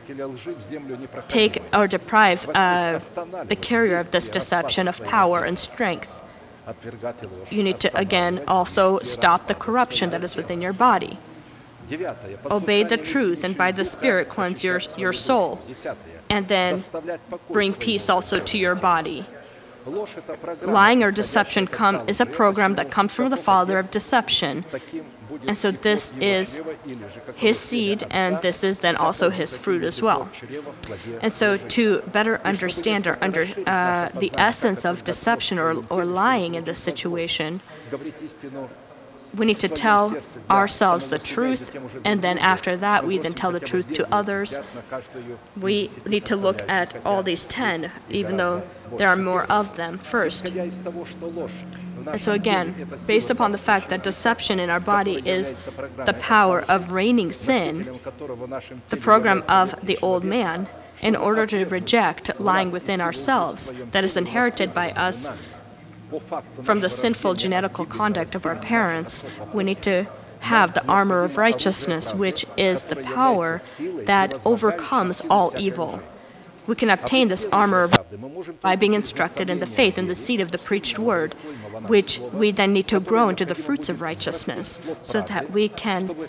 Take 1.28 1.62
or 1.72 1.86
deprive 1.86 2.48
uh, 2.50 2.98
the 3.44 3.56
carrier 3.56 3.98
of 3.98 4.10
this 4.10 4.28
deception 4.28 4.88
of 4.88 5.02
power 5.04 5.44
and 5.44 5.58
strength. 5.58 6.12
You 7.50 7.62
need 7.62 7.78
to 7.80 7.96
again 7.96 8.44
also 8.46 8.98
stop 9.00 9.46
the 9.46 9.54
corruption 9.54 10.10
that 10.10 10.22
is 10.24 10.36
within 10.36 10.60
your 10.60 10.72
body. 10.72 11.16
Obey 12.50 12.82
the 12.84 12.96
truth 12.96 13.42
and 13.44 13.56
by 13.56 13.72
the 13.72 13.84
Spirit 13.84 14.28
cleanse 14.28 14.62
your, 14.62 14.80
your 14.96 15.12
soul. 15.12 15.60
And 16.28 16.46
then 16.46 16.84
bring 17.50 17.72
peace 17.72 18.08
also 18.08 18.38
to 18.38 18.58
your 18.58 18.74
body. 18.74 19.24
Lying 20.62 21.02
or 21.02 21.10
deception 21.10 21.66
come, 21.66 22.08
is 22.08 22.20
a 22.20 22.26
program 22.26 22.74
that 22.74 22.90
comes 22.90 23.14
from 23.14 23.30
the 23.30 23.36
father 23.36 23.78
of 23.78 23.90
deception. 23.90 24.64
And 25.46 25.56
so 25.56 25.70
this 25.70 26.12
is 26.20 26.60
his 27.34 27.58
seed, 27.58 28.04
and 28.10 28.40
this 28.42 28.64
is 28.64 28.80
then 28.80 28.96
also 28.96 29.30
his 29.30 29.56
fruit 29.56 29.82
as 29.82 30.02
well. 30.02 30.28
And 31.22 31.32
so 31.32 31.56
to 31.56 32.00
better 32.02 32.40
understand 32.44 33.06
or 33.06 33.16
under 33.20 33.46
uh, 33.66 34.10
the 34.18 34.32
essence 34.36 34.84
of 34.84 35.04
deception 35.04 35.58
or, 35.58 35.84
or 35.88 36.04
lying 36.04 36.54
in 36.54 36.64
this 36.64 36.78
situation, 36.78 37.60
we 39.36 39.46
need 39.46 39.58
to 39.58 39.68
tell 39.68 40.16
ourselves 40.50 41.08
the 41.08 41.18
truth, 41.18 41.76
and 42.04 42.22
then 42.22 42.38
after 42.38 42.76
that, 42.76 43.06
we 43.06 43.18
then 43.18 43.32
tell 43.34 43.52
the 43.52 43.60
truth 43.60 43.94
to 43.94 44.12
others. 44.12 44.58
We 45.60 45.90
need 46.06 46.24
to 46.26 46.36
look 46.36 46.68
at 46.68 46.96
all 47.04 47.22
these 47.22 47.44
ten, 47.44 47.90
even 48.08 48.36
though 48.36 48.62
there 48.96 49.08
are 49.08 49.16
more 49.16 49.44
of 49.44 49.76
them, 49.76 49.98
first. 49.98 50.50
And 50.50 52.20
so, 52.20 52.32
again, 52.32 52.88
based 53.06 53.30
upon 53.30 53.52
the 53.52 53.58
fact 53.58 53.90
that 53.90 54.02
deception 54.02 54.58
in 54.58 54.70
our 54.70 54.80
body 54.80 55.22
is 55.24 55.54
the 56.06 56.16
power 56.18 56.62
of 56.62 56.92
reigning 56.92 57.32
sin, 57.32 58.00
the 58.88 58.96
program 58.96 59.44
of 59.48 59.74
the 59.84 59.98
old 59.98 60.24
man, 60.24 60.66
in 61.02 61.16
order 61.16 61.46
to 61.46 61.64
reject 61.66 62.38
lying 62.40 62.70
within 62.70 63.00
ourselves 63.00 63.72
that 63.92 64.04
is 64.04 64.16
inherited 64.16 64.74
by 64.74 64.90
us 64.92 65.30
from 66.62 66.80
the 66.80 66.88
sinful 66.88 67.34
genetical 67.34 67.88
conduct 67.88 68.34
of 68.34 68.46
our 68.46 68.56
parents, 68.56 69.24
we 69.52 69.64
need 69.64 69.82
to 69.82 70.06
have 70.40 70.72
the 70.74 70.86
armor 70.86 71.22
of 71.24 71.36
righteousness, 71.36 72.14
which 72.14 72.46
is 72.56 72.84
the 72.84 72.96
power 72.96 73.60
that 74.04 74.34
overcomes 74.46 75.20
all 75.28 75.52
evil. 75.58 76.00
We 76.66 76.76
can 76.76 76.90
obtain 76.90 77.28
this 77.28 77.46
armor 77.52 77.90
by 78.60 78.76
being 78.76 78.92
instructed 78.92 79.50
in 79.50 79.58
the 79.58 79.66
faith 79.66 79.98
and 79.98 80.08
the 80.08 80.14
seed 80.14 80.40
of 80.40 80.52
the 80.52 80.58
preached 80.58 80.98
word, 80.98 81.32
which 81.86 82.20
we 82.32 82.52
then 82.52 82.72
need 82.72 82.88
to 82.88 83.00
grow 83.00 83.28
into 83.28 83.44
the 83.44 83.54
fruits 83.54 83.88
of 83.88 84.00
righteousness, 84.00 84.80
so 85.02 85.20
that 85.22 85.50
we 85.50 85.68
can 85.68 86.28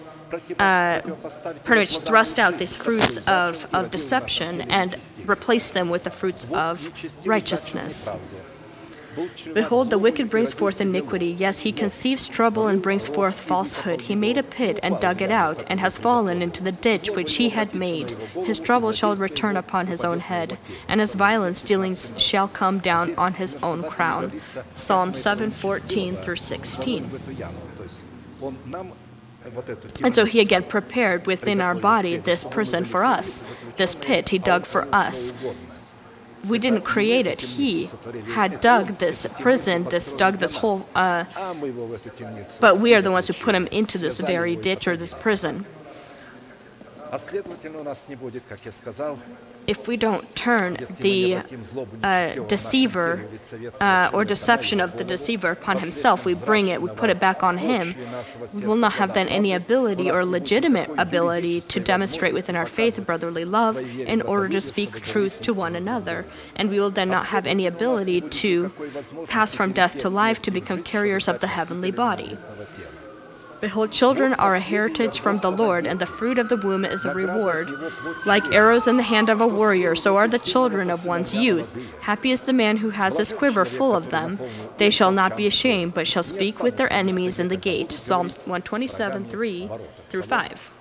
uh, 0.57 1.01
pretty 1.63 1.81
much 1.81 1.97
thrust 1.99 2.39
out 2.39 2.57
these 2.57 2.75
fruits 2.75 3.17
of, 3.27 3.67
of 3.73 3.91
deception 3.91 4.61
and 4.61 4.97
replace 5.27 5.69
them 5.71 5.89
with 5.89 6.03
the 6.03 6.09
fruits 6.09 6.45
of 6.51 6.89
righteousness. 7.25 8.09
Behold, 9.53 9.89
the 9.89 9.97
wicked 9.97 10.29
brings 10.29 10.53
forth 10.53 10.81
iniquity. 10.81 11.27
Yes, 11.27 11.59
he 11.59 11.71
conceives 11.71 12.27
trouble 12.27 12.67
and 12.67 12.81
brings 12.81 13.07
forth 13.07 13.39
falsehood. 13.39 14.01
He 14.01 14.15
made 14.15 14.37
a 14.37 14.43
pit 14.43 14.79
and 14.81 14.99
dug 14.99 15.21
it 15.21 15.31
out, 15.31 15.63
and 15.67 15.79
has 15.79 15.97
fallen 15.97 16.41
into 16.41 16.63
the 16.63 16.71
ditch 16.71 17.11
which 17.11 17.35
he 17.35 17.49
had 17.49 17.73
made. 17.73 18.09
His 18.45 18.59
trouble 18.59 18.91
shall 18.91 19.15
return 19.15 19.57
upon 19.57 19.87
his 19.87 20.03
own 20.03 20.19
head, 20.19 20.57
and 20.87 21.01
his 21.01 21.13
violence 21.13 21.61
dealings 21.61 22.11
shall 22.17 22.47
come 22.47 22.79
down 22.79 23.15
on 23.15 23.33
his 23.35 23.55
own 23.63 23.83
crown. 23.83 24.41
Psalm 24.75 25.13
7 25.13 25.51
14 25.51 26.15
through 26.15 26.35
16. 26.37 27.09
And 30.03 30.15
so 30.15 30.25
he 30.25 30.39
again 30.39 30.63
prepared 30.63 31.25
within 31.25 31.61
our 31.61 31.75
body 31.75 32.17
this 32.17 32.43
prison 32.43 32.85
for 32.85 33.03
us, 33.03 33.41
this 33.77 33.95
pit 33.95 34.29
he 34.29 34.37
dug 34.37 34.65
for 34.65 34.87
us 34.93 35.33
we 36.47 36.59
didn't 36.59 36.81
create 36.81 37.27
it. 37.27 37.41
He 37.41 37.89
had 38.29 38.59
dug 38.61 38.97
this 38.97 39.27
prison, 39.39 39.83
this 39.85 40.11
dug 40.13 40.35
this 40.37 40.53
hole, 40.53 40.85
uh, 40.95 41.25
but 42.59 42.79
we 42.79 42.95
are 42.95 43.01
the 43.01 43.11
ones 43.11 43.27
who 43.27 43.33
put 43.33 43.55
him 43.55 43.67
into 43.67 43.97
this 43.97 44.19
very 44.19 44.55
ditch 44.55 44.87
or 44.87 44.97
this 44.97 45.13
prison. 45.13 45.65
If 49.67 49.87
we 49.87 49.97
don't 49.97 50.35
turn 50.35 50.77
the 50.99 51.35
uh, 52.03 52.33
deceiver 52.47 53.27
uh, 53.79 54.09
or 54.13 54.25
deception 54.25 54.79
of 54.79 54.97
the 54.97 55.03
deceiver 55.03 55.51
upon 55.51 55.79
himself, 55.79 56.25
we 56.25 56.33
bring 56.33 56.67
it, 56.67 56.81
we 56.81 56.89
put 56.89 57.09
it 57.09 57.19
back 57.19 57.43
on 57.43 57.57
him, 57.57 57.93
we 58.53 58.65
will 58.65 58.75
not 58.75 58.93
have 58.93 59.13
then 59.13 59.27
any 59.27 59.53
ability 59.53 60.09
or 60.09 60.25
legitimate 60.25 60.89
ability 60.97 61.61
to 61.61 61.79
demonstrate 61.79 62.33
within 62.33 62.55
our 62.55 62.65
faith 62.65 62.99
brotherly 63.05 63.45
love 63.45 63.77
in 63.77 64.21
order 64.21 64.47
to 64.49 64.61
speak 64.61 65.01
truth 65.01 65.41
to 65.41 65.53
one 65.53 65.75
another. 65.75 66.25
And 66.55 66.69
we 66.69 66.79
will 66.79 66.91
then 66.91 67.09
not 67.09 67.27
have 67.27 67.45
any 67.45 67.67
ability 67.67 68.21
to 68.21 68.71
pass 69.27 69.53
from 69.53 69.73
death 69.73 69.97
to 69.99 70.09
life 70.09 70.41
to 70.43 70.51
become 70.51 70.83
carriers 70.83 71.27
of 71.27 71.39
the 71.39 71.47
heavenly 71.47 71.91
body. 71.91 72.37
Behold, 73.61 73.91
children 73.91 74.33
are 74.33 74.55
a 74.55 74.59
heritage 74.59 75.19
from 75.19 75.37
the 75.37 75.51
Lord, 75.51 75.85
and 75.85 75.99
the 75.99 76.05
fruit 76.05 76.39
of 76.39 76.49
the 76.49 76.57
womb 76.57 76.83
is 76.83 77.05
a 77.05 77.13
reward. 77.13 77.67
Like 78.25 78.51
arrows 78.51 78.87
in 78.87 78.97
the 78.97 79.03
hand 79.03 79.29
of 79.29 79.39
a 79.39 79.47
warrior, 79.47 79.95
so 79.95 80.17
are 80.17 80.27
the 80.27 80.39
children 80.39 80.89
of 80.89 81.05
one's 81.05 81.33
youth. 81.33 81.77
Happy 82.01 82.31
is 82.31 82.41
the 82.41 82.53
man 82.53 82.77
who 82.77 82.89
has 82.89 83.17
his 83.17 83.31
quiver 83.31 83.63
full 83.63 83.95
of 83.95 84.09
them. 84.09 84.39
They 84.77 84.89
shall 84.89 85.11
not 85.11 85.37
be 85.37 85.45
ashamed, 85.47 85.93
but 85.93 86.07
shall 86.07 86.23
speak 86.23 86.61
with 86.61 86.77
their 86.77 86.91
enemies 86.91 87.39
in 87.39 87.47
the 87.49 87.55
gate. 87.55 87.91
Psalms 87.91 88.37
127, 88.37 89.29
3 89.29 89.69
through 90.09 90.23
5 90.23 90.71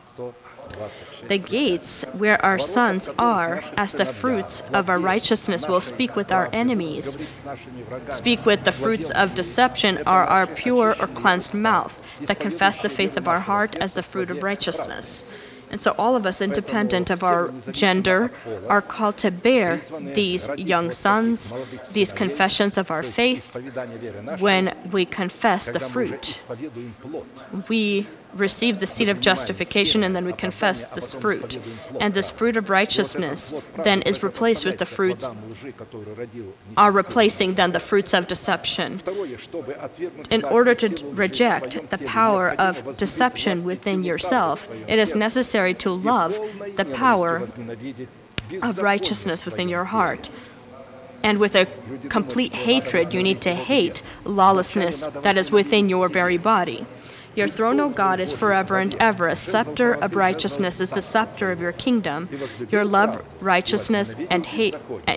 the 1.28 1.38
gates 1.38 2.04
where 2.12 2.42
our 2.44 2.58
sons 2.58 3.08
are, 3.18 3.62
as 3.76 3.92
the 3.92 4.06
fruits 4.06 4.62
of 4.72 4.88
our 4.88 4.98
righteousness 4.98 5.68
will 5.68 5.80
speak 5.80 6.16
with 6.16 6.32
our 6.32 6.48
enemies. 6.52 7.18
Speak 8.10 8.44
with 8.46 8.64
the 8.64 8.72
fruits 8.72 9.10
of 9.10 9.34
deception 9.34 9.98
are 10.06 10.24
our 10.24 10.46
pure 10.46 10.96
or 11.00 11.06
cleansed 11.08 11.54
mouth, 11.54 12.02
that 12.22 12.40
confess 12.40 12.78
the 12.78 12.88
faith 12.88 13.16
of 13.16 13.28
our 13.28 13.40
heart 13.40 13.76
as 13.76 13.92
the 13.94 14.02
fruit 14.02 14.30
of 14.30 14.42
righteousness. 14.42 15.30
And 15.70 15.80
so, 15.80 15.94
all 15.96 16.16
of 16.16 16.26
us, 16.26 16.42
independent 16.42 17.10
of 17.10 17.22
our 17.22 17.52
gender, 17.70 18.32
are 18.68 18.82
called 18.82 19.18
to 19.18 19.30
bear 19.30 19.76
these 20.14 20.48
young 20.56 20.90
sons, 20.90 21.52
these 21.92 22.12
confessions 22.12 22.76
of 22.76 22.90
our 22.90 23.04
faith, 23.04 23.54
when 24.40 24.76
we 24.90 25.04
confess 25.04 25.70
the 25.70 25.78
fruit. 25.78 26.42
We 27.68 28.08
receive 28.34 28.78
the 28.78 28.86
seed 28.86 29.08
of 29.08 29.20
justification 29.20 30.02
and 30.02 30.14
then 30.14 30.24
we 30.24 30.32
confess 30.32 30.88
this 30.90 31.12
fruit. 31.14 31.58
And 31.98 32.14
this 32.14 32.30
fruit 32.30 32.56
of 32.56 32.70
righteousness 32.70 33.54
then 33.84 34.02
is 34.02 34.22
replaced 34.22 34.64
with 34.64 34.78
the 34.78 34.86
fruits, 34.86 35.28
are 36.76 36.92
replacing 36.92 37.54
then 37.54 37.72
the 37.72 37.80
fruits 37.80 38.14
of 38.14 38.26
deception. 38.26 39.00
In 40.30 40.44
order 40.44 40.74
to 40.74 40.88
reject 41.12 41.90
the 41.90 41.98
power 41.98 42.50
of 42.58 42.96
deception 42.96 43.64
within 43.64 44.04
yourself, 44.04 44.68
it 44.86 44.98
is 44.98 45.14
necessary 45.14 45.74
to 45.74 45.90
love 45.90 46.38
the 46.76 46.84
power 46.84 47.42
of 48.62 48.78
righteousness 48.78 49.46
within 49.46 49.68
your 49.68 49.84
heart. 49.84 50.30
And 51.22 51.38
with 51.38 51.54
a 51.54 51.66
complete 52.08 52.54
hatred, 52.54 53.12
you 53.12 53.22
need 53.22 53.42
to 53.42 53.54
hate 53.54 54.02
lawlessness 54.24 55.06
that 55.06 55.36
is 55.36 55.50
within 55.50 55.88
your 55.88 56.08
very 56.08 56.38
body. 56.38 56.86
Your 57.34 57.48
throne, 57.48 57.78
O 57.80 57.88
God, 57.88 58.18
is 58.20 58.32
forever 58.32 58.78
and 58.78 58.94
ever. 58.94 59.28
A 59.28 59.36
scepter 59.36 59.92
of 59.92 60.16
righteousness 60.16 60.80
is 60.80 60.90
the 60.90 61.02
scepter 61.02 61.52
of 61.52 61.60
your 61.60 61.72
kingdom. 61.72 62.28
Your 62.70 62.84
love 62.84 63.24
righteousness 63.40 64.16
and 64.28 64.46
hate 64.46 64.74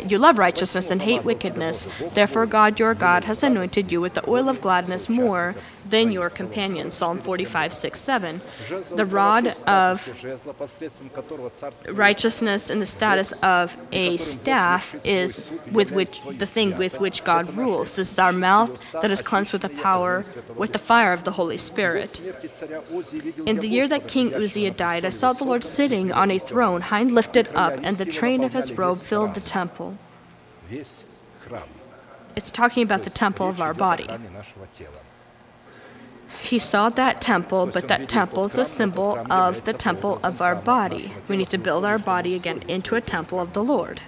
you 0.07 0.18
love 0.18 0.38
righteousness 0.38 0.91
and 0.91 1.01
hate 1.01 1.24
wickedness. 1.24 1.88
Therefore 2.14 2.45
God 2.45 2.80
your 2.80 2.93
God 2.93 3.26
has 3.26 3.43
anointed 3.43 3.91
you 3.91 3.99
with 3.99 4.14
the 4.14 4.30
oil 4.30 4.49
of 4.49 4.61
gladness 4.61 5.09
more 5.09 5.55
than 5.94 6.12
your 6.12 6.30
companion. 6.30 6.89
Psalm 6.89 7.20
45, 7.20 7.72
6, 7.72 8.00
7. 8.00 8.41
The 8.96 9.06
rod 9.06 9.46
of 9.68 9.96
righteousness 11.89 12.72
and 12.72 12.82
the 12.82 12.88
status 12.88 13.32
of 13.44 13.78
a 13.91 14.18
staff 14.18 14.96
is 15.06 15.52
with 15.72 15.91
which 15.91 16.24
the 16.24 16.48
thing 16.48 16.76
with 16.78 17.00
which 17.00 17.24
God 17.24 17.56
rules. 17.56 17.96
This 17.96 18.12
is 18.12 18.18
our 18.18 18.34
mouth 18.34 18.74
that 19.04 19.12
is 19.12 19.22
cleansed 19.22 19.54
with 19.54 19.62
the 19.62 19.70
power, 19.70 20.26
with 20.58 20.74
the 20.74 20.80
fire 20.80 21.14
of 21.14 21.26
the 21.26 21.34
Holy 21.39 21.60
Spirit. 21.60 22.20
In 23.46 23.58
the 23.58 23.68
year 23.68 23.88
that 23.88 24.08
King 24.08 24.34
Uzziah 24.34 24.72
died, 24.72 25.06
I 25.06 25.10
saw 25.10 25.34
the 25.34 25.44
Lord 25.44 25.64
sitting 25.64 26.12
on 26.12 26.32
a 26.32 26.39
throne, 26.39 26.82
high 26.82 27.04
lifted 27.04 27.48
up, 27.54 27.74
and 27.84 27.98
the 27.98 28.10
train 28.20 28.44
of 28.44 28.54
his 28.54 28.72
robe 28.74 28.98
filled 28.98 29.36
the 29.36 29.46
temple. 29.60 30.00
It's 32.36 32.50
talking 32.50 32.82
about 32.82 33.04
the 33.04 33.12
temple 33.12 33.48
of 33.48 33.62
our 33.62 33.76
body. 33.76 34.08
He 36.44 36.60
saw 36.60 36.89
that 36.89 37.22
temple, 37.22 37.68
but 37.74 37.88
that 37.88 38.10
temple 38.10 38.44
is 38.44 38.58
a 38.58 38.66
symbol 38.66 39.18
of 39.32 39.64
the 39.64 39.72
temple 39.72 40.20
of 40.24 40.41
our 40.41 40.56
body. 40.56 41.14
We 41.30 41.38
need 41.38 41.50
to 41.52 41.58
build 41.58 41.86
our 41.86 41.98
body 41.98 42.36
again 42.36 42.64
into 42.68 42.96
a 42.96 43.02
temple 43.02 43.39
of 43.39 43.54
the 43.54 43.64
Lord. 43.64 44.02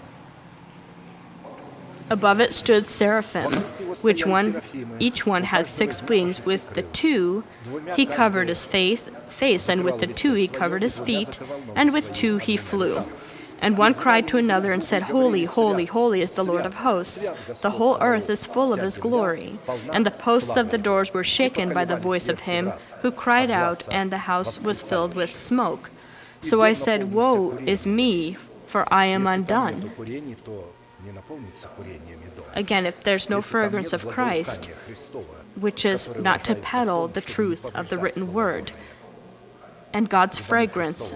Above 2.09 2.41
it 2.41 2.53
stood 2.53 2.85
seraphim, 2.85 3.53
which 4.03 4.25
one 4.25 4.61
each 4.99 5.25
one 5.25 5.43
had 5.43 5.65
six 5.65 6.03
wings. 6.03 6.45
With 6.45 6.73
the 6.73 6.83
two 6.83 7.45
he 7.95 8.05
covered 8.05 8.49
his 8.49 8.65
face, 8.65 9.09
face, 9.29 9.69
and 9.69 9.85
with 9.85 10.01
the 10.01 10.07
two 10.07 10.33
he 10.33 10.49
covered 10.49 10.81
his 10.81 10.99
feet, 10.99 11.39
and 11.73 11.93
with 11.93 12.11
two 12.13 12.37
he 12.37 12.57
flew. 12.57 13.05
And 13.65 13.79
one 13.79 13.95
cried 13.95 14.27
to 14.27 14.37
another 14.37 14.71
and 14.71 14.83
said, 14.83 15.01
Holy, 15.01 15.45
holy, 15.45 15.85
holy 15.85 16.21
is 16.21 16.29
the 16.29 16.43
Lord 16.43 16.67
of 16.67 16.75
hosts. 16.75 17.31
The 17.63 17.71
whole 17.71 17.97
earth 17.99 18.29
is 18.29 18.45
full 18.45 18.71
of 18.71 18.79
his 18.79 18.99
glory. 18.99 19.57
And 19.91 20.05
the 20.05 20.11
posts 20.11 20.55
of 20.55 20.69
the 20.69 20.77
doors 20.77 21.15
were 21.15 21.23
shaken 21.23 21.73
by 21.73 21.83
the 21.83 21.97
voice 21.97 22.29
of 22.29 22.41
him 22.41 22.73
who 23.01 23.09
cried 23.09 23.49
out, 23.49 23.87
and 23.89 24.11
the 24.11 24.29
house 24.29 24.61
was 24.61 24.83
filled 24.83 25.15
with 25.15 25.35
smoke. 25.35 25.89
So 26.41 26.61
I 26.61 26.73
said, 26.73 27.11
Woe 27.11 27.57
is 27.65 27.87
me, 27.87 28.37
for 28.67 28.85
I 28.93 29.05
am 29.05 29.25
undone. 29.25 29.91
Again, 32.53 32.85
if 32.85 33.03
there's 33.03 33.29
no 33.31 33.41
fragrance 33.41 33.93
of 33.93 34.07
Christ, 34.07 34.65
which 35.55 35.85
is 35.85 36.15
not 36.19 36.43
to 36.45 36.53
peddle 36.53 37.07
the 37.07 37.21
truth 37.21 37.75
of 37.75 37.89
the 37.89 37.97
written 37.97 38.31
word, 38.31 38.73
and 39.95 40.09
God's 40.09 40.39
fragrance 40.39 41.15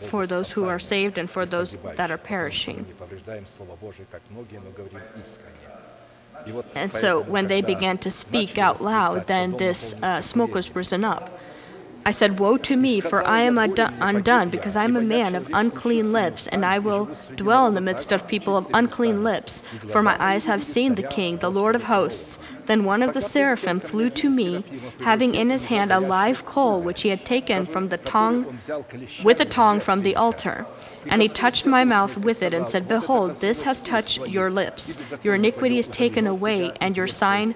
for 0.00 0.26
those 0.26 0.52
who 0.52 0.64
are 0.64 0.78
saved 0.78 1.18
and 1.18 1.28
for 1.28 1.44
those 1.44 1.76
that 1.96 2.10
are 2.10 2.16
perishing. 2.16 2.86
And 6.74 6.92
so 6.92 7.22
when 7.22 7.48
they 7.48 7.60
began 7.60 7.98
to 7.98 8.10
speak 8.10 8.56
out 8.56 8.80
loud, 8.80 9.26
then 9.26 9.58
this 9.58 9.94
uh, 10.02 10.22
smoke 10.22 10.54
was 10.54 10.74
risen 10.74 11.04
up. 11.04 11.38
I 12.06 12.10
said, 12.10 12.38
Woe 12.38 12.56
to 12.56 12.76
me, 12.76 13.00
for 13.00 13.22
I 13.22 13.40
am 13.40 13.58
undone, 13.58 14.48
because 14.48 14.74
I 14.74 14.84
am 14.84 14.96
a 14.96 15.02
man 15.02 15.34
of 15.34 15.50
unclean 15.52 16.10
lips, 16.10 16.46
and 16.46 16.64
I 16.64 16.78
will 16.78 17.10
dwell 17.36 17.66
in 17.66 17.74
the 17.74 17.82
midst 17.82 18.12
of 18.12 18.26
people 18.26 18.56
of 18.56 18.66
unclean 18.72 19.22
lips. 19.22 19.62
For 19.92 20.02
my 20.02 20.16
eyes 20.18 20.46
have 20.46 20.62
seen 20.62 20.94
the 20.94 21.02
King, 21.02 21.36
the 21.36 21.50
Lord 21.50 21.74
of 21.74 21.82
hosts. 21.82 22.38
Then 22.68 22.84
one 22.84 23.02
of 23.02 23.14
the 23.14 23.20
seraphim 23.20 23.80
flew 23.80 24.10
to 24.10 24.28
me, 24.30 24.62
having 25.00 25.34
in 25.34 25.48
his 25.50 25.64
hand 25.64 25.90
a 25.90 25.98
live 25.98 26.44
coal 26.44 26.80
which 26.80 27.02
he 27.02 27.08
had 27.08 27.24
taken 27.24 27.66
from 27.66 27.88
the 27.88 27.96
tongue 27.96 28.58
with 29.24 29.40
a 29.40 29.44
tong 29.44 29.80
from 29.80 30.02
the 30.02 30.14
altar. 30.14 30.66
And 31.06 31.22
he 31.22 31.28
touched 31.28 31.64
my 31.66 31.82
mouth 31.84 32.18
with 32.18 32.42
it 32.42 32.52
and 32.52 32.68
said, 32.68 32.86
Behold, 32.86 33.36
this 33.36 33.62
has 33.62 33.80
touched 33.80 34.28
your 34.28 34.50
lips. 34.50 34.98
Your 35.22 35.34
iniquity 35.34 35.78
is 35.78 35.88
taken 35.88 36.26
away, 36.26 36.72
and 36.80 36.96
your 36.96 37.08
sign 37.08 37.54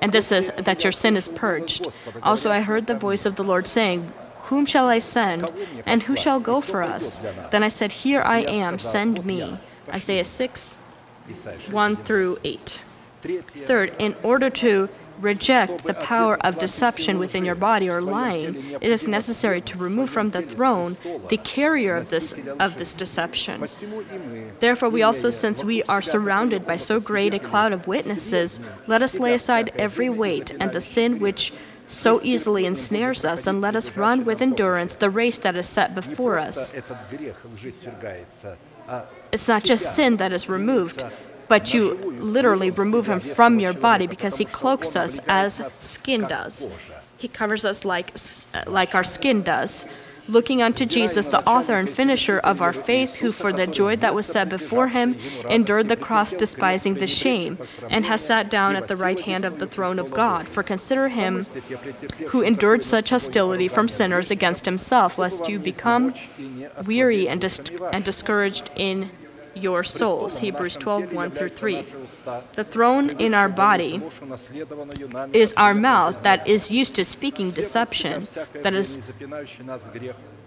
and 0.00 0.12
this 0.12 0.30
is 0.32 0.50
that 0.56 0.84
your 0.84 0.92
sin 0.92 1.16
is 1.16 1.28
purged. 1.28 1.86
Also 2.22 2.50
I 2.50 2.60
heard 2.60 2.86
the 2.86 2.94
voice 2.94 3.26
of 3.26 3.36
the 3.36 3.44
Lord 3.44 3.66
saying, 3.66 4.06
Whom 4.44 4.64
shall 4.64 4.88
I 4.88 5.00
send, 5.00 5.50
and 5.84 6.02
who 6.02 6.16
shall 6.16 6.40
go 6.40 6.60
for 6.60 6.82
us? 6.82 7.20
Then 7.50 7.62
I 7.62 7.68
said, 7.68 7.92
Here 7.92 8.22
I 8.22 8.40
am, 8.40 8.78
send 8.78 9.26
me. 9.26 9.58
Isaiah 9.88 10.24
6, 10.24 10.76
1 11.70 11.96
through 11.96 12.38
8. 12.44 12.80
Third, 13.20 13.94
in 13.98 14.14
order 14.22 14.50
to 14.50 14.88
reject 15.20 15.84
the 15.84 15.94
power 15.94 16.36
of 16.46 16.58
deception 16.58 17.18
within 17.18 17.44
your 17.44 17.56
body 17.56 17.90
or 17.90 18.00
lying, 18.00 18.54
it 18.80 18.90
is 18.90 19.06
necessary 19.06 19.60
to 19.60 19.76
remove 19.76 20.10
from 20.10 20.30
the 20.30 20.42
throne 20.42 20.96
the 21.28 21.36
carrier 21.38 21.96
of 21.96 22.10
this, 22.10 22.34
of 22.60 22.78
this 22.78 22.92
deception. 22.92 23.66
Therefore, 24.60 24.88
we 24.88 25.02
also, 25.02 25.30
since 25.30 25.64
we 25.64 25.82
are 25.84 26.02
surrounded 26.02 26.64
by 26.66 26.76
so 26.76 27.00
great 27.00 27.34
a 27.34 27.40
cloud 27.40 27.72
of 27.72 27.88
witnesses, 27.88 28.60
let 28.86 29.02
us 29.02 29.18
lay 29.18 29.34
aside 29.34 29.72
every 29.76 30.08
weight 30.08 30.52
and 30.60 30.72
the 30.72 30.80
sin 30.80 31.18
which 31.18 31.52
so 31.88 32.20
easily 32.22 32.66
ensnares 32.66 33.24
us, 33.24 33.46
and 33.46 33.60
let 33.62 33.74
us 33.74 33.96
run 33.96 34.24
with 34.24 34.42
endurance 34.42 34.94
the 34.94 35.08
race 35.08 35.38
that 35.38 35.56
is 35.56 35.66
set 35.66 35.94
before 35.94 36.38
us. 36.38 36.74
It's 39.32 39.48
not 39.48 39.64
just 39.64 39.94
sin 39.94 40.16
that 40.18 40.32
is 40.32 40.48
removed, 40.48 41.02
but 41.48 41.74
you 41.74 41.94
literally 41.94 42.70
remove 42.70 43.08
him 43.08 43.20
from 43.20 43.58
your 43.58 43.72
body 43.72 44.06
because 44.06 44.36
he 44.36 44.44
cloaks 44.44 44.96
us 44.96 45.18
as 45.28 45.62
skin 45.80 46.22
does. 46.22 46.66
He 47.16 47.28
covers 47.28 47.64
us 47.64 47.84
like, 47.84 48.12
uh, 48.54 48.64
like 48.66 48.94
our 48.94 49.04
skin 49.04 49.42
does. 49.42 49.86
Looking 50.28 50.60
unto 50.60 50.84
Jesus, 50.84 51.28
the 51.28 51.42
author 51.48 51.76
and 51.76 51.88
finisher 51.88 52.38
of 52.38 52.60
our 52.60 52.74
faith, 52.74 53.16
who 53.16 53.32
for 53.32 53.50
the 53.50 53.66
joy 53.66 53.96
that 53.96 54.14
was 54.14 54.26
set 54.26 54.50
before 54.50 54.88
him 54.88 55.16
endured 55.48 55.88
the 55.88 55.96
cross, 55.96 56.34
despising 56.34 56.94
the 56.94 57.06
shame, 57.06 57.56
and 57.88 58.04
has 58.04 58.26
sat 58.26 58.50
down 58.50 58.76
at 58.76 58.88
the 58.88 58.96
right 58.96 59.18
hand 59.20 59.46
of 59.46 59.58
the 59.58 59.66
throne 59.66 59.98
of 59.98 60.10
God. 60.10 60.46
For 60.46 60.62
consider 60.62 61.08
him 61.08 61.44
who 62.28 62.42
endured 62.42 62.84
such 62.84 63.08
hostility 63.08 63.68
from 63.68 63.88
sinners 63.88 64.30
against 64.30 64.66
himself, 64.66 65.16
lest 65.16 65.48
you 65.48 65.58
become 65.58 66.12
weary 66.86 67.26
and, 67.26 67.40
dis- 67.40 67.62
and 67.90 68.04
discouraged 68.04 68.70
in 68.76 69.10
your 69.60 69.84
souls. 69.84 70.38
Hebrews 70.38 70.76
12 70.76 71.12
1 71.12 71.30
through 71.32 71.48
3. 71.48 71.82
The 72.54 72.64
throne 72.64 73.10
in 73.10 73.34
our 73.34 73.48
body 73.48 74.02
is 75.32 75.54
our 75.54 75.74
mouth 75.74 76.22
that 76.22 76.46
is 76.46 76.70
used 76.70 76.94
to 76.94 77.04
speaking 77.04 77.50
deception, 77.50 78.24
that 78.62 78.74
is 78.74 79.10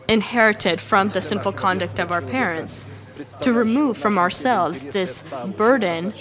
inherited 0.08 0.82
from 0.82 1.10
the 1.10 1.22
sinful 1.22 1.54
conduct 1.54 2.00
of 2.00 2.12
our 2.12 2.22
parents. 2.22 2.88
To 3.42 3.54
remove 3.54 3.98
from 3.98 4.18
ourselves 4.18 4.86
this 4.86 5.32
burden 5.58 6.14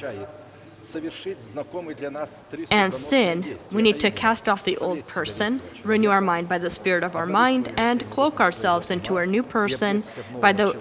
and 2.70 2.94
sin, 2.94 3.56
we 3.72 3.82
need 3.82 4.00
to 4.00 4.10
cast 4.10 4.48
off 4.48 4.64
the 4.64 4.76
old 4.78 5.06
person, 5.06 5.60
renew 5.84 6.10
our 6.10 6.20
mind 6.20 6.48
by 6.48 6.58
the 6.58 6.70
spirit 6.70 7.02
of 7.04 7.16
our 7.16 7.26
mind, 7.26 7.72
and 7.76 8.08
cloak 8.10 8.40
ourselves 8.40 8.90
into 8.90 9.16
our 9.16 9.26
new 9.26 9.42
person 9.42 10.02
by 10.40 10.52
the 10.52 10.76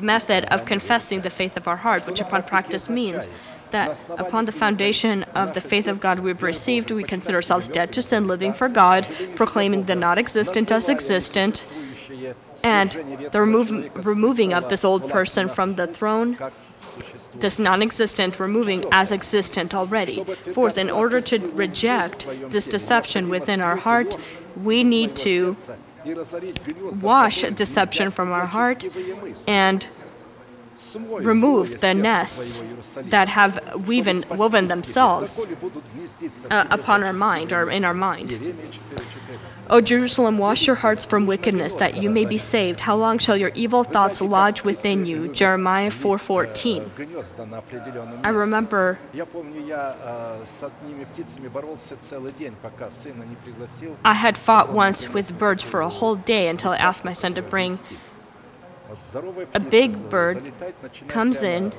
method 0.00 0.44
of 0.46 0.64
confessing 0.64 1.20
the 1.22 1.30
faith 1.30 1.56
of 1.56 1.66
our 1.68 1.76
heart, 1.76 2.06
which 2.06 2.20
upon 2.20 2.42
practice 2.42 2.88
means 2.88 3.28
that 3.70 3.98
upon 4.18 4.46
the 4.46 4.52
foundation 4.52 5.22
of 5.34 5.52
the 5.54 5.60
faith 5.60 5.86
of 5.86 6.00
God 6.00 6.18
we've 6.20 6.42
received, 6.42 6.90
we 6.90 7.04
consider 7.04 7.36
ourselves 7.36 7.68
dead 7.68 7.92
to 7.92 8.02
sin, 8.02 8.26
living 8.26 8.52
for 8.52 8.68
God, 8.68 9.06
proclaiming 9.36 9.84
the 9.84 9.94
not 9.94 10.18
existent 10.18 10.72
as 10.72 10.88
existent, 10.88 11.64
and 12.64 12.90
the 13.30 13.40
remove, 13.40 14.06
removing 14.06 14.52
of 14.52 14.68
this 14.68 14.84
old 14.84 15.08
person 15.08 15.48
from 15.48 15.76
the 15.76 15.86
throne 15.86 16.36
this 17.34 17.58
non 17.58 17.82
existent 17.82 18.40
removing 18.40 18.84
as 18.92 19.12
existent 19.12 19.74
already. 19.74 20.24
Fourth, 20.54 20.76
in 20.78 20.90
order 20.90 21.20
to 21.20 21.38
reject 21.52 22.26
this 22.50 22.66
deception 22.66 23.28
within 23.28 23.60
our 23.60 23.76
heart, 23.76 24.16
we 24.62 24.84
need 24.84 25.16
to 25.16 25.56
wash 27.02 27.42
deception 27.42 28.10
from 28.10 28.32
our 28.32 28.46
heart 28.46 28.84
and 29.46 29.86
remove 30.94 31.80
the 31.80 31.94
nests 31.94 32.62
that 32.96 33.28
have 33.28 33.58
woven, 33.86 34.24
woven 34.30 34.68
themselves 34.68 35.46
uh, 36.50 36.66
upon 36.70 37.02
our 37.02 37.12
mind 37.12 37.52
or 37.52 37.70
in 37.70 37.84
our 37.84 37.94
mind. 37.94 38.38
O 39.68 39.80
Jerusalem, 39.80 40.36
wash 40.36 40.66
your 40.66 40.74
hearts 40.76 41.04
from 41.04 41.26
wickedness 41.26 41.74
that 41.74 41.96
you 41.96 42.10
may 42.10 42.24
be 42.24 42.36
saved. 42.36 42.80
How 42.80 42.96
long 42.96 43.18
shall 43.18 43.36
your 43.36 43.52
evil 43.54 43.84
thoughts 43.84 44.20
lodge 44.20 44.64
within 44.64 45.06
you? 45.06 45.32
Jeremiah 45.32 45.92
4:14. 45.92 46.90
I 48.24 48.28
remember 48.30 48.98
I 54.04 54.14
had 54.14 54.36
fought 54.36 54.72
once 54.72 55.08
with 55.08 55.38
birds 55.38 55.62
for 55.62 55.80
a 55.80 55.88
whole 55.88 56.16
day 56.16 56.48
until 56.48 56.72
I 56.72 56.76
asked 56.76 57.04
my 57.04 57.12
son 57.12 57.34
to 57.34 57.42
bring 57.42 57.78
a 59.54 59.60
big 59.60 60.10
bird 60.10 60.52
comes 61.08 61.42
in 61.42 61.72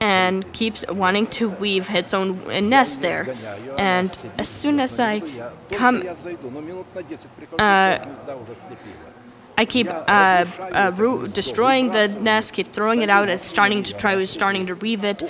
and 0.00 0.52
keeps 0.52 0.84
wanting 0.88 1.26
to 1.26 1.48
weave 1.48 1.88
its 1.94 2.12
own 2.12 2.46
nest 2.68 3.00
there. 3.00 3.36
And 3.78 4.16
as 4.38 4.48
soon 4.48 4.80
as 4.80 5.00
I 5.00 5.20
come, 5.72 6.02
uh, 7.58 7.98
I 9.58 9.64
keep 9.64 9.88
uh, 9.88 9.90
uh, 10.10 11.26
destroying 11.28 11.90
the 11.92 12.08
nest, 12.20 12.52
keep 12.52 12.72
throwing 12.72 13.00
it 13.00 13.08
out. 13.08 13.30
It's 13.30 13.46
starting 13.46 13.82
to 13.84 13.96
try, 13.96 14.14
it's 14.16 14.30
starting 14.30 14.66
to 14.66 14.74
weave 14.74 15.02
it, 15.02 15.22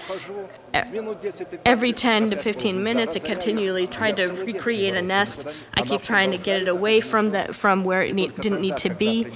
every 1.64 1.92
10 1.92 2.30
to 2.30 2.36
15 2.36 2.82
minutes. 2.82 3.16
It 3.16 3.24
continually 3.24 3.86
tried 3.86 4.16
to 4.16 4.26
recreate 4.28 4.94
a 4.94 5.02
nest. 5.02 5.46
I 5.74 5.82
keep 5.82 6.02
trying 6.02 6.30
to 6.32 6.38
get 6.38 6.62
it 6.62 6.68
away 6.68 7.00
from 7.00 7.30
that 7.30 7.54
from 7.54 7.84
where 7.84 8.02
it 8.02 8.14
ne 8.14 8.28
didn't 8.28 8.60
need 8.60 8.76
to 8.78 8.90
be. 8.90 9.26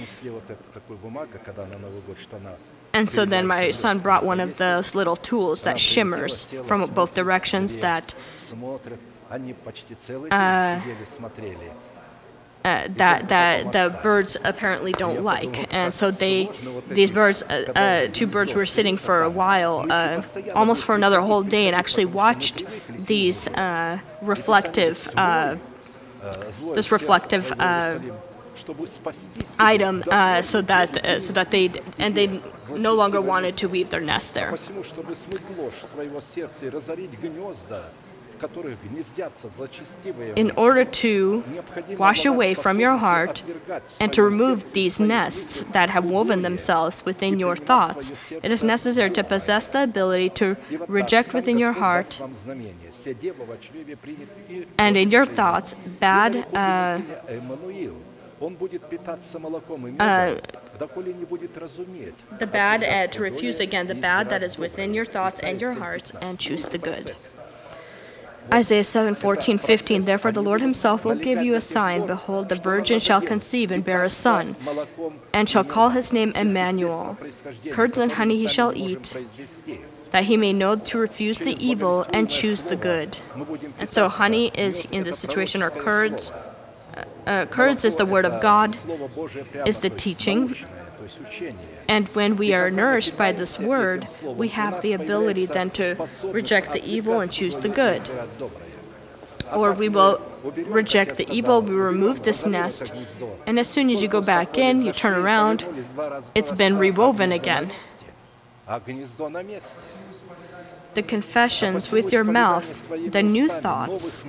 And 2.93 3.09
so 3.09 3.25
then 3.25 3.47
my 3.47 3.71
son 3.71 3.99
brought 3.99 4.25
one 4.25 4.39
of 4.39 4.57
those 4.57 4.95
little 4.95 5.15
tools 5.15 5.63
that 5.63 5.79
shimmers 5.79 6.53
from 6.67 6.89
both 6.91 7.13
directions 7.15 7.77
that. 7.77 8.13
Uh, 10.31 10.81
uh, 12.63 12.87
that 12.89 13.29
that 13.29 13.71
the 13.71 13.97
birds 14.03 14.37
apparently 14.43 14.91
don't 14.93 15.23
like, 15.23 15.67
and 15.73 15.93
so 15.93 16.11
they 16.11 16.49
these 16.87 17.11
birds, 17.11 17.43
uh, 17.43 17.71
uh, 17.75 18.07
two 18.11 18.27
birds, 18.27 18.53
were 18.53 18.65
sitting 18.65 18.97
for 18.97 19.23
a 19.23 19.29
while, 19.29 19.85
uh, 19.89 20.21
almost 20.53 20.85
for 20.85 20.95
another 20.95 21.21
whole 21.21 21.43
day, 21.43 21.67
and 21.67 21.75
actually 21.75 22.05
watched 22.05 22.63
these 22.89 23.47
uh, 23.47 23.99
reflective 24.21 25.09
uh, 25.17 25.55
this 26.75 26.91
reflective 26.91 27.51
item 29.59 30.03
uh, 30.11 30.41
so 30.41 30.61
that 30.61 31.05
uh, 31.05 31.19
so 31.19 31.33
that 31.33 31.51
they 31.51 31.69
and 31.97 32.15
they 32.15 32.41
no 32.75 32.93
longer 32.93 33.21
wanted 33.21 33.57
to 33.57 33.67
weave 33.67 33.89
their 33.89 34.01
nest 34.01 34.33
there 34.33 34.53
in 40.35 40.51
order 40.51 40.85
to 40.85 41.43
wash 41.97 42.25
away 42.25 42.53
from 42.53 42.79
your 42.79 42.97
heart 42.97 43.43
and 43.99 44.11
to 44.13 44.23
remove 44.23 44.73
these 44.73 44.99
nests 44.99 45.63
that 45.71 45.89
have 45.89 46.09
woven 46.09 46.41
themselves 46.41 47.03
within 47.05 47.39
your 47.39 47.55
thoughts, 47.55 48.31
it 48.31 48.51
is 48.51 48.63
necessary 48.63 49.11
to 49.11 49.23
possess 49.23 49.67
the 49.67 49.83
ability 49.83 50.29
to 50.29 50.57
reject 50.87 51.33
within 51.33 51.57
your 51.57 51.73
heart 51.73 52.19
and 54.77 54.97
in 54.97 55.11
your 55.11 55.25
thoughts 55.25 55.75
bad. 55.99 56.35
Uh, 56.53 56.99
uh, 59.99 60.35
the 62.39 62.47
bad, 62.51 62.83
uh, 62.83 63.07
to 63.07 63.21
refuse 63.21 63.59
again 63.59 63.85
the 63.85 63.93
bad 63.93 64.29
that 64.29 64.41
is 64.41 64.57
within 64.57 64.95
your 64.95 65.05
thoughts 65.05 65.39
and 65.41 65.61
your 65.61 65.73
heart, 65.73 66.11
and 66.21 66.39
choose 66.39 66.65
the 66.65 66.79
good. 66.79 67.13
Isaiah 68.53 68.83
7 68.83 69.15
14, 69.15 69.57
15. 69.57 70.01
Therefore, 70.01 70.31
the 70.33 70.43
Lord 70.43 70.59
Himself 70.59 71.05
will 71.05 71.15
give 71.15 71.41
you 71.41 71.55
a 71.55 71.61
sign. 71.61 72.05
Behold, 72.05 72.49
the 72.49 72.55
virgin 72.55 72.99
shall 72.99 73.21
conceive 73.21 73.71
and 73.71 73.83
bear 73.83 74.03
a 74.03 74.09
son, 74.09 74.57
and 75.31 75.49
shall 75.49 75.63
call 75.63 75.89
his 75.89 76.11
name 76.11 76.33
Emmanuel. 76.35 77.17
Curds 77.71 77.97
and 77.97 78.11
honey 78.11 78.37
he 78.37 78.47
shall 78.47 78.75
eat, 78.75 79.15
that 80.11 80.25
he 80.25 80.35
may 80.35 80.51
know 80.51 80.75
to 80.75 80.97
refuse 80.97 81.39
the 81.39 81.55
evil 81.65 82.05
and 82.11 82.29
choose 82.29 82.65
the 82.65 82.75
good. 82.75 83.19
And 83.79 83.87
so, 83.87 84.09
honey 84.09 84.51
is 84.53 84.85
in 84.91 85.05
this 85.05 85.19
situation, 85.19 85.63
or 85.63 85.69
curds. 85.69 86.33
Uh, 87.25 87.45
curds 87.45 87.85
is 87.85 87.95
the 87.95 88.05
word 88.05 88.25
of 88.25 88.41
God, 88.41 88.75
is 89.65 89.79
the 89.79 89.89
teaching. 89.89 90.55
And 91.87 92.07
when 92.09 92.37
we 92.37 92.53
are 92.53 92.69
nourished 92.69 93.17
by 93.17 93.31
this 93.31 93.59
word, 93.59 94.07
we 94.23 94.49
have 94.49 94.81
the 94.81 94.93
ability 94.93 95.45
then 95.45 95.69
to 95.71 96.07
reject 96.25 96.73
the 96.73 96.83
evil 96.83 97.19
and 97.19 97.31
choose 97.31 97.57
the 97.57 97.69
good. 97.69 98.09
Or 99.53 99.73
we 99.73 99.89
will 99.89 100.21
reject 100.43 101.17
the 101.17 101.29
evil, 101.29 101.61
we 101.61 101.75
remove 101.75 102.23
this 102.23 102.45
nest, 102.45 102.93
and 103.45 103.59
as 103.59 103.67
soon 103.67 103.89
as 103.89 104.01
you 104.01 104.07
go 104.07 104.21
back 104.21 104.57
in, 104.57 104.81
you 104.81 104.91
turn 104.91 105.13
around, 105.13 105.65
it's 106.33 106.51
been 106.51 106.77
rewoven 106.77 107.31
again. 107.31 107.71
The 110.93 111.03
confessions 111.03 111.91
with 111.91 112.11
your 112.11 112.23
mouth, 112.23 112.89
the 113.11 113.23
new 113.23 113.47
thoughts, 113.49 114.25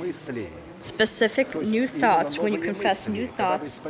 specific 0.81 1.55
new 1.55 1.87
thoughts, 1.87 2.37
when 2.37 2.53
you 2.53 2.59
confess 2.59 3.07
new 3.07 3.27
thoughts, 3.27 3.81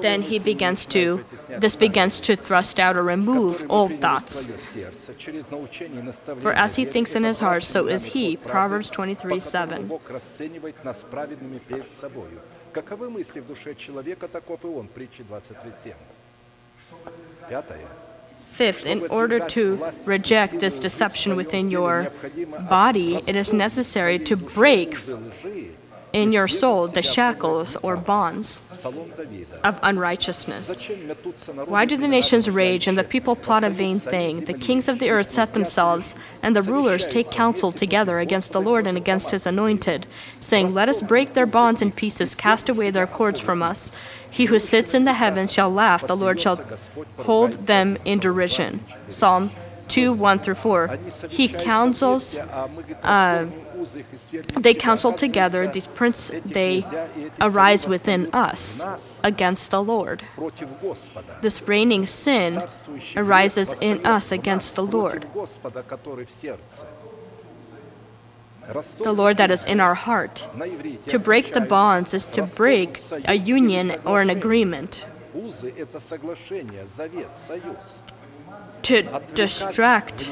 then 0.00 0.22
he 0.22 0.38
begins 0.38 0.84
to, 0.86 1.24
this 1.58 1.76
begins 1.76 2.20
to 2.20 2.36
thrust 2.36 2.78
out 2.78 2.96
or 2.96 3.02
remove 3.02 3.64
old 3.68 4.00
thoughts. 4.00 4.46
For 6.40 6.52
as 6.52 6.76
he 6.76 6.84
thinks 6.84 7.16
in 7.16 7.24
his 7.24 7.40
heart, 7.40 7.64
so 7.64 7.86
is 7.86 8.04
he. 8.04 8.36
Proverbs 8.36 8.90
23 8.90 9.40
7. 9.40 9.86
Бог 9.86 10.10
расценивает 10.10 10.84
нас 10.84 11.04
праведными 11.10 11.58
перед 11.58 11.92
собою. 11.92 12.40
Каковы 12.72 13.10
мысли 13.10 13.40
в 13.40 13.46
душе 13.46 13.74
человека, 13.74 14.28
таков 14.28 14.64
и 14.64 14.68
он. 14.68 14.88
Притчи 14.88 15.22
23.7. 15.22 15.94
Пятое. 17.48 17.80
Fifth, 18.52 18.86
in 18.86 19.06
order 19.06 19.38
to 19.38 19.78
reject 20.04 20.58
this 20.58 20.80
deception 20.80 21.36
within 21.36 21.70
your 21.70 22.08
body, 22.68 23.16
it 23.26 23.36
is 23.36 23.52
necessary 23.52 24.18
to 24.18 24.36
break 24.36 24.96
Лжи. 24.96 25.70
in 26.13 26.31
your 26.31 26.47
soul 26.47 26.87
the 26.87 27.01
shackles 27.01 27.75
or 27.77 27.97
bonds 27.97 28.61
of 29.63 29.79
unrighteousness. 29.81 30.87
Why 31.65 31.85
do 31.85 31.97
the 31.97 32.07
nations 32.07 32.49
rage 32.49 32.87
and 32.87 32.97
the 32.97 33.03
people 33.03 33.35
plot 33.35 33.63
a 33.63 33.69
vain 33.71 33.97
thing? 33.97 34.45
The 34.45 34.53
kings 34.53 34.87
of 34.87 34.99
the 34.99 35.09
earth 35.09 35.31
set 35.31 35.53
themselves, 35.53 36.15
and 36.43 36.55
the 36.55 36.61
rulers 36.61 37.07
take 37.07 37.31
counsel 37.31 37.71
together 37.71 38.19
against 38.19 38.51
the 38.51 38.61
Lord 38.61 38.85
and 38.85 38.95
against 38.95 39.31
his 39.31 39.47
anointed, 39.47 40.05
saying, 40.39 40.73
Let 40.73 40.87
us 40.87 41.01
break 41.01 41.33
their 41.33 41.47
bonds 41.47 41.81
in 41.81 41.91
pieces, 41.91 42.35
cast 42.35 42.69
away 42.69 42.91
their 42.91 43.07
cords 43.07 43.39
from 43.39 43.63
us. 43.63 43.91
He 44.29 44.45
who 44.45 44.59
sits 44.59 44.93
in 44.93 45.05
the 45.05 45.13
heavens 45.13 45.51
shall 45.51 45.69
laugh, 45.69 46.05
the 46.05 46.17
Lord 46.17 46.39
shall 46.39 46.59
hold 47.17 47.53
them 47.65 47.97
in 48.05 48.19
derision. 48.19 48.83
Psalm 49.09 49.51
2 49.87 50.13
1 50.13 50.39
through 50.39 50.55
4. 50.55 50.97
He 51.29 51.47
counsels. 51.47 52.37
Uh, 52.37 53.47
they 54.59 54.73
counsel 54.73 55.13
together 55.13 55.67
the 55.67 55.81
prince 55.93 56.31
they 56.45 56.83
arise 57.39 57.87
within 57.87 58.33
us 58.33 58.83
against 59.23 59.71
the 59.71 59.83
Lord. 59.83 60.23
This 61.41 61.61
reigning 61.67 62.05
sin 62.05 62.63
arises 63.15 63.73
in 63.81 64.05
us 64.05 64.31
against 64.31 64.75
the 64.75 64.85
Lord. 64.85 65.27
The 68.99 69.13
Lord 69.13 69.37
that 69.37 69.51
is 69.51 69.65
in 69.65 69.79
our 69.79 69.95
heart. 69.95 70.47
To 71.07 71.19
break 71.19 71.53
the 71.53 71.61
bonds 71.61 72.13
is 72.13 72.25
to 72.27 72.43
break 72.43 72.99
a 73.25 73.35
union 73.35 73.99
or 74.05 74.21
an 74.21 74.29
agreement. 74.29 75.03
To 78.83 79.01
distract 79.33 80.29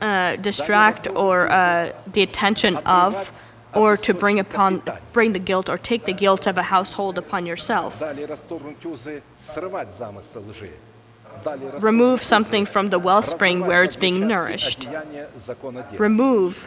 uh, 0.00 0.36
distract 0.36 1.08
or 1.08 1.50
uh, 1.50 1.92
the 2.12 2.22
attention 2.22 2.76
of 2.78 3.30
or 3.74 3.96
to 3.96 4.12
bring 4.12 4.38
upon 4.38 4.82
bring 5.12 5.32
the 5.32 5.38
guilt 5.38 5.68
or 5.68 5.78
take 5.78 6.04
the 6.04 6.12
guilt 6.12 6.46
of 6.46 6.58
a 6.58 6.62
household 6.62 7.18
upon 7.18 7.46
yourself. 7.46 8.02
Remove 11.80 12.22
something 12.22 12.66
from 12.66 12.90
the 12.90 12.98
wellspring 12.98 13.60
where 13.60 13.84
it's 13.84 13.96
being 13.96 14.26
nourished. 14.26 14.88
Remove 15.98 16.66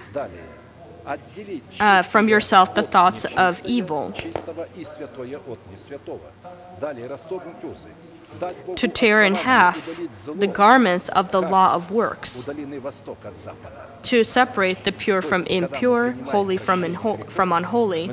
uh, 1.80 2.02
from 2.04 2.30
yourself 2.30 2.74
the 2.76 2.82
thoughts 2.82 3.26
of 3.26 3.62
evil 3.66 4.14
to 8.76 8.88
tear 8.88 9.24
in 9.24 9.36
half 9.36 9.90
the 10.36 10.48
garments 10.48 11.10
of 11.10 11.32
the 11.32 11.42
law 11.42 11.74
of 11.74 11.92
works, 11.92 12.46
to 14.04 14.24
separate 14.24 14.84
the 14.84 14.92
pure 14.92 15.22
from 15.22 15.46
impure, 15.48 16.12
holy 16.26 16.58
from, 16.58 16.84
inho- 16.84 17.26
from 17.30 17.52
unholy, 17.52 18.12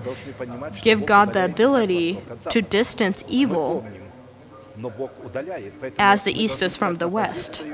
give 0.82 1.06
God 1.06 1.32
the 1.32 1.44
ability 1.44 2.20
to 2.50 2.62
distance 2.62 3.24
evil 3.28 3.86
as 5.98 6.22
the 6.22 6.32
East 6.32 6.62
is 6.62 6.76
from 6.76 6.96
the 6.96 7.08
West. 7.08 7.64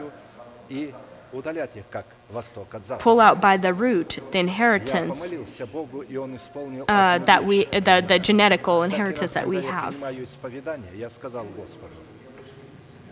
Pull 2.99 3.21
out 3.21 3.41
by 3.41 3.57
the 3.57 3.75
root 3.75 4.19
the 4.33 4.39
inheritance 4.39 5.31
uh, 6.89 7.19
that 7.19 7.45
we, 7.45 7.65
the, 7.67 8.03
the 8.07 8.19
genetical 8.19 8.85
inheritance 8.85 9.35
that 9.35 9.47
we 9.47 9.61
have. 9.63 9.95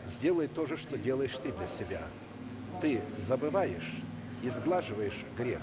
Сделай 0.07 0.49
то 0.49 0.67
же, 0.67 0.77
что 0.77 0.99
делаешь 0.99 1.37
ты 1.43 1.53
для 1.53 1.69
себя. 1.69 2.03
Ты 2.81 3.01
забываешь, 3.19 3.95
изглаживаешь 4.43 5.25
грех, 5.37 5.61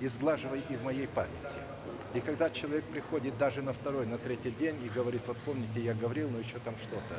изглаживай 0.00 0.62
и 0.68 0.76
в 0.76 0.84
моей 0.84 1.06
памяти. 1.08 1.58
И 2.14 2.20
когда 2.20 2.48
человек 2.48 2.84
приходит 2.84 3.36
даже 3.38 3.60
на 3.60 3.72
второй, 3.72 4.06
на 4.06 4.18
третий 4.18 4.52
день 4.52 4.76
и 4.84 4.88
говорит, 4.88 5.22
вот 5.26 5.36
помните, 5.44 5.80
я 5.80 5.94
говорил, 5.94 6.30
но 6.30 6.38
еще 6.38 6.58
там 6.64 6.74
что-то. 6.82 7.16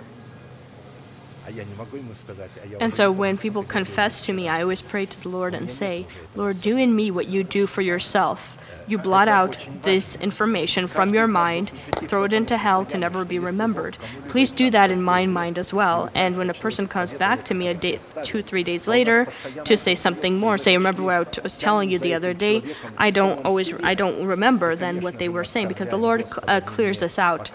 And 2.80 2.96
so 2.96 3.12
when 3.12 3.38
people 3.38 3.64
confess 3.64 4.22
to 4.22 4.34
me, 4.34 4.48
I 4.48 4.62
always 4.62 4.82
pray 4.82 5.06
to 5.06 5.22
the 5.22 5.30
Lord 5.30 5.54
and 5.54 5.70
say, 5.70 6.08
Lord, 6.36 6.62
do 6.62 6.78
in 6.78 6.96
me 6.96 7.12
what 7.12 7.28
you 7.28 7.44
do 7.44 7.68
for 7.68 7.82
yourself. 7.82 8.58
You 8.88 9.00
blot 9.00 9.28
out 9.28 9.58
this 9.82 10.16
information 10.18 10.88
from 10.88 11.14
your 11.14 11.28
mind, 11.28 11.72
throw 12.08 12.24
it 12.24 12.34
into 12.34 12.56
hell 12.56 12.86
to 12.86 12.98
never 12.98 13.26
be 13.26 13.40
remembered. 13.40 13.98
Please 14.28 14.52
do 14.52 14.70
that 14.70 14.92
in 14.92 15.02
my 15.02 15.26
mind 15.26 15.58
as 15.58 15.74
well. 15.74 16.10
And 16.14 16.38
when 16.38 16.50
a 16.50 16.54
person 16.54 16.88
comes 16.88 17.12
back 17.12 17.46
to 17.46 17.56
me 17.56 17.68
a 17.68 17.74
day, 17.74 18.00
two, 18.24 18.44
three 18.44 18.64
days 18.64 18.88
later, 18.88 19.28
to 19.64 19.76
say 19.76 19.96
something 19.96 20.38
more, 20.38 20.58
say, 20.60 20.78
remember 20.78 21.02
what 21.02 21.40
I 21.40 21.42
was 21.42 21.58
telling 21.58 21.90
you 21.90 21.98
the 21.98 22.14
other 22.14 22.34
day, 22.34 22.62
I 22.98 23.10
don't 23.10 23.44
always, 23.44 23.74
I 23.82 23.96
don't 23.96 24.24
remember 24.26 24.76
then 24.76 25.02
what 25.02 25.18
they 25.18 25.30
were 25.30 25.44
saying 25.44 25.68
because 25.68 25.88
the 25.88 25.98
Lord 25.98 26.26
uh, 26.48 26.62
clears 26.62 27.02
us 27.02 27.18
out 27.18 27.52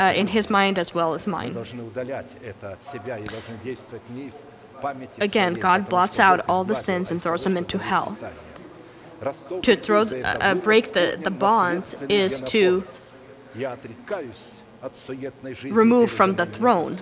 uh, 0.00 0.12
in 0.16 0.28
His 0.28 0.48
mind 0.48 0.78
as 0.78 0.94
well 0.94 1.12
as 1.12 1.26
mine. 1.26 1.54
Again, 5.18 5.54
God 5.54 5.88
blots 5.88 6.18
out 6.18 6.48
all 6.48 6.64
the 6.64 6.74
sins 6.74 7.10
and 7.10 7.22
throws 7.22 7.44
them 7.44 7.56
into 7.56 7.78
hell. 7.78 8.16
To 9.62 9.76
throw, 9.76 10.00
uh, 10.00 10.36
uh, 10.40 10.54
break 10.54 10.92
the, 10.92 11.18
the 11.22 11.30
bonds 11.30 11.94
is 12.08 12.40
to 12.52 12.84
remove 15.64 16.10
from 16.10 16.36
the 16.36 16.46
throne 16.46 16.96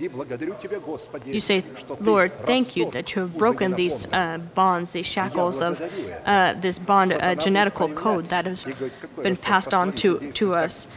you 0.00 1.40
say, 1.40 1.62
Lord, 2.00 2.32
thank 2.46 2.74
you 2.74 2.90
that 2.90 3.14
you 3.14 3.22
have 3.22 3.36
broken 3.36 3.74
these 3.74 4.06
uh, 4.12 4.38
bonds, 4.38 4.90
these 4.90 5.06
shackles 5.06 5.62
of 5.62 5.80
uh, 6.26 6.54
this 6.54 6.80
bond, 6.80 7.12
uh, 7.12 7.36
genetical 7.36 7.94
code 7.94 8.26
that 8.26 8.44
has 8.46 8.64
been 9.22 9.36
passed 9.36 9.72
on 9.72 9.92
to, 9.92 10.32
to 10.32 10.54
us. 10.54 10.88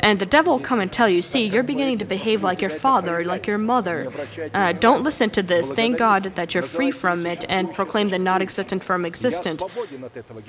And 0.00 0.18
the 0.18 0.26
devil 0.26 0.54
will 0.54 0.64
come 0.64 0.80
and 0.80 0.90
tell 0.90 1.08
you, 1.08 1.20
see, 1.20 1.46
you're 1.46 1.62
beginning 1.62 1.98
to 1.98 2.06
behave 2.06 2.42
like 2.42 2.62
your 2.62 2.70
father, 2.70 3.22
like 3.24 3.46
your 3.46 3.58
mother. 3.58 4.10
Uh, 4.54 4.72
don't 4.72 5.02
listen 5.02 5.28
to 5.30 5.42
this. 5.42 5.70
Thank 5.70 5.98
God 5.98 6.22
that 6.36 6.54
you're 6.54 6.62
free 6.62 6.90
from 6.90 7.26
it 7.26 7.44
and 7.50 7.72
proclaim 7.74 8.08
the 8.08 8.18
non 8.18 8.40
existent 8.40 8.82
from 8.82 9.04
existent. 9.04 9.62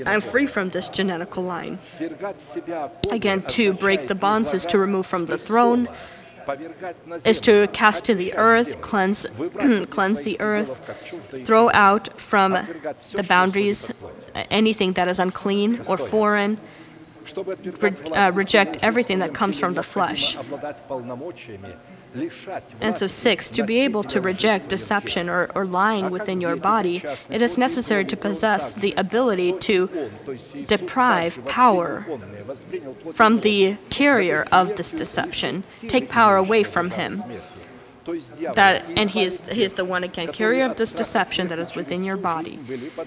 I'm 0.06 0.22
free 0.22 0.48
from 0.48 0.70
this 0.70 0.88
genetical 0.88 1.46
line. 1.46 1.80
Again, 3.12 3.42
to 3.42 3.74
break 3.74 4.08
the 4.08 4.16
bonds 4.16 4.54
is 4.54 4.64
to 4.66 4.78
remove 4.78 5.06
from 5.06 5.26
the 5.26 5.38
throne 5.38 5.90
is 7.26 7.40
to 7.42 7.68
cast 7.68 8.06
to 8.06 8.16
the 8.16 8.34
earth, 8.36 8.82
cleanse, 8.82 9.26
cleanse 9.90 10.22
the 10.22 10.40
earth, 10.40 10.80
throw 11.46 11.70
out 11.72 12.20
from 12.20 12.52
the 12.52 13.26
boundaries 13.28 13.92
anything 14.52 14.94
that 14.94 15.08
is 15.08 15.20
unclean 15.20 15.82
or 15.88 15.98
foreign, 15.98 16.58
re, 17.82 17.94
uh, 18.14 18.32
reject 18.34 18.78
everything 18.82 19.20
that 19.20 19.34
comes 19.34 19.60
from 19.60 19.74
the 19.74 19.84
flesh. 19.84 20.38
And 22.82 22.98
so, 22.98 23.08
six, 23.08 23.52
to 23.52 23.64
be 23.64 23.80
able 23.82 24.04
to 24.04 24.22
reject 24.22 24.70
deception 24.70 25.30
or, 25.30 25.50
or 25.56 25.66
lying 25.66 26.10
within 26.10 26.42
your 26.42 26.56
body, 26.56 27.04
it 27.30 27.42
is 27.42 27.58
necessary 27.58 28.06
to 28.06 28.18
possess 28.18 28.74
the 28.74 28.94
ability 28.94 29.54
to 29.60 29.90
deprive 30.68 31.46
power 31.46 32.06
from 33.14 33.42
the 33.42 33.76
carrier 33.90 34.46
of 34.52 34.76
this 34.76 34.92
deception, 34.92 35.64
take 35.88 36.10
power 36.10 36.38
away 36.38 36.64
from 36.64 36.92
him. 36.92 37.24
That, 38.54 38.86
and 38.96 39.10
he 39.10 39.24
is, 39.24 39.42
he 39.52 39.64
is 39.64 39.74
the 39.74 39.86
one 39.86 40.04
again, 40.04 40.28
carrier 40.32 40.66
of 40.66 40.76
this 40.76 40.94
deception 40.94 41.48
that 41.48 41.58
is 41.58 41.74
within 41.76 42.04
your 42.04 42.18
body. 42.18 42.60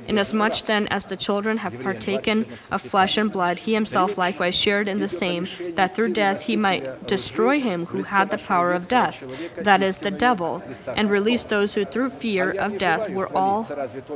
Inasmuch 0.07 0.63
then 0.67 0.89
as 0.89 1.05
the 1.05 1.17
children 1.17 1.59
have 1.59 1.81
partaken 1.81 2.47
of 2.71 2.83
flesh 2.83 3.17
and 3.17 3.31
blood, 3.31 3.61
he 3.61 3.75
himself 3.75 4.19
likewise 4.19 4.57
shared 4.57 4.89
in 4.89 4.99
the 4.99 5.09
same, 5.09 5.47
that 5.77 5.95
through 5.95 6.15
death 6.15 6.43
he 6.43 6.57
might 6.57 7.07
destroy 7.07 7.61
him 7.61 7.87
who 7.87 8.03
had 8.03 8.31
the 8.31 8.39
power 8.39 8.73
of 8.73 8.89
death, 8.89 9.25
that 9.57 9.83
is, 9.83 9.99
the 9.99 10.11
devil, 10.11 10.63
and 10.97 11.11
release 11.11 11.45
those 11.45 11.75
who 11.75 11.85
through 11.85 12.11
fear 12.11 12.51
of 12.51 12.79
death 12.79 13.09
were 13.11 13.31
all 13.37 13.63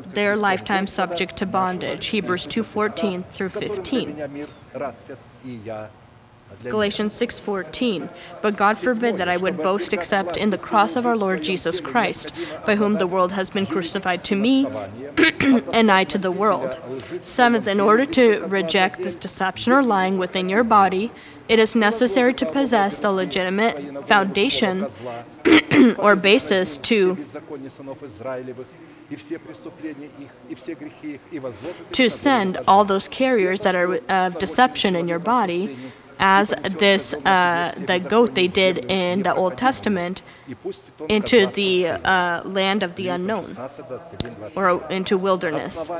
their 0.07 0.37
lifetime 0.37 0.87
subject 0.87 1.37
to 1.37 1.47
bondage. 1.47 2.07
Hebrews 2.07 2.47
2:14 2.47 3.23
through 3.31 3.51
15. 3.51 4.49
Galatians 6.65 7.15
6:14 7.15 8.09
But 8.41 8.57
God 8.57 8.79
forbid 8.79 9.17
that 9.17 9.29
I 9.29 9.37
would 9.37 9.57
boast 9.57 9.93
except 9.93 10.37
in 10.37 10.51
the 10.51 10.59
cross 10.59 10.97
of 10.97 11.07
our 11.07 11.17
Lord 11.17 11.43
Jesus 11.43 11.81
Christ 11.81 12.33
by 12.67 12.77
whom 12.77 12.95
the 12.95 13.07
world 13.07 13.33
has 13.33 13.51
been 13.51 13.67
crucified 13.67 14.25
to 14.25 14.37
me 14.37 14.67
and 15.73 15.91
I 15.91 16.05
to 16.05 16.19
the 16.19 16.33
world. 16.33 16.79
Seventh 17.23 17.67
in 17.67 17.81
order 17.81 18.05
to 18.05 18.41
reject 18.47 19.03
this 19.03 19.15
deception 19.15 19.73
or 19.73 19.83
lying 19.83 20.19
within 20.19 20.49
your 20.49 20.65
body 20.65 21.13
it 21.49 21.59
is 21.59 21.75
necessary 21.75 22.33
to 22.35 22.47
possess 22.47 23.01
the 23.01 23.11
legitimate 23.11 24.09
foundation 24.09 24.87
or 25.99 26.17
basis 26.17 26.77
to 26.79 27.19
to 31.93 32.09
send 32.09 32.57
all 32.69 32.85
those 32.85 33.09
carriers 33.09 33.61
that 33.61 33.75
are 33.75 33.95
uh, 33.95 34.27
of 34.27 34.39
deception 34.39 34.97
in 34.97 35.09
your 35.09 35.19
body 35.19 35.77
as 36.23 36.55
this 36.79 37.15
uh, 37.15 37.75
the 37.87 37.99
goat 37.99 38.37
they 38.37 38.47
did 38.47 38.79
in 38.79 39.25
the 39.25 39.35
Old 39.35 39.59
Testament 39.59 40.23
into 41.09 41.47
the 41.49 41.89
uh, 41.89 42.43
land 42.45 42.85
of 42.85 42.95
the 42.95 43.09
unknown 43.09 43.57
or 44.55 44.87
into 44.89 45.19
wilderness. 45.19 45.91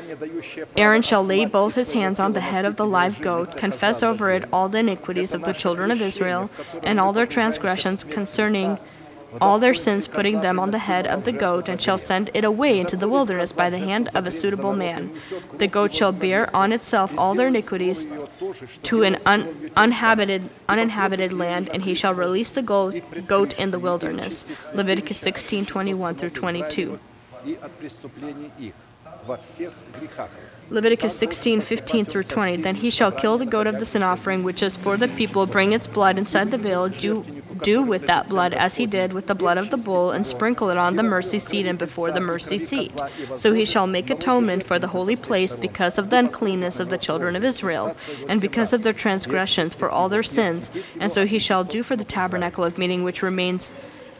Aaron 0.77 1.03
shall 1.03 1.25
lay 1.25 1.45
both 1.45 1.75
his 1.75 1.93
hands 1.93 2.21
on 2.21 2.35
the 2.35 2.41
head 2.41 2.65
of 2.65 2.77
the 2.77 2.87
live 2.87 3.21
goat, 3.21 3.57
confess 3.57 4.03
over 4.03 4.31
it 4.31 4.49
all 4.53 4.69
the 4.69 4.79
iniquities 4.79 5.35
of 5.35 5.45
the 5.45 5.53
children 5.53 5.91
of 5.91 6.01
Israel 6.01 6.49
and 6.85 7.01
all 7.01 7.13
their 7.13 7.27
transgressions 7.27 8.05
concerning 8.05 8.79
all 9.41 9.59
their 9.59 9.75
sins, 9.75 10.09
putting 10.09 10.41
them 10.41 10.59
on 10.59 10.71
the 10.71 10.79
head 10.79 11.07
of 11.07 11.25
the 11.25 11.33
goat, 11.33 11.69
and 11.69 11.81
shall 11.81 11.99
send 11.99 12.31
it 12.35 12.45
away 12.45 12.79
into 12.79 12.97
the 12.97 13.09
wilderness 13.09 13.53
by 13.53 13.71
the 13.71 13.79
hand 13.79 14.09
of 14.15 14.27
a 14.27 14.31
suitable 14.31 14.73
man. 14.73 15.13
The 15.59 15.67
goat 15.67 15.95
shall 15.95 16.13
bear 16.13 16.55
on 16.55 16.73
itself 16.73 17.17
all 17.17 17.35
their 17.35 17.49
iniquities 17.49 18.07
to 18.85 19.03
an 19.03 19.19
un- 19.27 19.71
uninhabited, 19.77 20.49
uninhabited 20.69 21.33
land, 21.33 21.69
and 21.71 21.83
he 21.83 21.95
shall 21.95 22.15
release 22.15 22.51
the 22.51 22.63
goat, 22.63 23.03
goat 23.27 23.59
in 23.59 23.71
the 23.71 23.79
wilderness. 23.79 24.47
Leviticus 24.75 25.19
16 25.19 25.67
21 25.67 26.15
through 26.15 26.31
22. 26.31 26.99
Leviticus 30.71 31.17
16, 31.17 31.61
15 31.61 32.05
through 32.05 32.23
20. 32.23 32.57
Then 32.57 32.77
he 32.77 32.91
shall 32.91 33.13
kill 33.13 33.39
the 33.39 33.47
goat 33.47 33.67
of 33.67 33.79
the 33.79 33.87
sin 33.87 34.03
offering, 34.03 34.43
which 34.43 34.63
is 34.63 34.77
for 34.77 34.97
the 34.97 35.09
people, 35.09 35.47
bring 35.47 35.73
its 35.73 35.87
blood 35.87 36.19
inside 36.19 36.51
the 36.51 36.59
veil, 36.59 36.89
do, 36.89 37.25
do 37.63 37.83
with 37.83 38.07
that 38.07 38.29
blood 38.29 38.53
as 38.53 38.77
he 38.77 38.87
did 38.87 39.13
with 39.13 39.27
the 39.27 39.35
blood 39.35 39.59
of 39.59 39.71
the 39.71 39.77
bull, 39.77 40.11
and 40.11 40.27
sprinkle 40.27 40.71
it 40.71 40.77
on 40.77 40.97
the 40.97 41.03
mercy 41.03 41.39
seat 41.39 41.67
and 41.67 41.79
before 41.79 42.11
the 42.11 42.21
mercy 42.21 42.59
seat. 42.59 42.93
So 43.37 43.53
he 43.53 43.65
shall 43.65 43.87
make 43.87 44.11
atonement 44.11 44.65
for 44.65 44.79
the 44.79 44.89
holy 44.89 45.17
place 45.17 45.57
because 45.57 45.99
of 45.99 46.11
the 46.11 46.19
uncleanness 46.19 46.81
of 46.81 46.91
the 46.91 46.99
children 46.99 47.37
of 47.37 47.45
Israel, 47.45 47.97
and 48.29 48.41
because 48.41 48.73
of 48.73 48.83
their 48.83 48.93
transgressions 48.93 49.75
for 49.75 49.91
all 49.91 50.09
their 50.09 50.23
sins. 50.23 50.71
And 50.99 51.11
so 51.11 51.27
he 51.27 51.39
shall 51.39 51.65
do 51.65 51.83
for 51.83 51.97
the 51.97 52.05
tabernacle 52.05 52.65
of 52.65 52.79
meeting 52.79 53.05
which 53.05 53.23
remains 53.23 53.73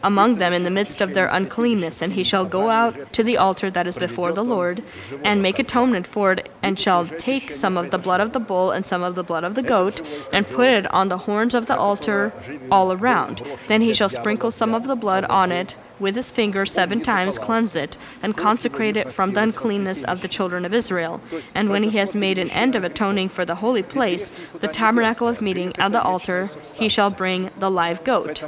among 0.03 0.35
them 0.35 0.53
in 0.53 0.63
the 0.63 0.69
midst 0.69 1.01
of 1.01 1.13
their 1.13 1.27
uncleanness, 1.27 2.01
and 2.01 2.13
he 2.13 2.23
shall 2.23 2.45
go 2.45 2.69
out 2.69 3.13
to 3.13 3.23
the 3.23 3.37
altar 3.37 3.71
that 3.71 3.87
is 3.87 3.97
before 3.97 4.31
the 4.33 4.43
Lord, 4.43 4.83
and 5.23 5.41
make 5.41 5.59
atonement 5.59 6.05
for 6.05 6.33
it, 6.33 6.49
and 6.61 6.79
shall 6.79 7.05
take 7.05 7.53
some 7.53 7.77
of 7.77 7.91
the 7.91 7.97
blood 7.97 8.21
of 8.21 8.33
the 8.33 8.39
bull 8.39 8.71
and 8.71 8.85
some 8.85 9.01
of 9.01 9.15
the 9.15 9.23
blood 9.23 9.43
of 9.43 9.55
the 9.55 9.63
goat, 9.63 10.01
and 10.31 10.45
put 10.45 10.69
it 10.69 10.91
on 10.93 11.07
the 11.09 11.19
horns 11.19 11.53
of 11.55 11.65
the 11.67 11.77
altar 11.77 12.33
all 12.69 12.91
around. 12.91 13.41
Then 13.67 13.81
he 13.81 13.93
shall 13.93 14.09
sprinkle 14.09 14.51
some 14.51 14.73
of 14.73 14.87
the 14.87 14.95
blood 14.95 15.23
on 15.25 15.51
it 15.51 15.75
with 15.99 16.15
his 16.15 16.31
finger 16.31 16.65
seven 16.65 17.01
times 17.01 17.39
cleanse 17.39 17.75
it, 17.75 17.97
and 18.21 18.35
consecrate 18.35 18.97
it 18.97 19.13
from 19.13 19.33
the 19.33 19.41
uncleanness 19.41 20.03
of 20.03 20.21
the 20.21 20.27
children 20.27 20.65
of 20.65 20.73
Israel. 20.73 21.21
And 21.55 21.69
when 21.69 21.83
he 21.83 21.97
has 21.97 22.15
made 22.15 22.37
an 22.37 22.49
end 22.49 22.75
of 22.75 22.83
atoning 22.83 23.29
for 23.29 23.45
the 23.45 23.55
holy 23.55 23.83
place, 23.83 24.31
the 24.59 24.67
tabernacle 24.67 25.27
of 25.27 25.41
meeting, 25.41 25.73
and 25.77 25.93
the 25.93 26.01
altar, 26.01 26.49
he 26.75 26.89
shall 26.89 27.09
bring 27.09 27.49
the 27.57 27.71
live 27.71 28.03
goat. 28.03 28.43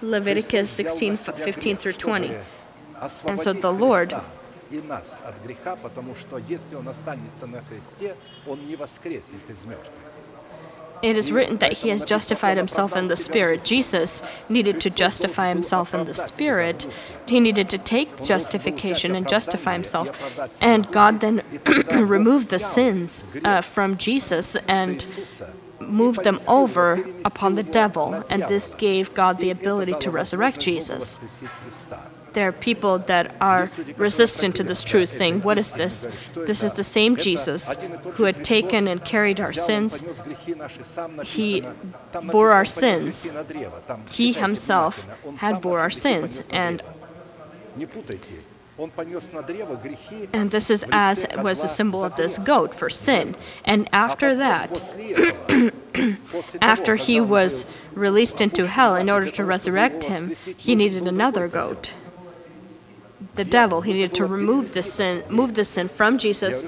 Leviticus 0.00 0.70
16, 0.70 1.16
15 1.16 1.76
through 1.76 1.92
20. 1.92 2.34
And 3.26 3.40
so 3.40 3.52
the 3.52 3.72
Lord 3.72 4.14
и 4.72 4.80
нас 4.80 5.18
от 5.24 5.34
греха, 5.44 5.76
потому 5.76 6.14
что 6.14 6.38
если 6.38 6.74
он 6.74 6.88
останется 6.88 7.46
на 7.46 7.60
кресте, 7.60 8.16
он 8.46 8.66
не 8.66 8.76
воскреснет 8.76 9.48
из 9.48 9.64
мертвых. 9.66 9.92
It 11.02 11.16
is 11.16 11.32
written 11.32 11.58
that 11.58 11.72
he 11.72 11.88
has 11.88 12.04
justified 12.04 12.56
himself 12.56 12.96
in 12.96 13.08
the 13.08 13.16
Spirit. 13.16 13.64
Jesus 13.64 14.22
needed 14.48 14.80
to 14.82 14.88
justify 14.88 15.48
himself 15.48 15.92
in 15.94 16.04
the 16.04 16.14
Spirit. 16.14 16.86
He 17.26 17.40
needed 17.40 17.68
to 17.70 17.78
take 17.78 18.22
justification 18.22 19.16
and 19.16 19.28
justify 19.28 19.72
himself. 19.72 20.08
And 20.62 20.88
God 20.92 21.20
then 21.20 21.42
removed 21.90 22.50
the 22.50 22.60
sins 22.60 23.24
uh, 23.44 23.62
from 23.62 23.96
Jesus 23.96 24.56
and 24.68 25.04
moved 25.79 26.23
them 26.23 26.39
over 26.47 27.05
upon 27.25 27.55
the 27.55 27.63
devil. 27.63 28.23
And 28.29 28.43
this 28.43 28.73
gave 28.77 29.13
God 29.13 29.37
the 29.37 29.51
ability 29.51 29.93
to 29.93 30.11
resurrect 30.11 30.59
Jesus 30.59 31.19
there 32.37 32.47
are 32.47 32.51
people 32.51 32.99
that 32.99 33.33
are 33.41 33.67
resistant 33.97 34.55
to 34.55 34.63
this 34.63 34.83
truth, 34.83 35.09
saying, 35.09 35.41
What 35.41 35.57
is 35.57 35.71
this? 35.73 36.07
This 36.35 36.61
is 36.61 36.71
the 36.73 36.83
same 36.83 37.15
Jesus 37.15 37.75
who 38.13 38.25
had 38.25 38.43
taken 38.43 38.87
and 38.87 39.03
carried 39.03 39.39
our 39.41 39.53
sins. 39.53 40.03
He 41.23 41.65
bore 42.31 42.51
our 42.51 42.63
sins. 42.63 43.27
He 44.11 44.33
himself 44.33 45.07
had 45.37 45.61
bore 45.61 45.79
our 45.79 45.89
sins. 45.89 46.43
And 46.51 46.83
and 50.33 50.51
this 50.51 50.69
is 50.69 50.85
as 50.91 51.25
was 51.37 51.61
the 51.61 51.67
symbol 51.67 52.03
of 52.03 52.15
this 52.15 52.37
goat 52.37 52.75
for 52.75 52.89
sin. 52.89 53.35
And 53.65 53.89
after 53.91 54.35
that, 54.35 54.95
after 56.61 56.95
he 56.95 57.19
was 57.19 57.65
released 57.93 58.39
into 58.39 58.67
hell 58.67 58.95
in 58.95 59.09
order 59.09 59.31
to 59.31 59.43
resurrect 59.43 60.03
him, 60.05 60.35
he 60.55 60.75
needed 60.75 61.07
another 61.07 61.47
goat 61.47 61.93
the 63.35 63.45
devil. 63.45 63.81
He 63.81 63.93
needed 63.93 64.15
to 64.15 64.25
remove 64.25 64.73
the 64.73 64.83
sin, 64.83 65.23
move 65.29 65.53
the 65.53 65.63
sin 65.63 65.87
from 65.87 66.17
Jesus. 66.17 66.65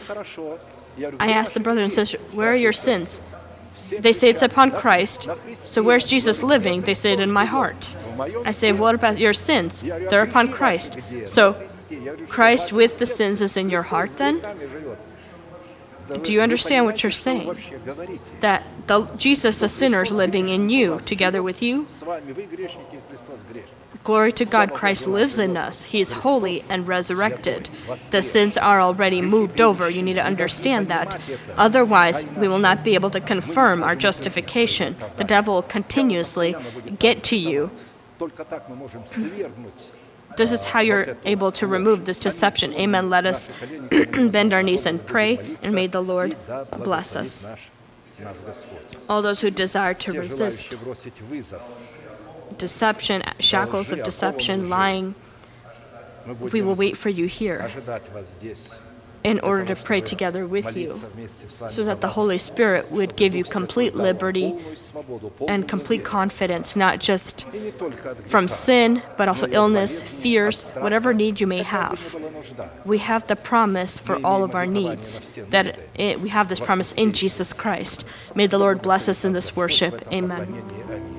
I 1.19 1.31
asked 1.31 1.53
the 1.53 1.59
brother 1.59 1.81
and 1.81 1.91
sister, 1.91 2.19
"Where 2.31 2.51
are 2.53 2.55
your 2.55 2.73
sins?" 2.73 3.21
They 3.97 4.13
say 4.13 4.29
it's 4.29 4.41
upon 4.41 4.71
Christ. 4.71 5.27
So 5.55 5.81
where's 5.81 6.03
Jesus 6.03 6.43
living? 6.43 6.81
They 6.81 6.93
say 6.93 7.13
it 7.13 7.19
in 7.19 7.31
my 7.31 7.45
heart. 7.45 7.95
I 8.45 8.51
say, 8.51 8.71
what 8.71 8.93
about 8.93 9.17
your 9.17 9.33
sins? 9.33 9.81
They're 9.81 10.23
upon 10.23 10.51
Christ. 10.51 10.97
So 11.25 11.55
Christ 12.27 12.73
with 12.73 12.99
the 12.99 13.05
sins 13.05 13.41
is 13.41 13.57
in 13.57 13.69
your 13.69 13.83
heart 13.83 14.17
then? 14.17 14.41
Do 16.23 16.33
you 16.33 16.41
understand 16.41 16.85
what 16.85 17.03
you're 17.03 17.11
saying? 17.11 17.55
That 18.41 18.63
the, 18.87 19.05
Jesus, 19.17 19.61
a 19.61 19.69
sinner, 19.69 20.01
is 20.01 20.11
living 20.11 20.49
in 20.49 20.69
you, 20.69 20.99
together 21.05 21.43
with 21.43 21.61
you? 21.61 21.85
Glory 24.03 24.31
to 24.31 24.45
God, 24.45 24.71
Christ 24.73 25.07
lives 25.07 25.37
in 25.37 25.57
us. 25.57 25.83
He 25.83 25.99
is 25.99 26.11
holy 26.11 26.63
and 26.69 26.87
resurrected. 26.87 27.69
The 28.11 28.23
sins 28.23 28.57
are 28.57 28.81
already 28.81 29.21
moved 29.21 29.61
over. 29.61 29.89
You 29.89 30.01
need 30.01 30.15
to 30.15 30.23
understand 30.23 30.87
that. 30.87 31.19
Otherwise, 31.57 32.25
we 32.37 32.47
will 32.47 32.59
not 32.59 32.83
be 32.83 32.95
able 32.95 33.09
to 33.11 33.19
confirm 33.19 33.83
our 33.83 33.95
justification. 33.95 34.95
The 35.17 35.25
devil 35.25 35.55
will 35.55 35.61
continuously 35.63 36.55
get 36.97 37.23
to 37.25 37.35
you. 37.35 37.71
This 40.39 40.53
is 40.53 40.63
how 40.63 40.79
you're 40.79 41.17
able 41.25 41.51
to 41.51 41.67
remove 41.67 42.05
this 42.05 42.17
deception. 42.17 42.73
Amen. 42.75 43.09
Let 43.09 43.25
us 43.25 43.49
bend 43.89 44.53
our 44.53 44.63
knees 44.63 44.85
and 44.85 45.05
pray, 45.05 45.57
and 45.61 45.75
may 45.75 45.87
the 45.87 46.01
Lord 46.01 46.37
bless 46.77 47.17
us. 47.17 47.45
All 49.09 49.21
those 49.21 49.41
who 49.41 49.51
desire 49.51 49.93
to 49.95 50.13
resist 50.13 50.77
deception, 52.57 53.21
shackles 53.39 53.91
of 53.91 54.03
deception, 54.05 54.69
lying, 54.69 55.13
we 56.53 56.61
will 56.61 56.75
wait 56.75 56.95
for 56.95 57.09
you 57.09 57.25
here 57.25 57.69
in 59.23 59.39
order 59.41 59.65
to 59.65 59.75
pray 59.75 60.01
together 60.01 60.47
with 60.47 60.77
you 60.77 60.93
so 61.67 61.83
that 61.83 62.01
the 62.01 62.07
Holy 62.07 62.37
Spirit 62.37 62.91
would 62.91 63.15
give 63.15 63.35
you 63.35 63.43
complete 63.43 63.95
liberty 63.95 64.55
and 65.47 65.67
complete 65.67 66.03
confidence, 66.03 66.75
not 66.75 66.99
just 66.99 67.45
from 68.25 68.47
sin, 68.47 69.01
but 69.17 69.27
also 69.27 69.47
illness, 69.49 70.01
fears, 70.01 70.69
whatever 70.71 71.13
need 71.13 71.41
you 71.41 71.47
may 71.47 71.63
have. 71.63 72.15
We 72.85 72.99
have 72.99 73.27
the 73.27 73.35
promise 73.35 73.99
for 73.99 74.23
all 74.25 74.43
of 74.43 74.55
our 74.55 74.65
needs, 74.65 75.35
that 75.49 75.77
it, 75.95 76.21
we 76.21 76.29
have 76.29 76.47
this 76.47 76.59
promise 76.59 76.93
in 76.93 77.13
Jesus 77.13 77.53
Christ. 77.53 78.05
May 78.35 78.47
the 78.47 78.57
Lord 78.57 78.81
bless 78.81 79.09
us 79.09 79.25
in 79.25 79.33
this 79.33 79.55
worship. 79.55 80.07
Amen. 80.13 81.18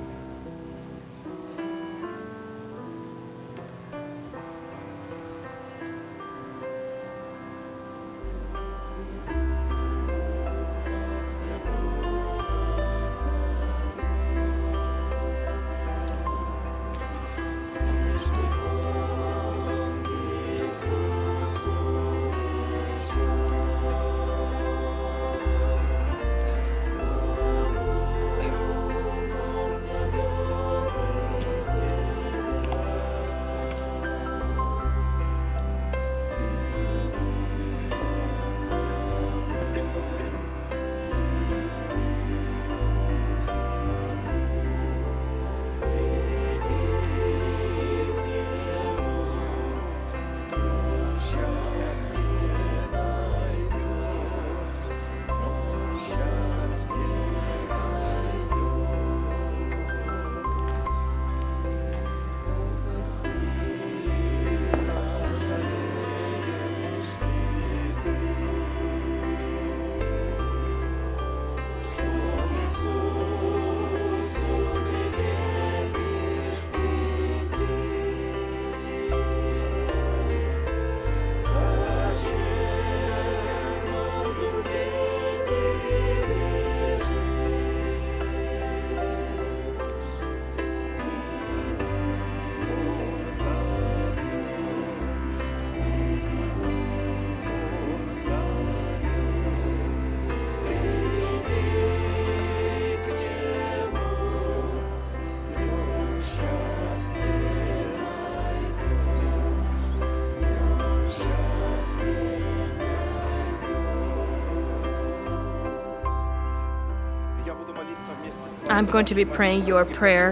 I'm 118.80 118.86
going 118.86 119.04
to 119.04 119.14
be 119.14 119.26
praying 119.26 119.66
your 119.66 119.84
prayer, 119.84 120.30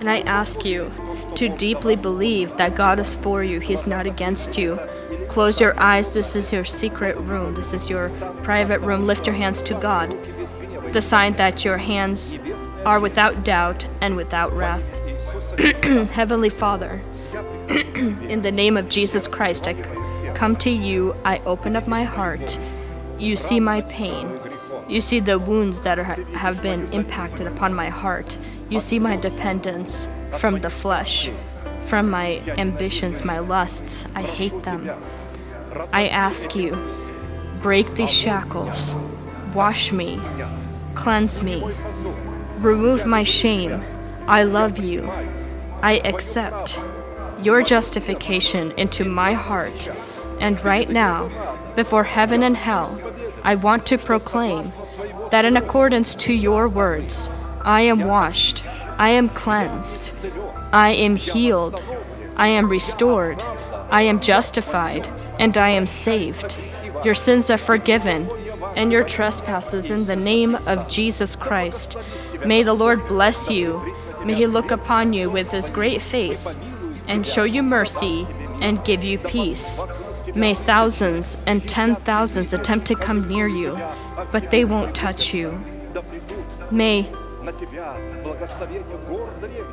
and 0.00 0.08
I 0.08 0.20
ask 0.20 0.64
you 0.64 0.90
to 1.34 1.50
deeply 1.50 1.96
believe 1.96 2.56
that 2.56 2.74
God 2.74 2.98
is 2.98 3.14
for 3.14 3.44
you, 3.44 3.60
He's 3.60 3.86
not 3.86 4.06
against 4.06 4.56
you. 4.56 4.80
Close 5.28 5.60
your 5.60 5.78
eyes. 5.78 6.14
This 6.14 6.34
is 6.34 6.50
your 6.50 6.64
secret 6.64 7.14
room. 7.18 7.54
This 7.54 7.74
is 7.74 7.90
your 7.90 8.08
private 8.42 8.80
room. 8.80 9.06
Lift 9.06 9.26
your 9.26 9.36
hands 9.36 9.60
to 9.60 9.74
God. 9.74 10.16
The 10.94 11.02
sign 11.02 11.34
that 11.34 11.62
your 11.62 11.76
hands 11.76 12.38
are 12.86 13.00
without 13.00 13.44
doubt 13.44 13.86
and 14.00 14.16
without 14.16 14.50
wrath. 14.54 14.98
Heavenly 16.14 16.48
Father, 16.48 17.02
in 17.68 18.40
the 18.40 18.50
name 18.50 18.78
of 18.78 18.88
Jesus 18.88 19.28
Christ, 19.28 19.68
I 19.68 19.74
come 20.32 20.56
to 20.56 20.70
you. 20.70 21.14
I 21.26 21.36
open 21.40 21.76
up 21.76 21.86
my 21.86 22.04
heart. 22.04 22.58
You 23.18 23.36
see 23.36 23.60
my 23.60 23.82
pain. 23.82 24.40
You 24.88 25.00
see 25.00 25.20
the 25.20 25.38
wounds 25.38 25.80
that 25.82 25.98
are, 25.98 26.04
have 26.04 26.60
been 26.62 26.86
impacted 26.92 27.46
upon 27.46 27.74
my 27.74 27.88
heart. 27.88 28.36
You 28.68 28.80
see 28.80 28.98
my 28.98 29.16
dependence 29.16 30.08
from 30.38 30.60
the 30.60 30.70
flesh, 30.70 31.30
from 31.86 32.10
my 32.10 32.40
ambitions, 32.58 33.24
my 33.24 33.38
lusts. 33.38 34.04
I 34.14 34.22
hate 34.22 34.62
them. 34.62 34.90
I 35.92 36.08
ask 36.08 36.54
you, 36.54 36.76
break 37.62 37.94
these 37.94 38.12
shackles, 38.12 38.94
wash 39.54 39.90
me, 39.90 40.20
cleanse 40.94 41.42
me, 41.42 41.62
remove 42.58 43.06
my 43.06 43.22
shame. 43.22 43.82
I 44.26 44.42
love 44.42 44.78
you. 44.78 45.10
I 45.82 46.00
accept 46.04 46.80
your 47.42 47.62
justification 47.62 48.72
into 48.72 49.04
my 49.04 49.32
heart. 49.32 49.90
And 50.40 50.62
right 50.64 50.88
now, 50.88 51.30
before 51.74 52.04
heaven 52.04 52.42
and 52.42 52.56
hell, 52.56 52.98
I 53.44 53.56
want 53.56 53.84
to 53.86 53.98
proclaim 53.98 54.72
that 55.30 55.44
in 55.44 55.58
accordance 55.58 56.14
to 56.16 56.32
your 56.32 56.66
words, 56.66 57.28
I 57.60 57.82
am 57.82 58.00
washed, 58.00 58.64
I 58.98 59.10
am 59.10 59.28
cleansed, 59.28 60.26
I 60.72 60.90
am 60.90 61.16
healed, 61.16 61.84
I 62.36 62.48
am 62.48 62.70
restored, 62.70 63.42
I 63.90 64.02
am 64.02 64.20
justified, 64.20 65.08
and 65.38 65.58
I 65.58 65.68
am 65.68 65.86
saved. 65.86 66.56
Your 67.04 67.14
sins 67.14 67.50
are 67.50 67.58
forgiven, 67.58 68.30
and 68.76 68.90
your 68.90 69.04
trespasses 69.04 69.90
in 69.90 70.06
the 70.06 70.16
name 70.16 70.56
of 70.66 70.88
Jesus 70.88 71.36
Christ. 71.36 71.96
May 72.46 72.62
the 72.62 72.74
Lord 72.74 73.06
bless 73.08 73.50
you. 73.50 73.94
May 74.24 74.34
he 74.34 74.46
look 74.46 74.70
upon 74.70 75.12
you 75.12 75.28
with 75.28 75.50
his 75.50 75.68
great 75.68 76.00
face 76.00 76.56
and 77.06 77.26
show 77.26 77.44
you 77.44 77.62
mercy 77.62 78.26
and 78.62 78.82
give 78.84 79.04
you 79.04 79.18
peace. 79.18 79.82
May 80.34 80.54
thousands 80.54 81.36
and 81.46 81.66
ten 81.68 81.94
thousands 81.96 82.52
attempt 82.52 82.86
to 82.86 82.94
come 82.94 83.28
near 83.28 83.46
you, 83.46 83.78
but 84.32 84.50
they 84.50 84.64
won't 84.64 84.94
touch 84.94 85.32
you. 85.32 85.62
May 86.70 87.08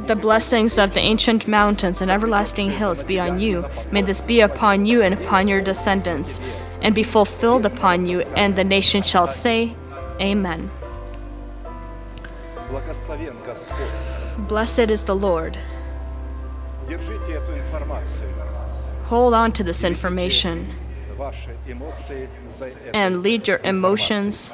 the 0.07 0.15
blessings 0.15 0.77
of 0.77 0.93
the 0.93 0.99
ancient 0.99 1.47
mountains 1.47 2.01
and 2.01 2.11
everlasting 2.11 2.69
hills 2.71 3.01
be 3.01 3.19
on 3.19 3.39
you. 3.39 3.65
May 3.91 4.01
this 4.01 4.21
be 4.21 4.41
upon 4.41 4.85
you 4.85 5.01
and 5.01 5.13
upon 5.13 5.47
your 5.47 5.61
descendants, 5.61 6.39
and 6.81 6.93
be 6.93 7.03
fulfilled 7.03 7.65
upon 7.65 8.05
you, 8.05 8.21
and 8.35 8.55
the 8.55 8.63
nation 8.63 9.03
shall 9.03 9.27
say, 9.27 9.73
Amen. 10.19 10.69
Blessed 14.47 14.91
is 14.91 15.03
the 15.05 15.15
Lord. 15.15 15.57
Hold 19.11 19.33
on 19.33 19.51
to 19.51 19.63
this 19.65 19.83
information 19.83 20.73
and 22.93 23.21
lead 23.21 23.45
your 23.45 23.59
emotions. 23.65 24.49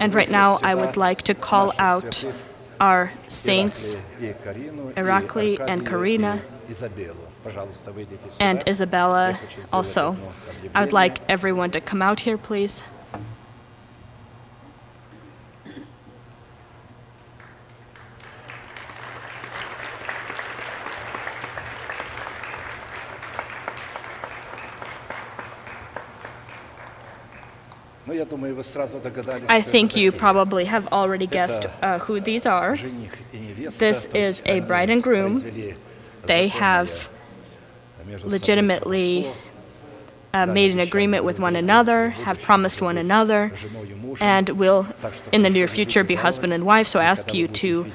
And 0.00 0.12
right 0.12 0.28
now, 0.28 0.58
I 0.60 0.74
would 0.74 0.96
like 0.96 1.22
to 1.22 1.34
call 1.34 1.72
out 1.78 2.24
our 2.80 3.12
saints, 3.28 3.96
Irakli 4.96 5.60
and 5.60 5.86
Karina, 5.86 6.42
and 8.40 8.64
Isabella 8.66 9.38
also. 9.72 10.16
I 10.74 10.80
would 10.80 10.92
like 10.92 11.20
everyone 11.28 11.70
to 11.70 11.80
come 11.80 12.02
out 12.02 12.18
here, 12.26 12.36
please. 12.36 12.82
I 29.48 29.62
think 29.62 29.96
you 29.96 30.12
probably 30.12 30.64
have 30.64 30.88
already 30.88 31.26
guessed 31.26 31.66
uh, 31.82 31.98
who 32.00 32.20
these 32.20 32.46
are. 32.46 32.76
This 33.78 34.06
is 34.06 34.42
a 34.46 34.60
bride 34.60 34.90
and 34.90 35.02
groom. 35.02 35.42
They 36.24 36.48
have 36.48 37.08
legitimately 38.24 39.32
uh, 40.34 40.46
made 40.46 40.72
an 40.72 40.80
agreement 40.80 41.24
with 41.24 41.40
one 41.40 41.56
another, 41.56 42.10
have 42.10 42.40
promised 42.42 42.82
one 42.82 42.98
another, 42.98 43.52
and 44.20 44.48
will 44.50 44.86
in 45.32 45.42
the 45.42 45.50
near 45.50 45.66
future 45.68 46.04
be 46.04 46.14
husband 46.14 46.52
and 46.52 46.66
wife. 46.66 46.86
So 46.86 47.00
I 47.00 47.04
ask 47.04 47.32
you 47.32 47.48
to, 47.48 47.90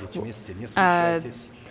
uh, 0.76 1.22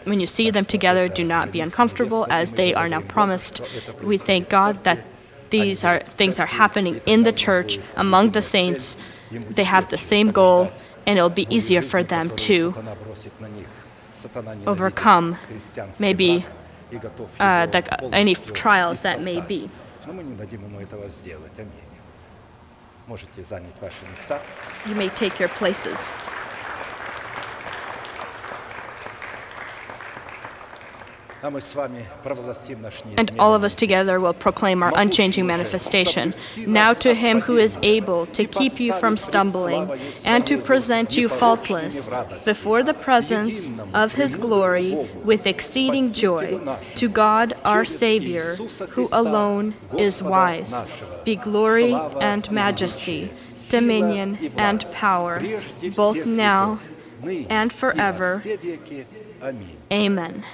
when 0.04 0.20
you 0.20 0.26
see 0.26 0.50
them 0.50 0.64
together, 0.64 1.08
do 1.08 1.24
not 1.24 1.50
be 1.52 1.60
uncomfortable 1.60 2.26
as 2.30 2.52
they 2.54 2.74
are 2.74 2.88
now 2.88 3.00
promised. 3.00 3.60
We 4.02 4.16
thank 4.16 4.48
God 4.48 4.84
that 4.84 5.04
these 5.50 5.84
are 5.84 6.00
things 6.00 6.38
are 6.40 6.46
happening 6.46 7.00
in 7.06 7.22
the 7.22 7.32
church 7.32 7.78
among 7.96 8.30
the 8.30 8.42
saints. 8.42 8.96
They 9.30 9.64
have 9.64 9.88
the 9.90 9.98
same 9.98 10.30
goal, 10.30 10.72
and 11.06 11.18
it'll 11.18 11.30
be 11.30 11.46
easier 11.54 11.82
for 11.82 12.02
them 12.02 12.30
to 12.36 12.74
overcome 14.66 15.36
maybe 15.98 16.44
uh, 17.38 17.66
the, 17.66 18.10
any 18.12 18.34
trials 18.34 19.02
that 19.02 19.22
may 19.22 19.40
be. 19.40 19.70
You 24.86 24.94
may 24.94 25.08
take 25.08 25.38
your 25.38 25.48
places. 25.48 26.12
And 31.42 33.30
all 33.38 33.54
of 33.54 33.64
us 33.64 33.74
together 33.74 34.20
will 34.20 34.34
proclaim 34.34 34.82
our 34.82 34.92
unchanging 34.94 35.46
manifestation. 35.46 36.34
Now 36.66 36.92
to 36.94 37.14
him 37.14 37.40
who 37.40 37.56
is 37.56 37.78
able 37.82 38.26
to 38.26 38.44
keep 38.44 38.78
you 38.78 38.92
from 38.94 39.16
stumbling 39.16 39.90
and 40.26 40.46
to 40.46 40.58
present 40.58 41.16
you 41.16 41.28
faultless 41.28 42.10
before 42.44 42.82
the 42.82 42.94
presence 42.94 43.70
of 43.94 44.14
his 44.14 44.36
glory 44.36 44.92
with 45.24 45.46
exceeding 45.46 46.12
joy, 46.12 46.60
to 46.96 47.08
God 47.08 47.54
our 47.64 47.84
Savior, 47.84 48.54
who 48.90 49.08
alone 49.10 49.74
is 49.96 50.22
wise, 50.22 50.84
be 51.24 51.36
glory 51.36 51.94
and 52.20 52.50
majesty, 52.50 53.32
dominion 53.70 54.36
and 54.56 54.84
power, 54.92 55.42
both 55.96 56.26
now 56.26 56.80
and 57.48 57.72
forever. 57.72 58.42
Amen. 59.90 60.44